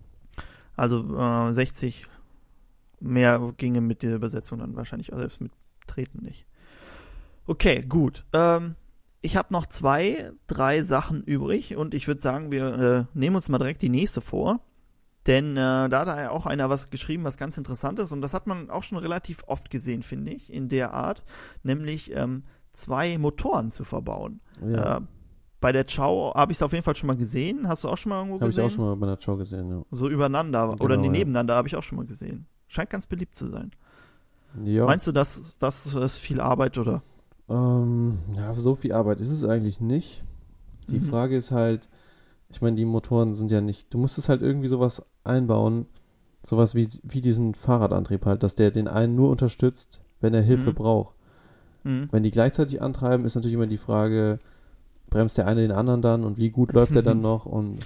Also 0.76 1.18
äh, 1.18 1.54
60 1.54 2.06
mehr 3.00 3.54
ginge 3.58 3.82
mit 3.82 4.02
der 4.02 4.16
Übersetzung 4.16 4.60
dann 4.60 4.76
wahrscheinlich 4.76 5.14
auch 5.14 5.18
selbst 5.18 5.42
mit 5.42 5.52
Treten 5.88 6.24
nicht. 6.24 6.46
Okay, 7.48 7.84
gut. 7.88 8.26
Ähm, 8.34 8.76
ich 9.26 9.36
habe 9.38 9.52
noch 9.54 9.66
zwei, 9.66 10.32
drei 10.48 10.82
Sachen 10.84 11.24
übrig 11.24 11.76
und 11.76 11.94
ich 11.94 12.08
würde 12.08 12.22
sagen, 12.22 12.52
wir 12.52 13.08
äh, 13.14 13.18
nehmen 13.18 13.36
uns 13.36 13.50
mal 13.50 13.58
direkt 13.58 13.82
die 13.82 13.90
nächste 13.90 14.22
vor. 14.22 14.60
Denn 15.28 15.58
äh, 15.58 15.90
da 15.90 16.00
hat 16.02 16.08
ja 16.08 16.30
auch 16.30 16.46
einer 16.46 16.70
was 16.70 16.92
geschrieben, 16.92 17.24
was 17.24 17.36
ganz 17.38 17.58
interessant 17.58 17.98
ist 18.00 18.12
und 18.12 18.22
das 18.22 18.34
hat 18.36 18.46
man 18.46 18.70
auch 18.70 18.84
schon 18.84 19.00
relativ 19.00 19.44
oft 19.48 19.72
gesehen, 19.72 20.04
finde 20.04 20.32
ich, 20.32 20.54
in 20.54 20.70
der 20.70 20.94
Art, 20.94 21.24
nämlich 21.64 22.12
ähm, 22.16 22.44
zwei 22.74 23.18
Motoren 23.18 23.72
zu 23.72 23.84
verbauen. 23.84 24.40
Ja, 24.64 24.98
Äh, 24.98 25.02
bei 25.62 25.72
der 25.72 25.86
Chow 25.86 26.36
habe 26.36 26.52
ich 26.52 26.60
es 26.60 26.62
auf 26.62 26.74
jeden 26.74 26.84
Fall 26.84 26.96
schon 26.96 27.08
mal 27.08 27.16
gesehen. 27.18 27.68
Hast 27.68 27.84
du 27.84 27.90
auch 27.90 27.98
schon 27.98 28.12
mal 28.12 28.18
irgendwo 28.20 28.40
habe 28.40 28.52
ich 28.52 28.56
gesehen? 28.56 28.68
auch 28.68 28.76
schon 28.76 28.86
mal 28.86 28.96
bei 28.98 29.08
einer 29.08 29.20
Show 29.20 29.36
gesehen, 29.36 29.68
ja. 29.72 29.82
So 29.90 30.08
übereinander 30.10 30.68
Genau, 30.70 30.84
oder 30.84 30.96
nee, 30.98 31.06
ja. 31.08 31.12
nebeneinander 31.12 31.56
habe 31.56 31.68
ich 31.68 31.76
auch 31.76 31.82
schon 31.82 31.96
mal 31.98 32.06
gesehen. 32.06 32.46
Scheint 32.68 32.92
ganz 32.92 33.08
beliebt 33.08 33.34
zu 33.34 33.48
sein. 33.48 33.72
Ja, 34.64 34.86
Meinst 34.86 35.08
du, 35.08 35.12
dass 35.12 35.58
das 35.58 35.88
ist 35.88 36.18
viel 36.20 36.40
Arbeit 36.40 36.78
oder? 36.78 37.02
Ähm, 37.50 38.20
ja, 38.36 38.54
so 38.54 38.76
viel 38.76 38.94
Arbeit 38.94 39.20
ist 39.20 39.30
es 39.30 39.46
eigentlich 39.46 39.80
nicht. 39.82 40.24
Die 40.90 41.00
Mhm. 41.00 41.04
Frage 41.04 41.36
ist 41.36 41.52
halt, 41.52 41.90
ich 42.50 42.62
meine, 42.62 42.76
die 42.76 42.86
Motoren 42.86 43.36
sind 43.36 43.52
ja 43.52 43.62
nicht, 43.62 43.94
du 43.94 43.98
musstest 43.98 44.30
halt 44.30 44.42
irgendwie 44.42 44.68
sowas 44.68 45.04
einbauen, 45.24 45.88
sowas 46.44 46.76
wie, 46.76 46.88
wie 47.04 47.22
diesen 47.22 47.56
Fahrradantrieb 47.56 48.26
halt, 48.26 48.44
dass 48.44 48.56
der 48.56 48.72
den 48.72 48.88
einen 48.88 49.16
nur 49.16 49.30
unterstützt, 49.30 50.00
wenn 50.22 50.34
er 50.34 50.42
Hilfe 50.42 50.72
Mhm. 50.72 50.76
braucht. 50.76 51.16
Mhm. 51.84 52.08
Wenn 52.12 52.24
die 52.24 52.32
gleichzeitig 52.32 52.82
antreiben, 52.82 53.26
ist 53.26 53.36
natürlich 53.36 53.56
immer 53.56 53.68
die 53.68 53.78
Frage, 53.78 54.40
bremst 55.10 55.38
der 55.38 55.48
eine 55.48 55.62
den 55.62 55.72
anderen 55.72 56.02
dann 56.02 56.24
und 56.24 56.38
wie 56.38 56.50
gut 56.50 56.74
läuft 56.74 56.96
der 56.96 57.02
dann 57.02 57.22
noch 57.22 57.46
und 57.46 57.80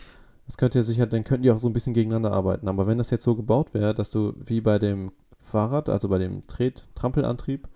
das 0.46 0.58
könnte 0.58 0.80
ja 0.80 0.84
sicher, 0.84 1.06
dann 1.06 1.24
könnten 1.24 1.44
die 1.44 1.52
auch 1.52 1.60
so 1.60 1.68
ein 1.70 1.74
bisschen 1.74 1.94
gegeneinander 1.94 2.32
arbeiten. 2.32 2.68
Aber 2.68 2.88
wenn 2.88 2.98
das 2.98 3.12
jetzt 3.12 3.24
so 3.24 3.36
gebaut 3.36 3.74
wäre, 3.74 3.94
dass 3.94 4.10
du 4.10 4.34
wie 4.44 4.62
bei 4.62 4.80
dem 4.80 5.12
Fahrrad, 5.40 5.90
also 5.90 6.10
bei 6.10 6.18
dem 6.18 6.48
Tret 6.48 6.86
Trampelantrieb, 6.96 7.68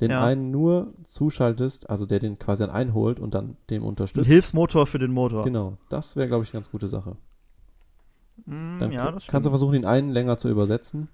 den 0.00 0.10
Ja. 0.10 0.24
einen 0.24 0.50
nur 0.50 0.92
zuschaltest, 1.04 1.88
also 1.88 2.06
der 2.06 2.18
den 2.18 2.38
quasi 2.38 2.62
dann 2.64 2.70
einholt 2.74 3.20
und 3.20 3.34
dann 3.34 3.56
dem 3.70 3.82
Ein 3.82 3.88
unterstützt. 3.88 4.26
Hilfsmotor 4.26 4.86
für 4.86 4.98
den 4.98 5.12
Motor. 5.12 5.44
Genau, 5.44 5.76
das 5.88 6.16
wäre, 6.16 6.26
glaube 6.28 6.44
ich, 6.44 6.50
eine 6.50 6.58
ganz 6.60 6.70
gute 6.70 6.88
Sache. 6.88 7.16
Mm, 8.46 8.78
Dann 8.80 8.92
ja, 8.92 9.04
kannst 9.10 9.28
du 9.28 9.30
stimmt. 9.32 9.44
versuchen, 9.48 9.72
den 9.74 9.84
einen 9.86 10.10
länger 10.10 10.36
zu 10.38 10.48
übersetzen 10.48 11.08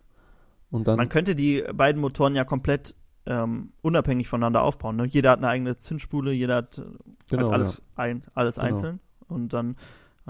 und 0.71 0.89
dann 0.89 0.97
Man 0.97 1.09
könnte 1.11 1.35
die 1.35 1.63
beiden 1.75 2.01
Motoren 2.01 2.35
ja 2.35 2.45
komplett 2.45 2.95
ähm, 3.27 3.73
unabhängig 3.83 4.29
voneinander 4.29 4.63
aufbauen. 4.63 4.97
Ne? 4.97 5.05
Jeder 5.07 5.31
hat 5.33 5.39
eine 5.41 5.49
eigene 5.49 5.77
Zündspule, 5.77 6.33
jeder 6.33 6.57
hat 6.57 6.79
äh, 6.79 6.83
genau, 7.29 7.45
halt 7.45 7.53
alles, 7.53 7.83
ein, 7.97 8.23
alles 8.35 8.57
Genau. 8.57 8.67
einzeln 8.69 9.01
und 9.29 9.53
dann 9.53 9.77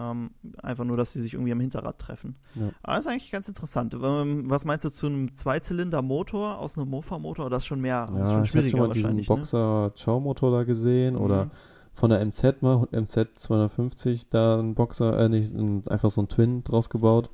ähm, 0.01 0.31
einfach 0.63 0.85
nur, 0.85 0.97
dass 0.97 1.13
sie 1.13 1.21
sich 1.21 1.35
irgendwie 1.35 1.53
am 1.53 1.61
Hinterrad 1.61 1.99
treffen. 1.99 2.37
Ja. 2.55 2.71
Aber 2.83 2.97
das 2.97 3.05
ist 3.07 3.11
eigentlich 3.13 3.31
ganz 3.31 3.49
interessant. 3.49 3.95
Ähm, 4.01 4.49
was 4.49 4.65
meinst 4.65 4.85
du 4.85 4.89
zu 4.91 5.07
einem 5.07 5.35
Zweizylinder-Motor 5.35 6.59
aus 6.59 6.79
einem 6.79 6.89
Mofa-Motor? 6.89 7.51
Das 7.51 7.63
ist 7.65 7.67
schon 7.67 7.81
mehr, 7.81 8.07
Ja, 8.09 8.17
schon 8.17 8.19
ich 8.23 8.31
habe 8.35 8.47
schwieriger 8.47 8.71
schon 8.71 8.79
mal 8.81 8.89
diesen 8.93 9.03
wahrscheinlich. 9.05 9.29
Ne? 9.29 9.37
Boxer 9.37 9.93
Chow-Motor 10.03 10.51
da 10.53 10.65
gesehen 10.65 11.17
oder 11.17 11.47
Mhm. 11.47 11.51
von 11.93 12.11
der 12.11 12.21
MZ 12.25 12.63
mal, 12.63 12.89
MZ 12.93 13.29
250, 13.39 14.29
da 14.31 14.59
ein 14.59 14.75
Boxer, 14.75 15.19
äh, 15.19 15.29
nicht, 15.29 15.53
ein, 15.55 15.87
einfach 15.89 16.11
so 16.11 16.23
ein 16.23 16.29
Twin 16.29 16.65
draus 16.65 16.89
gebaut. 16.89 17.31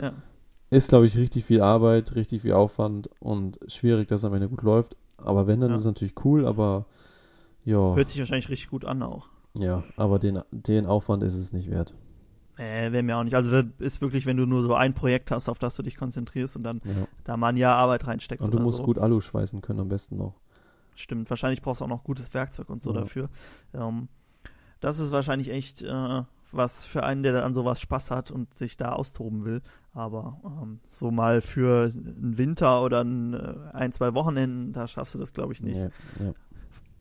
Ja. 0.00 0.12
Ist, 0.70 0.88
glaube 0.88 1.06
ich, 1.06 1.16
richtig 1.16 1.44
viel 1.44 1.60
Arbeit, 1.60 2.14
richtig 2.14 2.42
viel 2.42 2.52
Aufwand 2.52 3.08
und 3.20 3.58
schwierig, 3.68 4.08
dass 4.08 4.20
es 4.20 4.24
am 4.24 4.34
Ende 4.34 4.48
gut 4.48 4.62
läuft. 4.62 4.96
Aber 5.16 5.46
wenn, 5.46 5.60
dann 5.60 5.70
Ja. 5.70 5.74
ist 5.76 5.82
es 5.82 5.86
natürlich 5.86 6.14
cool, 6.24 6.46
aber 6.46 6.86
ja, 7.64 7.94
Hört 7.94 8.08
sich 8.10 8.18
wahrscheinlich 8.18 8.48
richtig 8.48 8.68
gut 8.70 8.84
an 8.84 9.02
auch. 9.02 9.28
ja, 9.56 9.84
aber 9.96 10.18
den, 10.18 10.40
den 10.50 10.84
Aufwand 10.86 11.22
ist 11.22 11.36
es 11.36 11.52
nicht 11.52 11.70
wert. 11.70 11.94
Äh, 12.56 12.92
wäre 12.92 13.02
mir 13.02 13.16
auch 13.16 13.24
nicht. 13.24 13.34
Also 13.34 13.50
das 13.50 13.64
ist 13.78 14.00
wirklich, 14.00 14.26
wenn 14.26 14.36
du 14.36 14.46
nur 14.46 14.62
so 14.62 14.74
ein 14.74 14.94
Projekt 14.94 15.30
hast, 15.30 15.48
auf 15.48 15.58
das 15.58 15.74
du 15.76 15.82
dich 15.82 15.96
konzentrierst 15.96 16.56
und 16.56 16.62
dann 16.62 16.80
Ja. 16.84 17.06
da 17.24 17.36
mal 17.36 17.48
ein 17.48 17.56
Jahr 17.56 17.76
Arbeit 17.76 18.06
reinsteckst 18.06 18.46
Und 18.46 18.54
du 18.54 18.60
musst 18.60 18.78
so. 18.78 18.82
gut 18.84 18.98
Alu 18.98 19.20
schweißen 19.20 19.60
können, 19.60 19.80
am 19.80 19.88
besten 19.88 20.16
noch. 20.16 20.34
Stimmt, 20.94 21.28
wahrscheinlich 21.30 21.60
brauchst 21.62 21.80
du 21.80 21.86
auch 21.86 21.88
noch 21.88 22.04
gutes 22.04 22.32
Werkzeug 22.34 22.68
und 22.70 22.82
so 22.82 22.92
Ja. 22.94 23.00
dafür. 23.00 23.28
Ähm, 23.72 24.08
das 24.80 25.00
ist 25.00 25.10
wahrscheinlich 25.10 25.50
echt 25.50 25.82
äh, 25.82 26.22
was 26.52 26.84
für 26.84 27.02
einen, 27.02 27.24
der 27.24 27.44
an 27.44 27.54
sowas 27.54 27.80
Spaß 27.80 28.12
hat 28.12 28.30
und 28.30 28.54
sich 28.54 28.76
da 28.76 28.92
austoben 28.92 29.44
will. 29.44 29.60
Aber 29.92 30.38
ähm, 30.44 30.78
so 30.88 31.10
mal 31.10 31.40
für 31.40 31.86
einen 31.92 32.38
Winter 32.38 32.82
oder 32.82 33.02
ein, 33.02 33.34
äh, 33.34 33.54
ein 33.72 33.92
zwei 33.92 34.14
Wochenenden, 34.14 34.72
da 34.72 34.86
schaffst 34.86 35.14
du 35.16 35.18
das, 35.18 35.32
glaube 35.32 35.52
ich, 35.52 35.62
nicht. 35.62 35.80
Nee, 36.20 36.26
ja. 36.26 36.32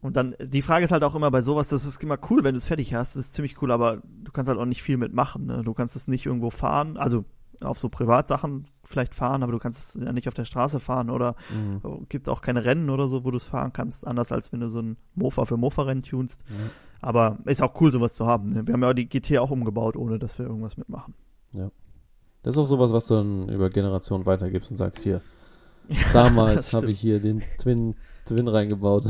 Und 0.03 0.15
dann, 0.17 0.35
die 0.39 0.61
Frage 0.61 0.85
ist 0.85 0.91
halt 0.91 1.03
auch 1.03 1.15
immer 1.15 1.31
bei 1.31 1.41
sowas, 1.41 1.69
das 1.69 1.85
ist 1.85 2.03
immer 2.03 2.17
cool, 2.29 2.43
wenn 2.43 2.53
du 2.53 2.57
es 2.59 2.65
fertig 2.65 2.93
hast, 2.93 3.15
das 3.15 3.25
ist 3.27 3.33
ziemlich 3.33 3.61
cool, 3.61 3.71
aber 3.71 4.01
du 4.23 4.31
kannst 4.31 4.49
halt 4.49 4.59
auch 4.59 4.65
nicht 4.65 4.83
viel 4.83 4.97
mitmachen. 4.97 5.45
Ne? 5.45 5.63
Du 5.63 5.73
kannst 5.73 5.95
es 5.95 6.07
nicht 6.07 6.25
irgendwo 6.25 6.49
fahren, 6.49 6.97
also 6.97 7.25
auf 7.61 7.79
so 7.79 7.87
Privatsachen 7.87 8.65
vielleicht 8.83 9.15
fahren, 9.15 9.43
aber 9.43 9.51
du 9.53 9.59
kannst 9.59 9.95
es 9.95 10.03
ja 10.03 10.11
nicht 10.11 10.27
auf 10.27 10.33
der 10.33 10.43
Straße 10.43 10.79
fahren 10.79 11.09
oder 11.09 11.35
Mhm. 11.55 12.07
gibt 12.09 12.27
auch 12.27 12.41
keine 12.41 12.65
Rennen 12.65 12.89
oder 12.89 13.07
so, 13.07 13.23
wo 13.23 13.31
du 13.31 13.37
es 13.37 13.45
fahren 13.45 13.71
kannst, 13.71 14.05
anders 14.05 14.31
als 14.31 14.51
wenn 14.51 14.59
du 14.59 14.69
so 14.69 14.81
ein 14.81 14.97
Mofa 15.15 15.45
für 15.45 15.55
Mofa-Rennen 15.57 16.03
tunst. 16.03 16.41
Ja. 16.49 16.55
Aber 17.01 17.37
ist 17.45 17.61
auch 17.61 17.79
cool, 17.81 17.91
sowas 17.91 18.15
zu 18.15 18.25
haben. 18.25 18.47
Ne? 18.47 18.67
Wir 18.67 18.73
haben 18.73 18.81
ja 18.83 18.89
auch 18.89 18.93
die 18.93 19.07
GT 19.07 19.37
auch 19.37 19.51
umgebaut, 19.51 19.95
ohne 19.95 20.19
dass 20.19 20.37
wir 20.39 20.45
irgendwas 20.45 20.77
mitmachen. 20.77 21.13
Das 22.43 22.55
ist 22.55 22.57
auch 22.57 22.65
sowas, 22.65 22.91
was 22.91 23.05
du 23.07 23.13
dann 23.13 23.47
über 23.47 23.69
Generationen 23.69 24.25
weitergibst 24.25 24.69
und 24.69 24.75
sagst, 24.75 25.01
hier, 25.03 25.21
damals 26.11 26.73
habe 26.73 26.91
ich 26.91 26.99
hier 26.99 27.21
den 27.21 27.41
Twin, 27.57 27.95
Twin 28.25 28.49
reingebaut. 28.49 29.05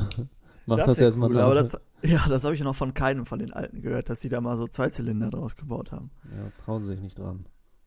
Mach 0.66 0.78
das, 0.78 0.97
wär 0.97 1.07
jetzt 1.07 1.18
mal 1.18 1.28
cool, 1.30 1.36
nach. 1.36 1.43
aber 1.43 1.55
das, 1.55 1.78
ja, 2.03 2.26
das 2.28 2.43
habe 2.43 2.55
ich 2.55 2.61
noch 2.61 2.76
von 2.76 2.93
keinem 2.93 3.26
von 3.26 3.39
den 3.39 3.53
Alten 3.53 3.82
gehört, 3.82 4.09
dass 4.09 4.22
sie 4.22 4.30
da 4.30 4.41
mal 4.41 4.57
so 4.57 4.68
Zweizylinder 4.68 5.30
draus 5.30 5.55
gebaut 5.55 5.91
haben. 5.91 6.11
ja, 6.26 6.49
trauen 6.64 6.84
sie 6.84 6.89
sich 6.89 7.01
nicht 7.01 7.20
dran. 7.20 7.45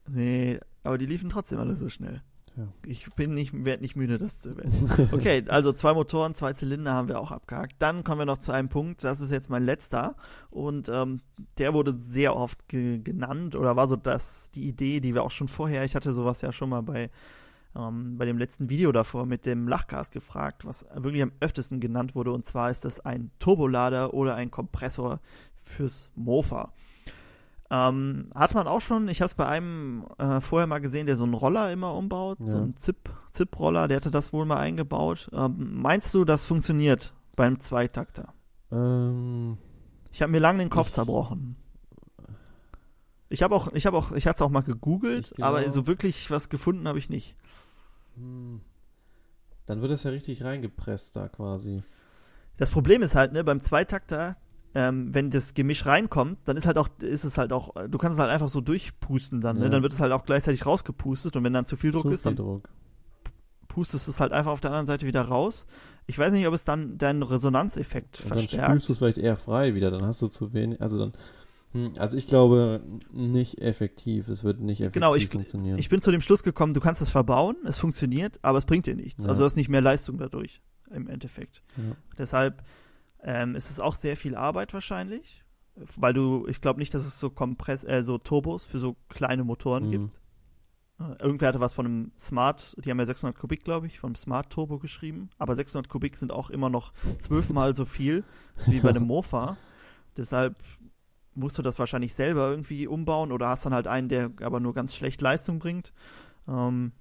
Nee, 0.08 0.60
aber 0.82 0.98
die 0.98 1.06
liefen 1.06 1.30
trotzdem 1.30 1.58
alle 1.58 1.74
so 1.74 1.88
schnell. 1.88 2.22
Tja. 2.56 2.68
Ich 2.86 3.12
bin 3.14 3.34
nicht, 3.34 3.52
werd 3.64 3.82
nicht 3.82 3.96
müde, 3.96 4.18
das 4.18 4.40
zu 4.40 4.50
erwähnen. 4.50 5.08
Okay, 5.12 5.44
also 5.48 5.72
zwei 5.72 5.92
Motoren, 5.92 6.34
zwei 6.34 6.52
Zylinder 6.52 6.92
haben 6.92 7.08
wir 7.08 7.20
auch 7.20 7.30
abgehakt. 7.30 7.74
Dann 7.80 8.04
kommen 8.04 8.20
wir 8.20 8.26
noch 8.26 8.38
zu 8.38 8.52
einem 8.52 8.68
Punkt, 8.68 9.04
das 9.04 9.20
ist 9.20 9.30
jetzt 9.30 9.50
mein 9.50 9.64
letzter. 9.64 10.16
Und 10.50 10.88
ähm, 10.88 11.20
der 11.58 11.74
wurde 11.74 11.94
sehr 11.98 12.36
oft 12.36 12.68
ge 12.68 12.98
genannt 12.98 13.56
oder 13.56 13.76
war 13.76 13.88
so 13.88 13.96
das, 13.96 14.50
die 14.52 14.66
Idee, 14.66 15.00
die 15.00 15.14
wir 15.14 15.22
auch 15.22 15.30
schon 15.30 15.48
vorher, 15.48 15.84
ich 15.84 15.94
hatte 15.94 16.12
sowas 16.12 16.40
ja 16.40 16.52
schon 16.52 16.70
mal 16.70 16.82
bei, 16.82 17.10
ähm, 17.76 18.16
bei 18.16 18.24
dem 18.24 18.38
letzten 18.38 18.70
Video 18.70 18.90
davor 18.92 19.26
mit 19.26 19.44
dem 19.46 19.68
Lachgas 19.68 20.10
gefragt, 20.10 20.64
was 20.64 20.86
wirklich 20.94 21.22
am 21.22 21.32
öftesten 21.40 21.78
genannt 21.80 22.14
wurde. 22.14 22.32
Und 22.32 22.44
zwar 22.44 22.70
ist 22.70 22.84
das 22.84 23.00
ein 23.00 23.30
Turbolader 23.38 24.14
oder 24.14 24.34
ein 24.34 24.50
Kompressor 24.50 25.20
fürs 25.62 26.10
Mofa. 26.14 26.72
Ähm, 27.68 28.30
hat 28.34 28.54
man 28.54 28.68
auch 28.68 28.80
schon, 28.80 29.08
ich 29.08 29.20
habe 29.20 29.26
es 29.26 29.34
bei 29.34 29.46
einem 29.46 30.06
äh, 30.18 30.40
vorher 30.40 30.68
mal 30.68 30.78
gesehen, 30.80 31.06
der 31.06 31.16
so 31.16 31.24
einen 31.24 31.34
Roller 31.34 31.72
immer 31.72 31.94
umbaut, 31.94 32.38
so 32.40 32.56
Ja. 32.58 32.62
einen 32.62 32.76
Zip, 32.76 33.10
Zip-Roller, 33.32 33.88
der 33.88 33.96
hatte 33.96 34.12
das 34.12 34.32
wohl 34.32 34.46
mal 34.46 34.58
eingebaut. 34.58 35.28
Ähm, 35.32 35.80
meinst 35.82 36.14
du, 36.14 36.24
das 36.24 36.46
funktioniert 36.46 37.12
beim 37.34 37.58
Zweitakter? 37.58 38.32
Ähm, 38.70 39.58
Ich 40.12 40.22
habe 40.22 40.30
mir 40.32 40.38
lange 40.38 40.60
den 40.60 40.70
Kopf 40.70 40.86
Ich- 40.86 40.92
zerbrochen. 40.94 41.56
Ich 43.28 43.42
habe 43.42 43.56
auch, 43.56 43.72
ich 43.72 43.86
habe 43.86 43.96
auch, 43.98 44.12
ich 44.12 44.28
hatte 44.28 44.36
es 44.36 44.42
auch 44.42 44.50
mal 44.50 44.62
gegoogelt, 44.62 45.32
Ich 45.36 45.42
aber 45.44 45.68
so 45.68 45.88
wirklich 45.88 46.30
was 46.30 46.48
gefunden 46.48 46.86
habe 46.86 46.98
ich 47.00 47.10
nicht. 47.10 47.34
Hm. 48.16 48.60
dann 49.66 49.80
wird 49.80 49.92
es 49.92 50.02
ja 50.02 50.10
richtig 50.10 50.42
reingepresst 50.44 51.16
da 51.16 51.28
quasi. 51.28 51.82
Das 52.56 52.70
Problem 52.70 53.02
ist 53.02 53.14
halt, 53.14 53.32
ne, 53.32 53.44
beim 53.44 53.60
Zweitakter, 53.60 54.36
ähm, 54.74 55.14
wenn 55.14 55.30
das 55.30 55.54
Gemisch 55.54 55.86
reinkommt, 55.86 56.38
dann 56.44 56.56
ist 56.56 56.66
halt 56.66 56.78
auch, 56.78 56.88
ist 57.00 57.24
es 57.24 57.38
halt 57.38 57.52
auch, 57.52 57.74
du 57.88 57.98
kannst 57.98 58.18
es 58.18 58.20
halt 58.20 58.30
einfach 58.30 58.48
so 58.48 58.60
durchpusten 58.60 59.40
dann, 59.40 59.56
ne? 59.58 59.64
Ja. 59.64 59.68
Dann 59.70 59.82
wird 59.82 59.92
es 59.92 60.00
halt 60.00 60.12
auch 60.12 60.24
gleichzeitig 60.24 60.66
rausgepustet 60.66 61.36
und 61.36 61.44
wenn 61.44 61.52
dann 61.52 61.66
zu 61.66 61.76
viel 61.76 61.92
Druck 61.92 62.02
Zu 62.02 62.10
ist, 62.10 62.22
viel 62.22 62.34
dann 62.34 62.44
Druck. 62.44 62.68
pustest 63.68 64.08
es 64.08 64.20
halt 64.20 64.32
einfach 64.32 64.50
auf 64.52 64.60
der 64.60 64.70
anderen 64.70 64.86
Seite 64.86 65.06
wieder 65.06 65.22
raus. 65.22 65.66
Ich 66.06 66.18
weiß 66.18 66.32
nicht, 66.32 66.46
ob 66.46 66.54
es 66.54 66.64
dann 66.64 66.98
deinen 66.98 67.22
Resonanzeffekt 67.22 68.20
Und 68.20 68.30
dann 68.30 68.38
verstärkt. 68.38 68.68
spülst 68.68 68.88
du 68.88 68.92
es 68.92 68.98
vielleicht 68.98 69.18
eher 69.18 69.36
frei 69.36 69.74
wieder, 69.74 69.90
dann 69.90 70.04
hast 70.04 70.22
du 70.22 70.28
zu 70.28 70.52
wenig, 70.52 70.80
also 70.80 70.98
dann, 70.98 71.12
also 71.98 72.16
ich 72.16 72.26
glaube 72.26 72.82
nicht 73.12 73.60
effektiv, 73.60 74.28
es 74.28 74.44
wird 74.44 74.60
nicht 74.60 74.80
effektiv 74.80 74.94
Genau, 75.02 75.14
ich, 75.14 75.28
funktionieren. 75.28 75.78
ich 75.78 75.88
bin 75.90 76.00
zu 76.00 76.10
dem 76.10 76.22
Schluss 76.22 76.42
gekommen, 76.42 76.72
du 76.72 76.80
kannst 76.80 77.02
es 77.02 77.10
verbauen, 77.10 77.56
es 77.64 77.78
funktioniert, 77.78 78.38
aber 78.42 78.56
es 78.58 78.64
bringt 78.64 78.86
dir 78.86 78.94
nichts. 78.96 79.24
Ja. 79.24 79.30
Also 79.30 79.40
du 79.40 79.44
hast 79.44 79.56
nicht 79.56 79.68
mehr 79.68 79.82
Leistung 79.82 80.16
dadurch 80.16 80.62
im 80.90 81.06
Endeffekt. 81.08 81.62
Ja. 81.76 81.96
Deshalb 82.16 82.62
ähm, 83.22 83.54
ist 83.54 83.70
es 83.70 83.78
auch 83.80 83.94
sehr 83.94 84.16
viel 84.16 84.34
Arbeit 84.36 84.72
wahrscheinlich, 84.72 85.44
weil 85.96 86.14
du, 86.14 86.46
ich 86.48 86.60
glaube 86.62 86.78
nicht, 86.78 86.94
dass 86.94 87.04
es 87.04 87.20
so 87.20 87.28
Kompress, 87.28 87.84
äh, 87.84 88.02
so 88.02 88.16
Turbos 88.16 88.64
für 88.64 88.78
so 88.78 88.96
kleine 89.10 89.44
Motoren 89.44 89.86
Mhm. 89.88 89.90
gibt. 89.90 90.20
Äh, 90.98 91.22
Irgendwer 91.22 91.48
hatte 91.48 91.60
was 91.60 91.74
von 91.74 91.84
einem 91.84 92.12
Smart, 92.18 92.74
die 92.82 92.90
haben 92.90 92.98
ja 92.98 93.04
600 93.04 93.36
Kubik, 93.38 93.64
glaube 93.64 93.86
ich, 93.86 93.98
von 93.98 94.08
einem 94.08 94.14
Smart 94.14 94.48
Turbo 94.50 94.78
geschrieben. 94.78 95.28
Aber 95.36 95.54
600 95.54 95.90
Kubik 95.90 96.16
sind 96.16 96.32
auch 96.32 96.48
immer 96.48 96.70
noch 96.70 96.92
zwölfmal 97.18 97.74
so 97.74 97.84
viel 97.84 98.24
wie 98.66 98.80
bei 98.80 98.88
einem 98.90 99.02
Mofa. 99.06 99.58
Deshalb 100.16 100.56
musst 101.36 101.56
du 101.58 101.62
das 101.62 101.78
wahrscheinlich 101.78 102.14
selber 102.14 102.50
irgendwie 102.50 102.86
umbauen 102.86 103.30
oder 103.30 103.48
hast 103.48 103.64
dann 103.66 103.74
halt 103.74 103.86
einen, 103.86 104.08
der 104.08 104.30
aber 104.42 104.58
nur 104.60 104.74
ganz 104.74 104.94
schlecht 104.96 105.20
Leistung 105.22 105.58
bringt. 105.58 105.92
Ähm, 106.48 106.92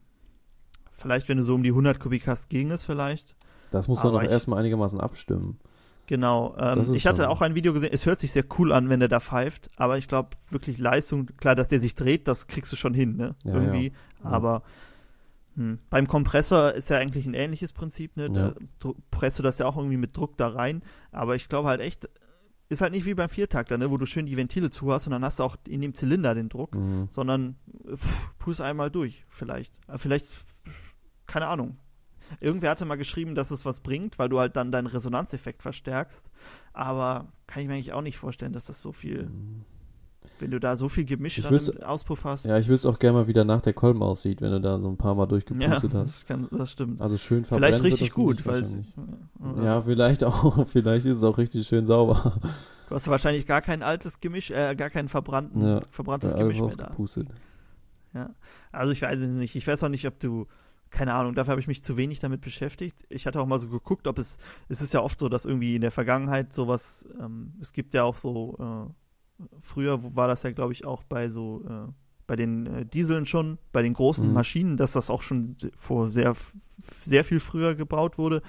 vielleicht, 0.91 1.27
wenn 1.29 1.37
du 1.37 1.43
so 1.43 1.55
um 1.55 1.63
die 1.63 1.69
100 1.69 1.99
Kubik 1.99 2.27
hast, 2.27 2.49
ging 2.49 2.71
es 2.71 2.85
vielleicht. 2.85 3.35
Das 3.71 3.87
muss 3.87 4.01
dann 4.01 4.15
ich- 4.23 4.29
erstmal 4.31 4.59
einigermaßen 4.59 4.99
abstimmen. 4.99 5.59
Genau. 6.07 6.55
Ähm, 6.59 6.93
ich 6.93 7.07
hatte 7.07 7.29
auch 7.29 7.41
ein 7.41 7.55
Video 7.55 7.73
gesehen, 7.73 7.89
es 7.91 8.05
hört 8.05 8.19
sich 8.19 8.31
sehr 8.31 8.43
cool 8.59 8.71
an, 8.71 8.89
wenn 8.89 8.99
der 8.99 9.09
da 9.09 9.19
pfeift, 9.19 9.71
aber 9.75 9.97
ich 9.97 10.07
glaube 10.07 10.29
wirklich 10.51 10.77
Leistung, 10.77 11.25
klar, 11.37 11.55
dass 11.55 11.67
der 11.67 11.79
sich 11.79 11.95
dreht, 11.95 12.27
das 12.27 12.45
kriegst 12.45 12.71
du 12.71 12.75
schon 12.75 12.93
hin, 12.93 13.15
ne? 13.15 13.33
Ja, 13.43 13.55
Irgendwie. 13.55 13.91
Ja. 14.23 14.29
Aber 14.29 14.61
hm, 15.55 15.79
beim 15.89 16.07
Kompressor 16.07 16.73
ist 16.73 16.91
ja 16.91 16.97
eigentlich 16.99 17.25
ein 17.25 17.33
ähnliches 17.33 17.73
Prinzip, 17.73 18.17
ne? 18.17 18.29
Da 18.29 18.53
Ja. 18.83 18.91
presst 19.09 19.39
du 19.39 19.43
das 19.43 19.57
ja 19.57 19.65
auch 19.65 19.77
irgendwie 19.77 19.97
mit 19.97 20.15
Druck 20.15 20.37
da 20.37 20.49
rein. 20.49 20.83
Aber 21.11 21.33
ich 21.35 21.49
glaube 21.49 21.69
halt 21.69 21.81
echt, 21.81 22.07
ist 22.69 22.81
halt 22.81 22.91
nicht 22.93 23.05
wie 23.05 23.13
beim 23.13 23.29
Viertakter, 23.29 23.77
ne? 23.77 23.91
Wo 23.91 23.97
du 23.97 24.05
schön 24.05 24.25
die 24.25 24.37
Ventile 24.37 24.69
zu 24.69 24.91
hast 24.91 25.05
und 25.07 25.11
dann 25.11 25.23
hast 25.23 25.39
du 25.39 25.43
auch 25.43 25.55
in 25.67 25.81
dem 25.81 25.93
Zylinder 25.93 26.33
den 26.35 26.49
Druck, 26.49 26.73
Mhm. 26.75 27.07
sondern 27.09 27.55
pff, 27.95 28.35
pust 28.39 28.61
einmal 28.61 28.89
durch, 28.91 29.23
vielleicht. 29.29 29.73
Äh, 29.87 29.97
Vielleicht, 29.97 30.27
keine 31.27 31.47
Ahnung. 31.47 31.77
Irgendwer 32.39 32.71
hatte 32.71 32.85
mal 32.85 32.95
geschrieben, 32.95 33.35
dass 33.35 33.51
es 33.51 33.65
was 33.65 33.81
bringt, 33.81 34.17
weil 34.17 34.29
du 34.29 34.39
halt 34.39 34.55
dann 34.55 34.71
deinen 34.71 34.87
Resonanzeffekt 34.87 35.61
verstärkst. 35.61 36.29
Aber 36.73 37.31
kann 37.45 37.61
ich 37.61 37.67
mir 37.67 37.75
eigentlich 37.75 37.93
auch 37.93 38.01
nicht 38.01 38.17
vorstellen, 38.17 38.51
dass 38.53 38.65
das 38.65 38.81
so 38.81 38.91
viel, 38.91 39.29
wenn 40.39 40.51
du 40.51 40.59
da 40.59 40.75
so 40.75 40.89
viel 40.89 41.05
Gemisch 41.05 41.37
Ich 41.37 41.43
dann 41.43 41.53
wüsste- 41.53 41.73
im 41.73 41.83
Auspuff 41.83 42.23
hast. 42.25 42.45
Ja, 42.45 42.57
ich 42.57 42.67
wüsste 42.67 42.89
auch 42.89 42.99
gerne 42.99 43.19
mal, 43.19 43.27
wie 43.27 43.33
danach 43.33 43.61
der 43.61 43.73
Kolben 43.73 44.01
aussieht, 44.03 44.41
wenn 44.41 44.51
du 44.51 44.59
da 44.61 44.79
so 44.79 44.87
ein 44.89 44.97
paar 44.97 45.15
Mal 45.15 45.23
Ja, 45.23 45.27
durchgepustet 45.27 45.93
hast. 45.93 46.05
das, 46.05 46.25
kann, 46.25 46.47
das 46.51 46.71
stimmt. 46.71 47.01
Also 47.01 47.17
schön 47.17 47.45
verbrennt 47.45 47.75
Vielleicht 47.79 47.93
richtig 47.93 48.13
gut, 48.13 48.45
weil. 48.45 48.65
Ja, 49.63 49.81
vielleicht 49.81 50.23
auch. 50.23 50.65
Vielleicht 50.67 51.05
ist 51.05 51.17
es 51.17 51.23
auch 51.23 51.37
richtig 51.37 51.67
schön 51.67 51.85
sauber. 51.85 52.37
du 52.89 52.95
hast 52.95 53.07
wahrscheinlich 53.07 53.45
gar 53.45 53.61
kein 53.61 53.83
altes 53.83 54.19
Gemisch, 54.19 54.51
äh, 54.51 54.75
gar 54.75 54.89
kein 54.89 55.07
verbrannten, 55.09 55.61
Ja, 55.61 55.81
verbranntes 55.89 56.33
Alles 56.33 56.41
Gemisch 56.41 56.59
mehr 56.59 56.69
da. 56.77 56.83
rausgepustet. 56.85 57.27
Also 58.71 58.91
ich 58.93 59.01
weiß 59.01 59.19
es 59.19 59.29
nicht. 59.35 59.55
Ich 59.55 59.67
weiß 59.67 59.83
auch 59.83 59.89
nicht, 59.89 60.07
ob 60.07 60.19
du, 60.19 60.47
keine 60.89 61.13
Ahnung, 61.13 61.35
dafür 61.35 61.51
habe 61.51 61.61
ich 61.61 61.67
mich 61.67 61.83
zu 61.83 61.97
wenig 61.97 62.19
damit 62.21 62.41
beschäftigt. 62.41 62.95
Ich 63.09 63.27
hatte 63.27 63.41
auch 63.41 63.45
mal 63.45 63.59
so 63.59 63.67
geguckt, 63.67 64.07
ob 64.07 64.17
es, 64.17 64.37
es 64.69 64.81
ist 64.81 64.93
ja 64.93 65.01
oft 65.01 65.19
so, 65.19 65.27
dass 65.27 65.45
irgendwie 65.45 65.75
in 65.75 65.81
der 65.81 65.91
Vergangenheit 65.91 66.53
sowas, 66.53 67.05
ähm, 67.19 67.53
es 67.59 67.73
gibt 67.73 67.93
ja 67.93 68.03
auch 68.03 68.15
so, 68.15 68.55
äh, 68.57 68.93
früher 69.61 70.15
war 70.15 70.27
das 70.27 70.43
ja, 70.43 70.51
glaube 70.51 70.73
ich, 70.73 70.85
auch 70.85 71.03
bei 71.03 71.29
so, 71.29 71.63
äh, 71.67 71.91
bei 72.27 72.35
den 72.35 72.65
äh, 72.65 72.85
Dieseln 72.85 73.25
schon, 73.25 73.57
bei 73.71 73.81
den 73.81 73.93
großen 73.93 74.27
Mhm. 74.27 74.33
Maschinen, 74.33 74.77
dass 74.77 74.93
das 74.93 75.09
auch 75.09 75.21
schon 75.21 75.55
vor 75.75 76.11
sehr, 76.11 76.35
sehr 77.03 77.23
viel 77.23 77.39
früher 77.39 77.75
gebaut 77.75 78.17
wurde. 78.17 78.41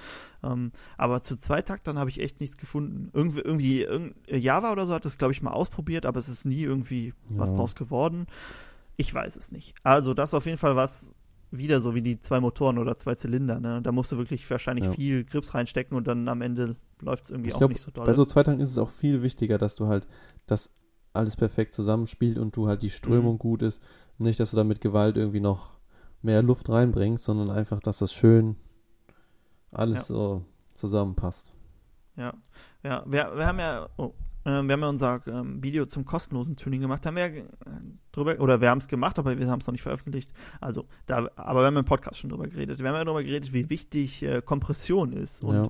Ähm, 0.43 0.71
aber 0.97 1.21
zu 1.21 1.37
Zweitaktern 1.37 1.99
habe 1.99 2.09
ich 2.09 2.19
echt 2.19 2.39
nichts 2.39 2.57
gefunden. 2.57 3.09
Irgendwie, 3.13 3.41
irgendwie 3.41 3.81
irgend, 3.83 4.15
Java 4.29 4.71
oder 4.71 4.85
so 4.87 4.93
hat 4.93 5.05
das, 5.05 5.17
glaube 5.17 5.33
ich, 5.33 5.41
mal 5.41 5.51
ausprobiert, 5.51 6.05
aber 6.05 6.17
es 6.19 6.27
ist 6.29 6.45
nie 6.45 6.63
irgendwie 6.63 7.13
was 7.29 7.51
Ja. 7.51 7.57
draus 7.57 7.75
geworden. 7.75 8.25
Ich 8.95 9.13
weiß 9.13 9.35
es 9.35 9.51
nicht. 9.51 9.75
Also, 9.83 10.13
das 10.15 10.31
ist 10.31 10.33
auf 10.33 10.45
jeden 10.47 10.57
Fall 10.57 10.75
was, 10.75 11.11
wieder 11.51 11.79
so 11.79 11.93
wie 11.95 12.01
die 12.01 12.19
zwei 12.19 12.39
Motoren 12.39 12.77
oder 12.79 12.97
zwei 12.97 13.13
Zylinder. 13.15 13.59
Ne? 13.59 13.81
Da 13.83 13.91
musst 13.91 14.11
du 14.11 14.17
wirklich 14.17 14.49
wahrscheinlich 14.49 14.85
Ja. 14.85 14.91
viel 14.91 15.23
Grips 15.23 15.53
reinstecken 15.53 15.95
und 15.95 16.07
dann 16.07 16.27
am 16.27 16.41
Ende 16.41 16.75
läuft 17.01 17.25
es 17.25 17.31
irgendwie 17.31 17.49
Ich 17.49 17.55
auch 17.55 17.59
glaube, 17.59 17.73
nicht 17.73 17.83
so 17.83 17.91
doll. 17.91 18.05
bei 18.05 18.13
so 18.13 18.25
Zweitanken 18.25 18.61
ist 18.63 18.71
es 18.71 18.77
auch 18.77 18.89
viel 18.89 19.21
wichtiger, 19.23 19.57
dass 19.57 19.75
du 19.75 19.87
halt 19.87 20.07
das 20.47 20.69
alles 21.13 21.35
perfekt 21.35 21.73
zusammenspielt 21.73 22.37
und 22.37 22.55
du 22.55 22.67
halt 22.67 22.81
die 22.81 22.89
Strömung 22.89 23.35
Mhm. 23.35 23.39
gut 23.39 23.61
ist. 23.61 23.81
Nicht, 24.19 24.39
dass 24.39 24.51
du 24.51 24.57
da 24.57 24.63
mit 24.63 24.81
Gewalt 24.81 25.17
irgendwie 25.17 25.39
noch 25.39 25.77
mehr 26.21 26.41
Luft 26.41 26.69
reinbringst, 26.69 27.23
sondern 27.23 27.49
einfach, 27.51 27.79
dass 27.79 27.99
das 27.99 28.13
schön 28.13 28.55
alles 29.71 29.97
Ja. 29.97 30.03
so 30.03 30.45
zusammenpasst. 30.75 31.51
Ja, 32.15 32.33
ja, 32.83 33.03
wir, 33.05 33.31
wir 33.35 33.45
haben 33.45 33.59
ja, 33.59 33.87
oh, 33.97 34.13
äh, 34.43 34.49
wir 34.63 34.73
haben 34.73 34.81
ja 34.81 34.89
unser 34.89 35.21
ähm, 35.27 35.61
Video 35.61 35.85
zum 35.85 36.03
kostenlosen 36.05 36.55
Tuning 36.55 36.81
gemacht, 36.81 37.05
haben 37.05 37.15
wir 37.15 37.27
ja 37.27 37.35
äh, 37.43 37.45
drüber, 38.11 38.39
oder 38.39 38.59
wir 38.61 38.69
haben 38.71 38.79
es 38.79 38.87
gemacht, 38.87 39.19
aber 39.19 39.37
wir 39.37 39.47
haben 39.47 39.59
es 39.59 39.67
noch 39.67 39.71
nicht 39.73 39.83
veröffentlicht. 39.83 40.31
Also, 40.61 40.85
da, 41.05 41.29
aber 41.35 41.61
wir 41.61 41.67
haben 41.67 41.77
im 41.77 41.85
Podcast 41.85 42.17
schon 42.19 42.29
drüber 42.31 42.47
geredet. 42.47 42.79
Wir 42.79 42.89
haben 42.89 42.95
ja 42.95 43.03
drüber 43.05 43.23
geredet, 43.23 43.53
wie 43.53 43.69
wichtig 43.69 44.23
äh, 44.23 44.41
Kompression 44.41 45.13
ist. 45.13 45.43
Und 45.43 45.55
ja. 45.55 45.67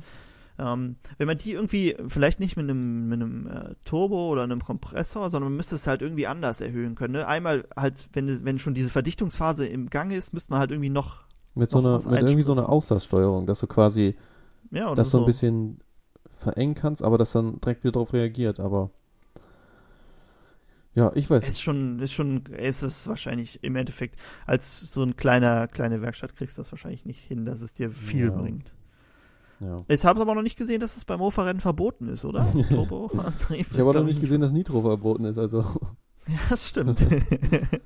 Ähm, 0.59 0.95
wenn 1.17 1.27
man 1.27 1.37
die 1.37 1.53
irgendwie, 1.53 1.95
vielleicht 2.07 2.39
nicht 2.39 2.57
mit 2.57 2.69
einem, 2.69 3.07
mit 3.07 3.21
einem 3.21 3.47
äh, 3.47 3.75
Turbo 3.83 4.29
oder 4.29 4.43
einem 4.43 4.63
Kompressor, 4.63 5.29
sondern 5.29 5.51
man 5.51 5.57
müsste 5.57 5.75
es 5.75 5.85
halt 5.85 6.01
irgendwie 6.01 6.25
anders 6.27 6.61
erhöhen 6.61 6.95
können. 6.95 7.13
Ne? 7.13 7.27
Einmal 7.27 7.65
halt, 7.75 8.09
wenn, 8.13 8.43
wenn 8.43 8.57
schon 8.57 8.73
diese 8.73 8.89
Verdichtungsphase 8.89 9.67
im 9.67 9.89
Gang 9.89 10.11
ist, 10.11 10.33
müsste 10.33 10.51
man 10.51 10.59
halt 10.59 10.71
irgendwie 10.71 10.89
noch. 10.89 11.25
Mit 11.53 11.69
so 11.71 11.79
noch 11.79 11.85
einer, 11.85 11.97
was 11.97 12.05
mit 12.07 12.21
irgendwie 12.21 12.43
so 12.43 12.53
einer. 12.53 12.69
Auslasssteuerung, 12.69 13.45
dass 13.45 13.59
du 13.59 13.67
quasi 13.67 14.15
Ja, 14.71 14.93
das 14.95 15.11
so 15.11 15.17
so. 15.17 15.23
ein 15.23 15.27
bisschen 15.27 15.79
verengen 16.37 16.75
kannst, 16.75 17.03
aber 17.03 17.17
das 17.17 17.31
dann 17.31 17.59
direkt 17.61 17.83
wieder 17.83 17.93
drauf 17.93 18.13
reagiert, 18.13 18.59
aber 18.59 18.91
ja, 20.93 21.11
ich 21.13 21.29
weiß. 21.29 21.47
Ist 21.47 21.61
schon, 21.61 21.99
ist 21.99 22.13
schon, 22.13 22.45
ist 22.47 22.81
es 22.81 23.07
wahrscheinlich 23.07 23.63
im 23.63 23.75
Endeffekt, 23.75 24.19
als 24.47 24.91
so 24.91 25.03
ein 25.03 25.15
kleiner, 25.15 25.67
kleine 25.67 26.01
Werkstatt 26.01 26.35
kriegst 26.35 26.57
du 26.57 26.61
das 26.61 26.71
wahrscheinlich 26.71 27.05
nicht 27.05 27.19
hin, 27.21 27.45
dass 27.45 27.61
es 27.61 27.73
dir 27.73 27.91
viel 27.91 28.27
Ja. 28.27 28.31
bringt. 28.31 28.71
Ja. 29.59 29.77
Ich 29.87 30.05
habe 30.05 30.21
aber 30.21 30.35
noch 30.35 30.41
nicht 30.43 30.57
gesehen, 30.57 30.79
dass 30.79 30.97
es 30.97 31.05
beim 31.05 31.19
Mofa-Rennen 31.19 31.59
verboten 31.61 32.07
ist, 32.09 32.25
oder? 32.25 32.45
Turboantrieb. 32.69 33.67
Ich 33.71 33.79
habe 33.79 33.89
auch 33.89 33.93
noch 33.95 34.03
nicht 34.03 34.21
gesehen, 34.21 34.41
dass 34.41 34.51
Nitro 34.51 34.81
verboten 34.81 35.25
ist, 35.25 35.37
also 35.37 35.63
Ja, 36.27 36.57
stimmt. 36.57 37.05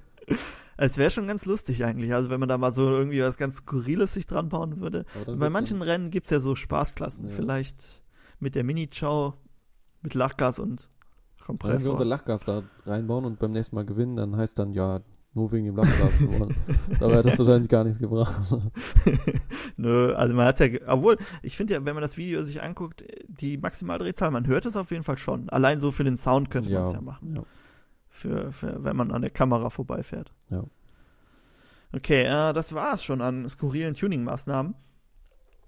es 0.78 0.98
wäre 0.98 1.10
schon 1.12 1.28
ganz 1.28 1.46
lustig 1.46 1.86
eigentlich, 1.86 2.14
also 2.14 2.30
wenn 2.30 2.40
man 2.40 2.50
da 2.50 2.58
mal 2.58 2.74
so 2.74 2.90
irgendwie 2.90 3.22
was 3.22 3.38
ganz 3.38 3.58
Skurriles 3.58 4.14
sich 4.14 4.26
dran 4.26 4.50
bauen 4.50 4.82
würde. 4.82 5.06
dann 5.26 5.40
Bei 5.40 5.50
manchen 5.50 5.82
Rennen 5.82 6.10
gibt's 6.10 6.30
ja 6.32 6.40
so 6.40 6.56
Spaßklassen, 6.56 7.28
Ja. 7.28 7.34
vielleicht 7.36 8.02
mit 8.40 8.56
der 8.56 8.64
Mini-Chow, 8.64 9.34
mit 10.02 10.14
Lachgas 10.16 10.60
und 10.60 10.90
dann, 11.48 11.58
wenn 11.62 11.70
wir 11.70 11.76
unser 11.76 11.88
Kompressor. 11.90 12.06
Lachgas 12.06 12.44
da 12.46 12.64
reinbauen 12.86 13.26
und 13.26 13.40
beim 13.40 13.52
nächsten 13.52 13.76
Mal 13.76 13.86
gewinnen, 13.86 14.16
dann 14.16 14.36
heißt 14.36 14.58
dann 14.58 14.74
ja 14.74 15.02
nur 15.34 15.52
wegen 15.52 15.66
dem 15.66 15.76
Lachgas 15.78 16.20
gewonnen. 16.20 16.56
Dabei 17.00 17.18
hat 17.18 17.26
das 17.26 17.40
wahrscheinlich 17.40 17.70
gar 17.70 17.84
nichts 17.84 18.00
gebracht. 18.00 18.36
Nö, 19.78 20.14
also 20.14 20.34
man 20.36 20.46
hat's 20.46 20.60
ja, 20.60 20.68
obwohl, 20.88 21.18
ich 21.42 21.56
finde 21.58 21.74
ja, 21.76 21.86
wenn 21.86 21.94
man 21.96 22.02
das 22.02 22.18
Video 22.18 22.42
sich 22.44 22.62
anguckt, 22.62 23.06
die 23.28 23.58
Maximaldrehzahl, 23.58 24.32
man 24.32 24.48
hört 24.48 24.66
es 24.66 24.76
auf 24.76 24.92
jeden 24.92 25.04
Fall 25.04 25.18
schon. 25.18 25.50
Allein 25.50 25.80
so 25.80 25.92
für 25.92 26.04
den 26.04 26.18
Sound 26.18 26.50
könnte 26.50 26.72
man 26.72 26.84
es 26.84 26.94
ja 26.94 27.02
machen. 27.02 27.36
ja. 27.36 27.44
Für, 28.14 28.52
für, 28.52 28.84
wenn 28.84 28.98
man 28.98 29.12
an 29.12 29.22
der 29.22 29.32
Kamera 29.32 29.70
vorbeifährt. 29.70 30.34
Ja. 30.50 30.66
Okay, 31.96 32.24
äh, 32.24 32.54
das 32.54 32.74
war's 32.74 33.04
schon 33.04 33.22
an 33.22 33.48
skurrilen 33.48 33.94
Tuning-Maßnahmen. 33.96 34.76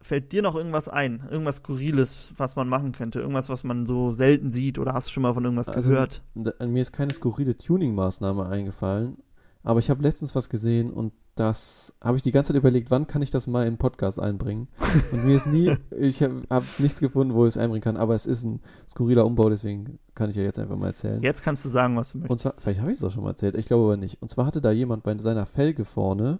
Fällt 0.01 0.33
dir 0.33 0.41
noch 0.41 0.55
irgendwas 0.55 0.89
ein? 0.89 1.25
Irgendwas 1.31 1.57
Skurriles, 1.57 2.33
was 2.35 2.57
man 2.57 2.67
machen 2.67 2.91
könnte? 2.91 3.21
Irgendwas, 3.21 3.47
was 3.47 3.63
man 3.63 3.85
so 3.85 4.11
selten 4.11 4.51
sieht? 4.51 4.77
Oder 4.77 4.93
hast 4.93 5.07
du 5.07 5.13
schon 5.13 5.23
mal 5.23 5.33
von 5.33 5.45
irgendwas 5.45 5.69
Also, 5.69 5.89
gehört? 5.91 6.21
Da- 6.35 6.65
Mir 6.65 6.81
ist 6.81 6.91
keine 6.91 7.13
skurrile 7.13 7.55
Tuning-Maßnahme 7.55 8.45
eingefallen, 8.49 9.17
aber 9.63 9.79
ich 9.79 9.89
habe 9.89 10.03
letztens 10.03 10.35
was 10.35 10.49
gesehen 10.49 10.91
und 10.91 11.13
das 11.35 11.95
habe 12.01 12.17
ich 12.17 12.23
die 12.23 12.31
ganze 12.31 12.51
Zeit 12.51 12.59
überlegt, 12.59 12.91
wann 12.91 13.07
kann 13.07 13.21
ich 13.21 13.31
das 13.31 13.47
mal 13.47 13.65
in 13.65 13.77
Podcast 13.77 14.19
einbringen? 14.19 14.67
Und 15.11 15.25
mir 15.25 15.35
ist 15.35 15.47
nie, 15.47 15.75
ich 15.97 16.21
habe 16.21 16.43
hab 16.49 16.63
nichts 16.79 16.99
gefunden, 16.99 17.33
wo 17.33 17.45
ich 17.45 17.55
es 17.55 17.57
einbringen 17.57 17.81
kann, 17.81 17.97
aber 17.97 18.13
es 18.13 18.25
ist 18.25 18.43
ein 18.43 18.61
skurriler 18.89 19.25
Umbau, 19.25 19.49
deswegen 19.49 19.99
kann 20.15 20.29
ich 20.29 20.35
ja 20.35 20.43
jetzt 20.43 20.59
einfach 20.59 20.75
mal 20.75 20.87
erzählen. 20.87 21.23
Jetzt 21.23 21.41
kannst 21.41 21.63
du 21.65 21.69
sagen, 21.69 21.95
was 21.95 22.11
du 22.11 22.19
möchtest. 22.19 22.31
Und 22.31 22.39
zwar, 22.39 22.53
vielleicht 22.61 22.81
habe 22.81 22.91
ich 22.91 22.97
es 22.97 23.03
auch 23.03 23.11
schon 23.11 23.23
mal 23.23 23.31
erzählt, 23.31 23.55
ich 23.55 23.65
glaube 23.65 23.85
aber 23.85 23.97
nicht. 23.97 24.21
Und 24.21 24.29
zwar 24.29 24.45
hatte 24.45 24.61
da 24.61 24.71
jemand 24.71 25.03
bei 25.03 25.17
seiner 25.17 25.45
Felge 25.45 25.85
vorne 25.85 26.39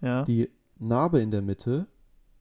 ja. 0.00 0.22
die 0.22 0.50
Narbe 0.78 1.20
in 1.20 1.30
der 1.30 1.42
Mitte 1.42 1.86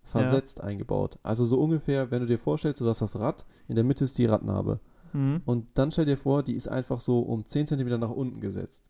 versetzt 0.04 0.62
eingebaut. 0.62 1.20
Also 1.24 1.46
so 1.46 1.60
ungefähr, 1.60 2.12
wenn 2.12 2.22
du 2.22 2.28
dir 2.28 2.40
vorstellst, 2.40 2.82
du 2.82 2.88
hast 2.88 3.02
das 3.02 3.20
Rad, 3.20 3.46
in 3.68 3.76
der 3.76 3.84
Mitte 3.84 4.04
ist 4.04 4.18
die 4.18 4.26
Radnarbe. 4.26 4.80
Mhm. 5.14 5.42
Und 5.46 5.68
dann 5.76 5.92
stell 5.92 6.06
dir 6.06 6.18
vor, 6.18 6.44
die 6.44 6.56
ist 6.56 6.68
einfach 6.68 7.00
so 7.00 7.20
um 7.20 7.46
10 7.46 7.68
cm 7.68 8.00
nach 8.00 8.12
unten 8.12 8.40
gesetzt. 8.40 8.90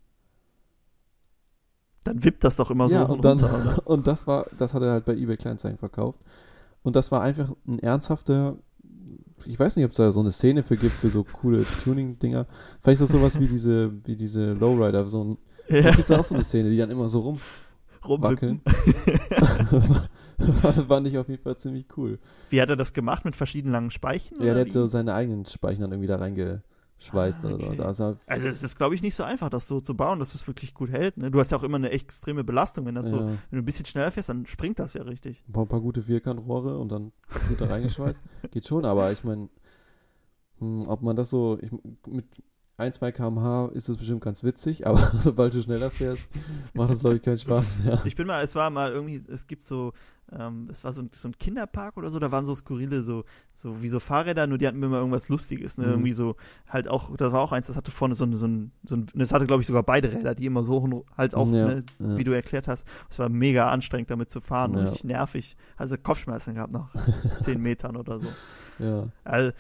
Dann 2.08 2.24
wippt 2.24 2.44
das 2.44 2.56
doch 2.56 2.72
immer 2.72 2.90
so 2.90 2.96
ja, 2.96 3.08
hoch 3.08 3.16
und 3.16 3.26
dann, 3.26 3.40
runter, 3.40 3.82
und 3.86 4.08
das 4.08 4.28
war, 4.28 4.46
das 4.58 4.74
hat 4.74 4.82
er 4.82 4.92
halt 4.92 5.06
bei 5.06 5.14
eBay 5.14 5.38
Kleinanzeigen 5.38 5.78
verkauft. 5.78 6.20
Und 6.84 6.96
das 6.96 7.12
war 7.12 7.22
einfach 7.22 7.52
ein 7.68 7.80
ernsthafter, 7.80 8.58
ich 9.46 9.60
weiß 9.60 9.76
nicht, 9.76 9.86
ob 9.86 9.92
es 9.92 9.98
da 9.98 10.12
so 10.12 10.20
eine 10.22 10.32
Szene 10.32 10.64
für 10.64 10.78
gibt, 10.78 10.94
für 10.94 11.10
so 11.10 11.24
coole 11.24 11.66
Tuning-Dinger. 11.84 12.46
Vielleicht 12.82 13.02
ist 13.02 13.12
das 13.14 13.20
sowas 13.20 13.40
wie 13.40 13.48
diese, 13.48 13.92
wie 14.06 14.16
diese 14.16 14.54
Lowrider, 14.54 15.06
so 15.06 15.24
ein, 15.24 15.38
da 15.70 15.76
Ja, 15.78 15.92
gibt 15.92 16.10
es 16.10 16.12
auch 16.12 16.24
so 16.26 16.36
eine 16.36 16.44
Szene, 16.44 16.70
die 16.70 16.78
dann 16.78 16.92
immer 16.92 17.10
so 17.10 17.20
rumwippen. 17.20 17.46
rumwackeln. 18.08 18.62
Fand 20.88 21.08
ich 21.08 21.18
auf 21.18 21.28
jeden 21.30 21.42
Fall 21.42 21.58
ziemlich 21.58 21.86
cool. 21.98 22.20
Wie 22.50 22.62
hat 22.62 22.70
er 22.70 22.76
das 22.76 22.94
gemacht? 22.94 23.26
Mit 23.26 23.36
verschiedenen 23.36 23.74
langen 23.74 23.92
Speichen? 23.92 24.42
Ja, 24.44 24.54
der 24.54 24.66
hat 24.66 24.72
so 24.72 24.88
seine 24.88 25.14
eigenen 25.14 25.46
Speichen 25.46 25.82
dann 25.82 25.92
irgendwie 25.92 26.08
da 26.08 26.16
reingeschweißt 27.00 27.46
Ah, 27.46 27.48
oder 27.48 27.56
okay. 27.68 27.78
so. 27.78 27.84
Also, 27.84 28.18
Also 28.28 28.48
es 28.48 28.64
ist, 28.64 28.76
glaube 28.78 28.96
ich, 28.96 29.02
nicht 29.02 29.16
so 29.16 29.24
einfach, 29.24 29.50
das 29.50 29.68
so 29.68 29.82
zu 29.82 29.96
bauen, 29.96 30.20
dass 30.20 30.36
es 30.36 30.48
wirklich 30.48 30.74
gut 30.74 30.90
hält. 30.90 31.18
Ne? 31.18 31.32
Du 31.32 31.40
hast 31.40 31.52
ja 31.52 31.58
auch 31.58 31.64
immer 31.64 31.78
eine 31.78 31.92
extreme 31.92 32.44
Belastung, 32.44 32.86
wenn 32.86 32.96
das 32.96 33.10
so, 33.10 33.18
ja, 33.22 33.28
wenn 33.28 33.38
du 33.52 33.58
ein 33.58 33.66
bisschen 33.66 33.86
schneller 33.86 34.12
fährst, 34.12 34.30
dann 34.30 34.46
springt 34.46 34.80
das 34.80 34.94
ja 34.94 35.04
richtig. 35.04 35.44
ein 35.48 35.54
paar, 35.54 35.66
paar 35.66 35.82
gute 35.82 36.02
Vierkantrohre 36.04 36.78
und 36.78 36.92
dann 36.92 37.12
gut 37.50 37.62
da 37.62 37.66
reingeschweißt. 37.68 38.22
Geht 38.52 38.68
schon, 38.68 38.86
aber 38.86 39.12
ich 39.12 39.24
meine, 39.24 39.50
ob 40.60 41.02
man 41.02 41.16
das 41.16 41.30
so, 41.30 41.58
ich, 41.62 41.72
mit 42.08 42.26
1, 42.78 42.96
2 42.98 43.12
km/h 43.12 43.70
ist 43.74 43.90
das 43.90 43.98
bestimmt 43.98 44.22
ganz 44.22 44.44
witzig, 44.44 44.86
aber 44.86 45.00
sobald 45.20 45.52
du 45.54 45.62
schneller 45.64 45.90
fährst, 45.90 46.28
macht 46.76 46.92
das, 46.92 47.00
glaube 47.00 47.16
ich, 47.16 47.24
keinen 47.24 47.40
Spaß 47.40 47.78
mehr. 47.84 48.00
Ich 48.06 48.16
bin 48.16 48.28
mal, 48.28 48.44
es 48.44 48.54
war 48.54 48.70
mal 48.70 48.92
irgendwie, 48.92 49.20
es 49.28 49.48
gibt 49.48 49.64
so, 49.64 49.94
ähm, 50.32 50.70
es 50.72 50.84
war 50.84 50.94
so 50.94 51.02
ein, 51.02 51.10
so 51.12 51.28
ein 51.28 51.36
Kinderpark 51.40 51.98
oder 51.98 52.12
so, 52.12 52.20
da 52.20 52.32
waren 52.32 52.46
so 52.46 52.54
skurrile, 52.54 53.02
so, 53.02 53.24
so 53.56 53.82
wie 53.82 53.90
so 53.90 54.00
Fahrräder, 54.00 54.46
nur 54.46 54.60
die 54.60 54.68
hatten 54.68 54.84
immer 54.84 54.98
irgendwas 54.98 55.28
Lustiges, 55.28 55.80
ne? 55.80 55.86
Mhm. 55.86 55.92
Irgendwie 55.94 56.14
so, 56.14 56.36
halt 56.70 56.88
auch, 56.88 57.16
das 57.18 57.32
war 57.34 57.42
auch 57.42 57.52
eins, 57.52 57.66
das 57.66 57.78
hatte 57.78 57.90
vorne 57.90 58.14
so 58.14 58.26
ein, 58.26 58.34
so 58.34 58.46
ein, 58.46 58.72
so 58.84 58.96
ein 58.96 59.08
das 59.16 59.34
hatte, 59.34 59.48
glaube 59.48 59.62
ich, 59.62 59.68
sogar 59.68 59.82
beide 59.82 60.12
Räder, 60.14 60.36
die 60.36 60.46
immer 60.46 60.64
so 60.64 60.84
hoch- 60.84 61.06
halt 61.18 61.34
auch, 61.34 61.48
Ja, 61.52 61.68
ne, 61.68 61.84
ja. 61.98 62.18
wie 62.18 62.24
du 62.24 62.32
erklärt 62.32 62.68
hast. 62.68 62.86
Es 63.10 63.18
war 63.18 63.30
mega 63.30 63.70
anstrengend, 63.72 64.12
damit 64.12 64.30
zu 64.30 64.40
fahren 64.40 64.72
und 64.76 64.78
Ja. 64.78 64.84
richtig 64.84 65.04
nervig. 65.06 65.58
Also 65.78 65.98
Kopfschmerzen 65.98 66.54
gehabt 66.54 66.74
nach 66.74 66.94
zehn 67.42 67.60
Metern 67.60 67.96
oder 67.96 68.20
so. 68.20 68.28
Ja, 68.80 69.08
Also 69.24 69.52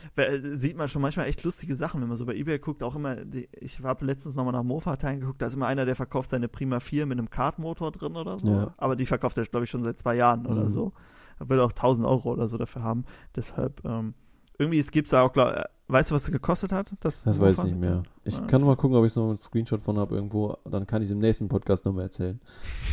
sieht 0.53 0.77
man 0.77 0.87
schon 0.87 1.01
manchmal 1.01 1.27
echt 1.27 1.43
lustige 1.43 1.75
Sachen, 1.75 2.01
wenn 2.01 2.07
man 2.07 2.17
so 2.17 2.25
bei 2.25 2.35
Ebay 2.35 2.59
guckt, 2.59 2.83
auch 2.83 2.95
immer, 2.95 3.15
ich 3.51 3.79
habe 3.81 4.05
letztens 4.05 4.35
nochmal 4.35 4.53
nach 4.53 4.63
Mofa-Teilen 4.63 5.19
geguckt, 5.21 5.41
da 5.41 5.47
ist 5.47 5.53
immer 5.55 5.67
einer, 5.67 5.85
der 5.85 5.95
verkauft 5.95 6.29
seine 6.29 6.47
Prima 6.47 6.79
4 6.79 7.05
mit 7.05 7.17
einem 7.17 7.29
Kartmotor 7.29 7.91
drin 7.91 8.15
oder 8.15 8.39
so, 8.39 8.47
Ja. 8.47 8.73
aber 8.77 8.95
die 8.95 9.05
verkauft 9.05 9.37
er, 9.37 9.45
glaube 9.45 9.63
ich, 9.65 9.69
schon 9.69 9.83
seit 9.83 9.99
zwei 9.99 10.15
Jahren 10.15 10.45
oder 10.45 10.63
Mhm. 10.63 10.69
so. 10.69 10.93
Er 11.39 11.49
will 11.49 11.59
auch 11.59 11.71
1000 11.71 12.07
Euro 12.07 12.31
oder 12.33 12.47
so 12.49 12.57
dafür 12.57 12.83
haben, 12.83 13.05
deshalb, 13.35 13.83
ähm, 13.85 14.13
irgendwie, 14.59 14.79
es 14.79 14.89
gibt 14.89 15.13
da 15.13 15.21
auch, 15.21 15.33
glaub, 15.33 15.49
äh, 15.53 15.63
weißt 15.87 16.09
du, 16.09 16.15
was 16.15 16.23
es 16.23 16.31
gekostet 16.31 16.71
hat? 16.71 16.91
Das, 17.01 17.23
das 17.23 17.39
weiß 17.39 17.59
ich 17.59 17.63
nicht 17.65 17.77
mehr. 17.79 18.01
Ich 18.23 18.35
Ah, 18.39 18.45
kann 18.47 18.63
mal 18.63 18.75
gucken, 18.75 18.97
ob 18.97 19.05
ich 19.05 19.15
noch 19.15 19.27
einen 19.27 19.37
Screenshot 19.37 19.81
von 19.81 19.99
habe 19.99 20.15
irgendwo, 20.15 20.57
dann 20.65 20.87
kann 20.87 21.01
ich 21.03 21.09
es 21.09 21.11
im 21.11 21.19
nächsten 21.19 21.47
Podcast 21.47 21.85
nochmal 21.85 22.05
erzählen. 22.05 22.39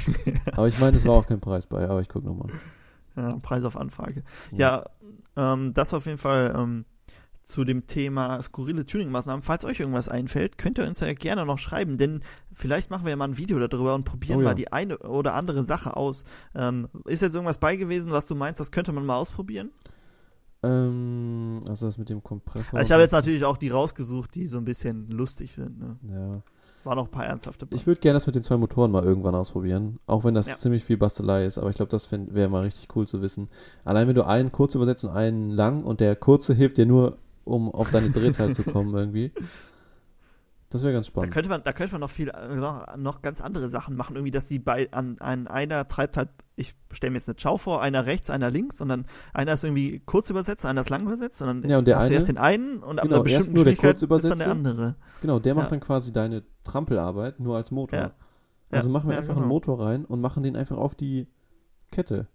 aber 0.52 0.68
ich 0.68 0.78
meine, 0.78 0.96
es 0.98 1.06
war 1.06 1.14
auch 1.14 1.26
kein 1.26 1.40
Preis 1.40 1.66
bei, 1.66 1.88
aber 1.88 2.00
ich 2.02 2.08
gucke 2.08 2.26
nochmal. 2.26 2.50
Ja, 3.16 3.36
Preis 3.42 3.64
auf 3.64 3.76
Anfrage. 3.76 4.22
Ja, 4.52 4.84
ähm, 5.36 5.72
das 5.72 5.94
auf 5.94 6.06
jeden 6.06 6.18
Fall 6.18 6.54
ähm, 6.56 6.84
zu 7.42 7.64
dem 7.64 7.86
Thema 7.86 8.40
skurrile 8.42 8.86
Tuning-Maßnahmen. 8.86 9.42
Falls 9.42 9.64
euch 9.64 9.80
irgendwas 9.80 10.08
einfällt, 10.08 10.56
könnt 10.58 10.78
ihr 10.78 10.86
uns 10.86 11.00
ja 11.00 11.12
gerne 11.12 11.44
noch 11.44 11.58
schreiben, 11.58 11.98
denn 11.98 12.22
vielleicht 12.54 12.90
machen 12.90 13.04
wir 13.04 13.10
ja 13.10 13.16
mal 13.16 13.28
ein 13.28 13.36
Video 13.36 13.58
darüber 13.66 13.94
und 13.94 14.04
probieren 14.04 14.38
Oh 14.38 14.42
ja. 14.42 14.48
mal 14.48 14.54
die 14.54 14.72
eine 14.72 14.98
oder 14.98 15.34
andere 15.34 15.62
Sache 15.64 15.96
aus. 15.96 16.24
Ähm, 16.54 16.88
ist 17.04 17.22
jetzt 17.22 17.34
irgendwas 17.34 17.58
bei 17.58 17.76
gewesen, 17.76 18.10
was 18.12 18.26
du 18.26 18.34
meinst, 18.34 18.60
das 18.60 18.72
könnte 18.72 18.92
man 18.92 19.04
mal 19.04 19.16
ausprobieren? 19.16 19.70
Ähm, 20.62 21.60
also 21.68 21.86
das 21.86 21.98
mit 21.98 22.08
dem 22.08 22.22
Kompressor. 22.22 22.78
Also 22.78 22.88
ich 22.88 22.92
habe 22.92 23.02
jetzt 23.02 23.12
natürlich 23.12 23.44
auch 23.44 23.58
die 23.58 23.68
rausgesucht, 23.68 24.34
die 24.34 24.46
so 24.46 24.56
ein 24.58 24.64
bisschen 24.64 25.10
lustig 25.10 25.54
sind. 25.54 25.78
Ne? 25.78 25.96
Ja. 26.10 26.42
Waren 26.84 26.96
noch 26.96 27.06
ein 27.06 27.10
paar 27.10 27.26
ernsthafte 27.26 27.66
bei. 27.66 27.74
Ich 27.76 27.86
würde 27.86 28.00
gerne 28.00 28.16
das 28.16 28.26
mit 28.26 28.34
den 28.36 28.42
zwei 28.42 28.56
Motoren 28.56 28.90
mal 28.90 29.02
irgendwann 29.04 29.34
ausprobieren. 29.34 29.98
Auch 30.06 30.24
wenn 30.24 30.34
das 30.34 30.46
Ja. 30.46 30.54
ziemlich 30.56 30.84
viel 30.84 30.96
Bastelei 30.96 31.46
ist, 31.46 31.58
aber 31.58 31.70
ich 31.70 31.76
glaube, 31.76 31.90
das 31.90 32.10
wäre 32.12 32.48
mal 32.48 32.62
richtig 32.62 32.88
cool 32.96 33.06
zu 33.08 33.22
wissen. 33.22 33.48
Allein 33.84 34.06
wenn 34.08 34.14
du 34.14 34.26
einen 34.26 34.52
kurz 34.52 34.74
übersetzt 34.74 35.04
und 35.04 35.10
einen 35.10 35.50
lang 35.50 35.82
und 35.84 36.00
der 36.00 36.14
kurze 36.16 36.54
hilft 36.54 36.76
dir 36.78 36.86
nur, 36.86 37.16
um 37.44 37.70
auf 37.74 37.90
deine 37.90 38.10
Drehzahl 38.10 38.54
zu 38.54 38.62
kommen 38.62 38.94
irgendwie. 38.94 39.32
Das 40.74 40.82
wäre 40.82 40.92
ganz 40.92 41.06
Da 41.06 41.10
spannend. 41.12 41.32
könnte 41.32 41.48
man, 41.48 41.62
da 41.62 41.72
könnte 41.72 41.92
man 41.92 42.00
noch 42.00 42.10
viel, 42.10 42.30
äh, 42.30 42.56
noch, 42.56 42.96
noch 42.96 43.22
ganz 43.22 43.40
andere 43.40 43.68
Sachen 43.68 43.94
machen. 43.94 44.16
Irgendwie, 44.16 44.32
dass 44.32 44.48
die 44.48 44.58
bei, 44.58 44.90
an, 44.90 45.18
an 45.20 45.46
einer 45.46 45.86
treibt 45.86 46.16
halt, 46.16 46.30
ich 46.56 46.74
stelle 46.90 47.12
mir 47.12 47.18
jetzt 47.18 47.28
eine 47.28 47.36
Chow 47.40 47.60
vor, 47.62 47.80
einer 47.80 48.06
rechts, 48.06 48.28
einer 48.28 48.50
links 48.50 48.80
und 48.80 48.88
dann 48.88 49.06
einer 49.32 49.52
ist 49.52 49.62
irgendwie 49.62 50.00
kurz 50.04 50.30
übersetzt, 50.30 50.66
einer 50.66 50.80
ist 50.80 50.90
lang 50.90 51.02
übersetzt 51.02 51.40
und 51.42 51.46
dann 51.62 51.70
Ja, 51.70 51.78
und 51.78 51.86
der 51.86 51.96
hast 51.98 52.06
du 52.06 52.08
eine- 52.08 52.14
erst 52.16 52.28
den 52.28 52.38
einen 52.38 52.78
und 52.82 52.98
ab 52.98 53.04
Genau, 53.04 53.14
einer 53.14 53.22
bestimmten 53.22 53.52
nur 53.54 53.64
der 53.64 53.74
ist 53.74 54.02
dann 54.28 54.38
der 54.38 54.50
andere. 54.50 54.96
Genau, 55.22 55.38
der 55.38 55.54
macht 55.54 55.66
Ja. 55.66 55.70
dann 55.70 55.80
quasi 55.80 56.12
deine 56.12 56.42
Trampelarbeit 56.64 57.38
nur 57.38 57.54
als 57.56 57.70
Motor. 57.70 57.96
Ja. 57.98 58.10
Also 58.72 58.88
machen 58.90 59.08
wir 59.08 59.16
einfach 59.16 59.28
genau. 59.34 59.42
einen 59.42 59.48
Motor 59.48 59.80
rein 59.80 60.04
und 60.04 60.20
machen 60.20 60.42
den 60.42 60.56
einfach 60.56 60.76
auf 60.76 60.96
die 60.96 61.28
Kette. 61.92 62.26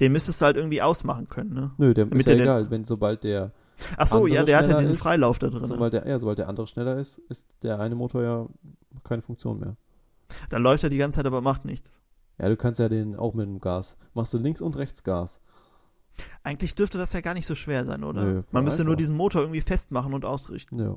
Den 0.00 0.10
müsstest 0.10 0.40
du 0.40 0.46
halt 0.46 0.56
irgendwie 0.56 0.82
ausmachen 0.82 1.28
können, 1.28 1.52
ne? 1.54 1.70
Nö, 1.78 1.94
der 1.94 2.06
Damit 2.06 2.26
ist 2.26 2.28
ja 2.36 2.42
egal, 2.42 2.70
wenn 2.72 2.84
sobald 2.84 3.22
der 3.22 3.52
Ach 3.96 4.06
so, 4.06 4.26
ja, 4.26 4.42
der 4.44 4.58
hat 4.58 4.68
ja 4.68 4.78
diesen 4.78 4.94
ist, 4.94 5.00
Freilauf 5.00 5.38
da 5.38 5.48
drin. 5.48 5.64
sobald 5.66 5.92
der 5.92 6.06
ja, 6.06 6.18
sobald 6.18 6.38
der 6.38 6.48
andere 6.48 6.66
schneller 6.66 6.96
ist, 6.98 7.18
ist 7.28 7.46
der 7.62 7.80
eine 7.80 7.94
Motor 7.94 8.22
ja 8.22 8.46
keine 9.02 9.22
Funktion 9.22 9.58
mehr. 9.58 9.76
Dann 10.50 10.62
läuft 10.62 10.84
er 10.84 10.90
die 10.90 10.98
ganze 10.98 11.16
Zeit, 11.16 11.26
aber 11.26 11.40
macht 11.40 11.64
nichts. 11.64 11.92
Ja, 12.38 12.48
du 12.48 12.56
kannst 12.56 12.80
ja 12.80 12.88
den 12.88 13.16
auch 13.16 13.34
mit 13.34 13.46
dem 13.46 13.60
Gas. 13.60 13.96
Machst 14.14 14.32
du 14.32 14.38
links 14.38 14.60
und 14.60 14.76
rechts 14.76 15.02
Gas. 15.02 15.40
Eigentlich 16.42 16.74
dürfte 16.74 16.98
das 16.98 17.12
ja 17.12 17.20
gar 17.20 17.34
nicht 17.34 17.46
so 17.46 17.54
schwer 17.54 17.84
sein, 17.84 18.04
oder? 18.04 18.24
Nö, 18.24 18.42
Man 18.52 18.64
müsste 18.64 18.84
nur 18.84 18.92
einfach. 18.92 18.98
diesen 18.98 19.16
Motor 19.16 19.42
irgendwie 19.42 19.60
festmachen 19.60 20.14
und 20.14 20.24
ausrichten. 20.24 20.78
Ja. 20.78 20.96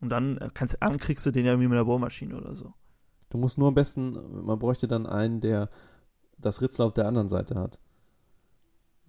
Und 0.00 0.08
dann 0.08 0.38
äh, 0.38 0.48
kannst, 0.52 0.76
dann 0.80 0.96
kriegst 0.96 1.26
du 1.26 1.30
den 1.30 1.44
ja 1.44 1.52
irgendwie 1.52 1.68
mit 1.68 1.76
der 1.76 1.84
Bohrmaschine 1.84 2.36
oder 2.36 2.56
so. 2.56 2.72
Du 3.28 3.38
musst 3.38 3.58
nur 3.58 3.68
am 3.68 3.74
besten, 3.74 4.18
man 4.44 4.58
bräuchte 4.58 4.88
dann 4.88 5.06
einen, 5.06 5.40
der 5.40 5.68
das 6.38 6.62
Ritzel 6.62 6.86
auf 6.86 6.94
der 6.94 7.06
anderen 7.06 7.28
Seite 7.28 7.54
hat. 7.56 7.78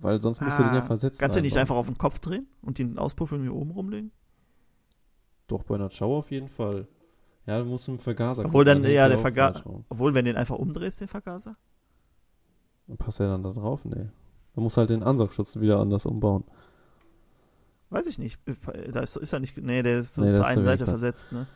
Weil 0.01 0.19
sonst 0.19 0.41
musst 0.41 0.57
du 0.59 0.63
den 0.63 0.73
ja 0.73 0.79
Ah, 0.79 0.85
versetzen. 0.85 1.19
Kannst 1.19 1.37
du 1.37 1.41
nicht 1.41 1.55
einfach 1.57 1.75
auf 1.75 1.85
den 1.85 1.97
Kopf 1.97 2.19
drehen 2.19 2.47
und 2.61 2.79
den 2.79 2.97
Auspuff 2.97 3.31
irgendwie 3.31 3.51
oben 3.51 3.71
rumlegen? 3.71 4.11
Doch, 5.47 5.63
bei 5.63 5.75
einer 5.75 5.89
Chow 5.89 6.17
auf 6.17 6.31
jeden 6.31 6.49
Fall. 6.49 6.87
Ja, 7.45 7.59
du 7.59 7.65
musst 7.65 7.87
im 7.87 7.99
Vergaser 7.99 8.45
Obwohl 8.45 8.65
dann, 8.65 8.83
hängt 8.83 8.93
ja, 8.95 9.07
der 9.07 9.09
der 9.09 9.17
auch 9.17 9.21
Verga- 9.21 9.53
falsch 9.53 9.65
rum. 9.65 9.85
Obwohl, 9.89 10.13
wenn 10.13 10.25
du 10.25 10.31
den 10.31 10.37
einfach 10.37 10.57
umdrehst, 10.57 11.01
den 11.01 11.07
Vergaser? 11.07 11.55
Dann 12.87 12.97
passt 12.97 13.19
er 13.19 13.27
dann 13.27 13.43
da 13.43 13.51
drauf? 13.51 13.85
Nee. 13.85 14.09
Dann 14.53 14.63
musst 14.63 14.75
du 14.77 14.79
halt 14.79 14.89
den 14.89 15.03
Ansaugschutz 15.03 15.59
wieder 15.59 15.79
anders 15.79 16.05
umbauen. 16.05 16.43
Weiß 17.89 18.07
ich 18.07 18.17
nicht. 18.19 18.39
Da 18.91 19.01
ist, 19.01 19.17
ist 19.17 19.33
er 19.33 19.39
nicht. 19.39 19.57
Nee, 19.57 19.83
der 19.83 19.99
ist 19.99 20.15
so 20.15 20.23
Nee, 20.23 20.33
zur 20.33 20.45
einen 20.45 20.63
Seite 20.63 20.85
versetzt, 20.85 21.31
ne? 21.31 21.47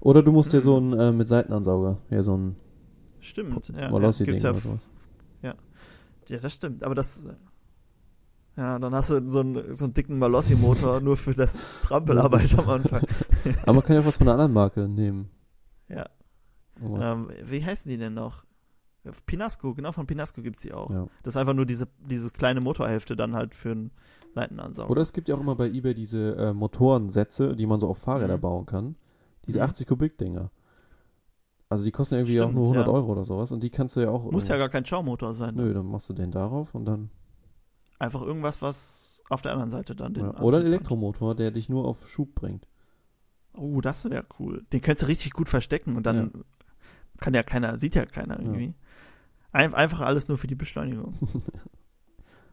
Oder 0.00 0.22
du 0.22 0.32
musst 0.32 0.52
dir 0.52 0.58
Hm. 0.58 0.64
so 0.64 0.76
einen 0.76 0.92
äh, 0.98 1.12
mit 1.12 1.28
Seitenansauger, 1.28 1.98
ja, 2.10 2.22
so 2.22 2.36
ein 2.36 2.56
Stimmt. 3.20 3.68
Ja, 3.68 3.82
ja, 3.82 3.90
Molossi-Ding 3.90 4.34
gibt's 4.34 4.42
ja, 4.42 4.52
sowas. 4.54 4.88
ja, 5.42 5.54
das 6.38 6.52
stimmt. 6.52 6.82
Aber 6.82 6.94
das. 6.94 7.24
Ja, 8.56 8.78
dann 8.78 8.94
hast 8.94 9.10
du 9.10 9.28
so 9.30 9.40
einen, 9.40 9.72
so 9.72 9.84
einen 9.86 9.94
dicken 9.94 10.18
Malossi-Motor 10.18 11.00
nur 11.00 11.16
für 11.16 11.34
das 11.34 11.80
Trampelarbeit 11.82 12.58
am 12.58 12.68
Anfang. 12.68 13.02
Aber 13.62 13.74
man 13.74 13.82
kann 13.82 13.96
ja 13.96 14.04
was 14.04 14.18
von 14.18 14.26
einer 14.28 14.32
anderen 14.34 14.52
Marke 14.52 14.88
nehmen. 14.88 15.30
Ja. 15.88 16.06
Irgendwas. 16.80 17.06
Ähm, 17.06 17.30
wie 17.44 17.64
heißen 17.64 17.90
die 17.90 17.96
denn 17.98 18.14
noch? 18.14 18.44
Pinasco, 19.26 19.74
genau, 19.74 19.90
von 19.92 20.06
Pinasco 20.06 20.42
gibt's 20.42 20.62
die 20.62 20.72
auch. 20.72 20.90
ja. 20.90 21.06
Das 21.22 21.34
ist 21.34 21.36
einfach 21.36 21.54
nur 21.54 21.66
diese, 21.66 21.88
dieses 22.08 22.32
kleine 22.32 22.60
Motorhälfte 22.60 23.16
dann 23.16 23.34
halt 23.34 23.54
für 23.54 23.72
einen 23.72 23.90
Seitenansauger. 24.34 24.90
Oder 24.90 25.02
es 25.02 25.12
gibt 25.12 25.28
ja 25.28 25.34
auch 25.34 25.40
immer 25.40 25.56
bei 25.56 25.68
eBay 25.68 25.94
diese 25.94 26.36
äh, 26.36 26.52
Motorensätze, 26.52 27.56
die 27.56 27.66
man 27.66 27.80
so 27.80 27.88
auf 27.88 27.98
Fahrräder 27.98 28.36
Mhm. 28.36 28.40
bauen 28.42 28.66
kann. 28.66 28.96
Diese 29.46 29.58
Mhm. 29.58 29.64
80 29.64 29.86
Kubik-Dinger. 29.88 30.50
Also 31.68 31.84
die 31.84 31.90
kosten 31.90 32.14
irgendwie 32.16 32.38
auch 32.40 32.44
Stimmt, 32.44 32.54
nur 32.56 32.64
100 32.66 32.86
ja. 32.86 32.92
Euro 32.92 33.12
oder 33.12 33.24
sowas. 33.24 33.50
Und 33.50 33.62
die 33.62 33.70
kannst 33.70 33.96
du 33.96 34.00
ja 34.00 34.10
auch. 34.10 34.30
Muss 34.30 34.48
ja 34.48 34.56
gar 34.58 34.68
kein 34.68 34.84
Schaumotor 34.84 35.32
sein. 35.34 35.54
Nö, 35.56 35.72
dann 35.72 35.86
machst 35.86 36.08
du 36.10 36.12
den 36.12 36.30
darauf 36.30 36.74
und 36.74 36.84
dann. 36.84 37.08
Einfach 38.02 38.22
irgendwas, 38.22 38.60
was 38.62 39.22
auf 39.30 39.42
der 39.42 39.52
anderen 39.52 39.70
Seite 39.70 39.94
dann 39.94 40.12
den. 40.12 40.24
Ja. 40.24 40.40
Oder 40.40 40.58
ein 40.58 40.66
Elektromotor, 40.66 41.36
der 41.36 41.52
dich 41.52 41.68
nur 41.68 41.84
auf 41.84 42.08
Schub 42.08 42.34
bringt. 42.34 42.66
Oh, 43.54 43.80
das 43.80 44.10
wäre 44.10 44.24
cool. 44.40 44.66
Den 44.72 44.80
kannst 44.80 45.02
du 45.02 45.06
richtig 45.06 45.32
gut 45.32 45.48
verstecken 45.48 45.94
und 45.94 46.04
dann 46.04 46.32
kann 47.20 47.32
ja 47.32 47.44
keiner, 47.44 47.78
sieht 47.78 47.94
ja 47.94 48.04
keiner 48.04 48.40
irgendwie. 48.40 48.74
Ein, 49.52 49.72
einfach 49.72 50.00
alles 50.00 50.26
nur 50.26 50.36
für 50.36 50.48
die 50.48 50.56
Beschleunigung. 50.56 51.14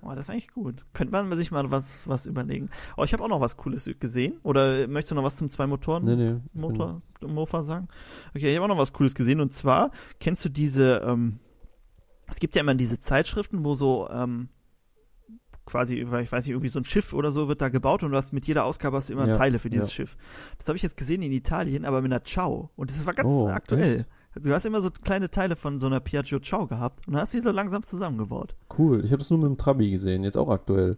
Oh, 0.02 0.12
das 0.12 0.28
ist 0.28 0.30
eigentlich 0.30 0.54
gut. 0.54 0.86
Könnte 0.94 1.12
man 1.12 1.30
sich 1.36 1.52
mal 1.52 1.72
was, 1.72 2.08
was 2.08 2.26
überlegen. 2.26 2.70
Oh, 2.96 3.04
ich 3.04 3.12
habe 3.12 3.22
auch 3.22 3.28
noch 3.28 3.42
was 3.42 3.58
Cooles 3.58 3.90
gesehen. 4.00 4.40
Oder 4.44 4.88
möchtest 4.88 5.12
du 5.12 5.16
noch 5.16 5.26
was 5.26 5.36
zum 5.36 5.50
zwei 5.50 5.68
Motoren? 5.68 6.06
Nee, 6.06 6.16
nee. 6.16 6.40
Motor, 6.54 7.00
Mofa 7.20 7.64
sagen. 7.64 7.90
Okay, 8.30 8.50
ich 8.50 8.56
habe 8.56 8.64
auch 8.64 8.70
noch 8.70 8.78
was 8.78 8.94
Cooles 8.94 9.14
gesehen 9.14 9.42
und 9.42 9.54
zwar 9.54 9.92
kennst 10.22 10.46
du 10.46 10.48
diese, 10.48 11.02
ähm, 11.06 11.42
es 12.28 12.40
gibt 12.40 12.56
ja 12.56 12.62
immer 12.62 12.76
diese 12.76 13.00
Zeitschriften, 13.00 13.66
wo 13.66 13.76
so 13.76 14.10
ähm, 14.10 14.48
quasi, 15.70 15.96
ich 16.02 16.12
weiß 16.12 16.32
nicht, 16.46 16.50
irgendwie 16.50 16.68
so 16.70 16.80
ein 16.80 16.86
Schiff 16.86 17.14
oder 17.14 17.32
so 17.32 17.48
wird 17.48 17.62
da 17.62 17.70
gebaut 17.70 18.04
und 18.04 18.12
du 18.12 18.18
hast 18.18 18.34
mit 18.34 18.46
jeder 18.48 18.66
Ausgabe 18.66 18.98
hast 18.98 19.10
du 19.10 19.14
immer 19.14 19.28
Ja, 19.28 19.34
Teile 19.36 19.60
für 19.60 19.70
dieses 19.70 19.90
ja. 19.90 19.94
Schiff. 19.96 20.18
Das 20.58 20.68
habe 20.68 20.76
ich 20.78 20.84
jetzt 20.84 20.98
gesehen 20.98 21.22
in 21.22 21.32
Italien, 21.32 21.86
aber 21.86 22.02
mit 22.02 22.12
einer 22.12 22.24
Ciao 22.24 22.70
und 22.76 22.90
das 22.92 23.06
war 23.06 23.14
ganz 23.14 23.32
Oh, 23.32 23.48
aktuell. 23.48 24.00
echt? 24.36 24.46
Du 24.46 24.54
hast 24.54 24.66
immer 24.66 24.82
so 24.82 24.90
kleine 24.92 25.30
Teile 25.32 25.56
von 25.56 25.80
so 25.80 25.88
einer 25.88 26.00
Piaggio 26.00 26.40
Ciao 26.40 26.68
gehabt 26.68 27.08
und 27.08 27.14
dann 27.14 27.22
hast 27.24 27.34
du 27.34 27.38
die 27.38 27.44
so 27.44 27.52
langsam 27.52 27.84
zusammengebaut. 27.84 28.56
Cool. 28.78 29.04
Ich 29.04 29.12
habe 29.12 29.18
das 29.20 29.30
nur 29.30 29.40
mit 29.40 29.48
dem 29.48 29.58
Trabi 29.58 29.90
gesehen, 29.92 30.24
jetzt 30.24 30.38
auch 30.38 30.50
aktuell. 30.50 30.98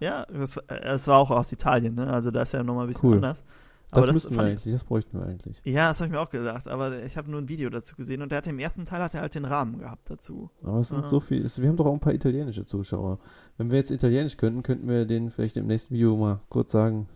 Ja, 0.00 0.26
das, 0.26 0.56
äh, 0.58 0.80
das 0.82 1.08
war 1.08 1.18
auch 1.18 1.30
aus 1.32 1.50
Italien, 1.52 1.96
ne? 1.96 2.06
Also 2.06 2.30
da 2.30 2.42
ist 2.42 2.52
ja 2.52 2.62
nochmal 2.62 2.84
ein 2.86 2.88
bisschen 2.92 3.08
Cool. 3.10 3.16
anders. 3.16 3.42
Das, 3.90 3.96
Aber 3.98 4.06
das, 4.08 4.14
müssten 4.16 4.36
wir 4.36 4.42
eigentlich, 4.42 4.72
das 4.74 4.84
bräuchten 4.84 5.18
wir 5.18 5.26
eigentlich. 5.26 5.62
Ja, 5.64 5.88
das 5.88 6.00
habe 6.00 6.08
ich 6.08 6.12
mir 6.12 6.20
auch 6.20 6.28
gedacht, 6.28 6.68
aber 6.68 7.02
ich 7.04 7.16
habe 7.16 7.30
nur 7.30 7.40
ein 7.40 7.48
Video 7.48 7.70
dazu 7.70 7.96
gesehen 7.96 8.20
und 8.20 8.30
der 8.30 8.38
hat 8.38 8.46
im 8.46 8.58
ersten 8.58 8.84
Teil 8.84 9.00
hat 9.02 9.14
er 9.14 9.22
halt 9.22 9.34
den 9.34 9.46
Rahmen 9.46 9.78
gehabt 9.78 10.10
dazu. 10.10 10.50
Aber 10.62 10.80
es 10.80 10.88
sind 10.88 11.00
Ja. 11.00 11.08
so 11.08 11.20
viel, 11.20 11.42
es- 11.42 11.60
wir 11.62 11.68
haben 11.70 11.76
doch 11.76 11.86
auch 11.86 11.94
ein 11.94 12.00
paar 12.00 12.12
italienische 12.12 12.66
Zuschauer. 12.66 13.18
Wenn 13.56 13.70
wir 13.70 13.78
jetzt 13.78 13.90
Italienisch 13.90 14.36
könnten, 14.36 14.62
könnten 14.62 14.86
wir 14.88 15.06
denen 15.06 15.30
vielleicht 15.30 15.56
im 15.56 15.66
nächsten 15.66 15.94
Video 15.94 16.16
mal 16.18 16.40
kurz 16.50 16.72
sagen, 16.72 17.08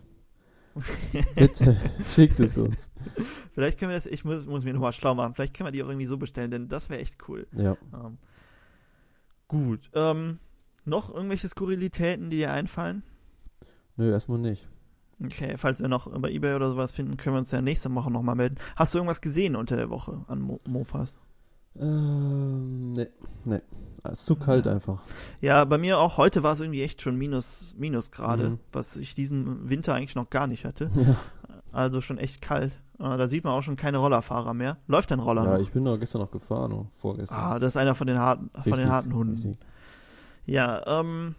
bitte 1.35 1.77
schickt 2.03 2.39
es 2.39 2.57
uns. 2.57 2.89
Vielleicht 3.53 3.77
können 3.77 3.91
wir 3.91 3.95
das, 3.95 4.07
ich 4.07 4.25
muss, 4.25 4.43
muss 4.47 4.63
mir 4.63 4.73
nochmal 4.73 4.93
schlau 4.93 5.13
machen, 5.13 5.35
vielleicht 5.35 5.53
können 5.55 5.67
wir 5.67 5.71
die 5.71 5.83
auch 5.83 5.89
irgendwie 5.89 6.07
so 6.07 6.17
bestellen, 6.17 6.49
denn 6.49 6.69
das 6.69 6.89
wäre 6.89 6.99
echt 7.01 7.17
cool. 7.27 7.45
Ja. 7.51 7.77
Ähm, 7.93 8.17
gut, 9.47 9.91
ähm, 9.93 10.39
noch 10.85 11.13
irgendwelche 11.13 11.47
Skurrilitäten, 11.47 12.31
die 12.31 12.37
dir 12.37 12.51
einfallen? 12.51 13.03
Nö, 13.95 14.09
erstmal 14.11 14.39
nicht. 14.39 14.67
Okay, 15.23 15.55
falls 15.57 15.79
wir 15.79 15.87
noch 15.87 16.07
bei 16.19 16.29
Ebay 16.31 16.55
oder 16.55 16.69
sowas 16.69 16.91
finden, 16.91 17.17
können 17.17 17.35
wir 17.35 17.39
uns 17.39 17.51
ja 17.51 17.61
nächste 17.61 17.93
Woche 17.93 18.11
nochmal 18.11 18.35
melden. 18.35 18.55
Hast 18.75 18.93
du 18.93 18.99
irgendwas 18.99 19.21
gesehen 19.21 19.55
unter 19.55 19.75
der 19.75 19.89
Woche 19.89 20.23
an 20.27 20.39
Mo 20.41 20.59
Mofas? 20.67 21.17
Ähm, 21.75 22.93
nee, 22.93 23.07
nee. 23.45 23.61
Es 24.03 24.19
ist 24.19 24.25
zu 24.25 24.35
kalt 24.35 24.67
einfach. 24.67 25.01
Ja, 25.39 25.63
bei 25.65 25.77
mir 25.77 25.97
auch 25.99 26.17
heute 26.17 26.43
war 26.43 26.51
es 26.51 26.59
irgendwie 26.59 26.83
echt 26.83 27.01
schon 27.01 27.15
minus, 27.17 27.73
minus 27.77 28.11
gerade, 28.11 28.49
Mhm. 28.51 28.59
was 28.73 28.97
ich 28.97 29.15
diesen 29.15 29.69
Winter 29.69 29.93
eigentlich 29.93 30.15
noch 30.15 30.29
gar 30.29 30.47
nicht 30.47 30.65
hatte. 30.65 30.89
Ja. 30.95 31.15
Also 31.71 32.01
schon 32.01 32.19
echt 32.19 32.39
kalt. 32.41 32.77
Äh, 32.99 33.17
Da 33.17 33.27
sieht 33.27 33.43
man 33.45 33.53
auch 33.53 33.63
schon 33.63 33.75
keine 33.77 33.97
Rollerfahrer 33.97 34.53
mehr. 34.53 34.77
Läuft 34.85 35.09
dein 35.09 35.19
Roller 35.19 35.43
Ja, 35.43 35.53
noch? 35.53 35.59
ich 35.59 35.71
bin 35.71 35.83
doch 35.85 35.97
gestern 35.97 36.21
noch 36.21 36.29
gefahren, 36.29 36.71
oder 36.71 36.85
vorgestern. 36.93 37.39
Ah, 37.39 37.57
das 37.59 37.71
ist 37.73 37.77
einer 37.77 37.95
von 37.95 38.05
den 38.05 38.19
harten, 38.19 38.51
von 38.51 38.63
den 38.63 38.73
Richtig, 38.73 38.91
harten 38.91 39.15
Hunden. 39.15 39.33
richtig. 39.33 39.57
Ja, 40.45 40.85
ähm, 40.99 41.33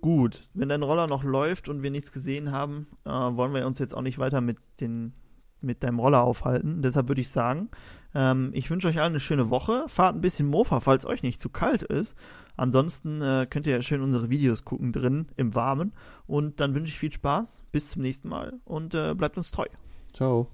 gut. 0.00 0.48
Wenn 0.54 0.68
dein 0.68 0.82
Roller 0.82 1.06
noch 1.06 1.24
läuft 1.24 1.68
und 1.68 1.82
wir 1.82 1.90
nichts 1.90 2.12
gesehen 2.12 2.52
haben, 2.52 2.86
äh, 3.04 3.10
wollen 3.10 3.54
wir 3.54 3.66
uns 3.66 3.78
jetzt 3.78 3.94
auch 3.94 4.02
nicht 4.02 4.18
weiter 4.18 4.40
mit 4.40 4.58
den 4.80 5.12
mit 5.62 5.82
deinem 5.82 5.98
Roller 5.98 6.22
aufhalten. 6.22 6.82
Deshalb 6.82 7.08
würde 7.08 7.20
ich 7.20 7.28
sagen, 7.28 7.68
ähm, 8.14 8.50
ich 8.54 8.70
wünsche 8.70 8.88
euch 8.88 8.98
allen 8.98 9.12
eine 9.12 9.20
schöne 9.20 9.50
Woche. 9.50 9.84
Fahrt 9.88 10.16
ein 10.16 10.20
bisschen 10.20 10.48
Mofa, 10.48 10.80
falls 10.80 11.06
euch 11.06 11.22
nicht 11.22 11.40
zu 11.40 11.48
kalt 11.48 11.82
ist. 11.82 12.16
Ansonsten 12.56 13.20
äh, 13.22 13.46
könnt 13.48 13.66
ihr 13.66 13.74
ja 13.74 13.82
schön 13.82 14.02
unsere 14.02 14.30
Videos 14.30 14.64
gucken 14.64 14.92
drin 14.92 15.28
im 15.36 15.54
Warmen. 15.54 15.92
Und 16.26 16.60
dann 16.60 16.74
wünsche 16.74 16.92
ich 16.92 16.98
viel 16.98 17.12
Spaß. 17.12 17.62
Bis 17.72 17.90
zum 17.90 18.02
nächsten 18.02 18.28
Mal 18.28 18.60
und 18.64 18.94
äh, 18.94 19.14
bleibt 19.14 19.36
uns 19.36 19.50
treu. 19.50 19.66
Ciao. 20.12 20.50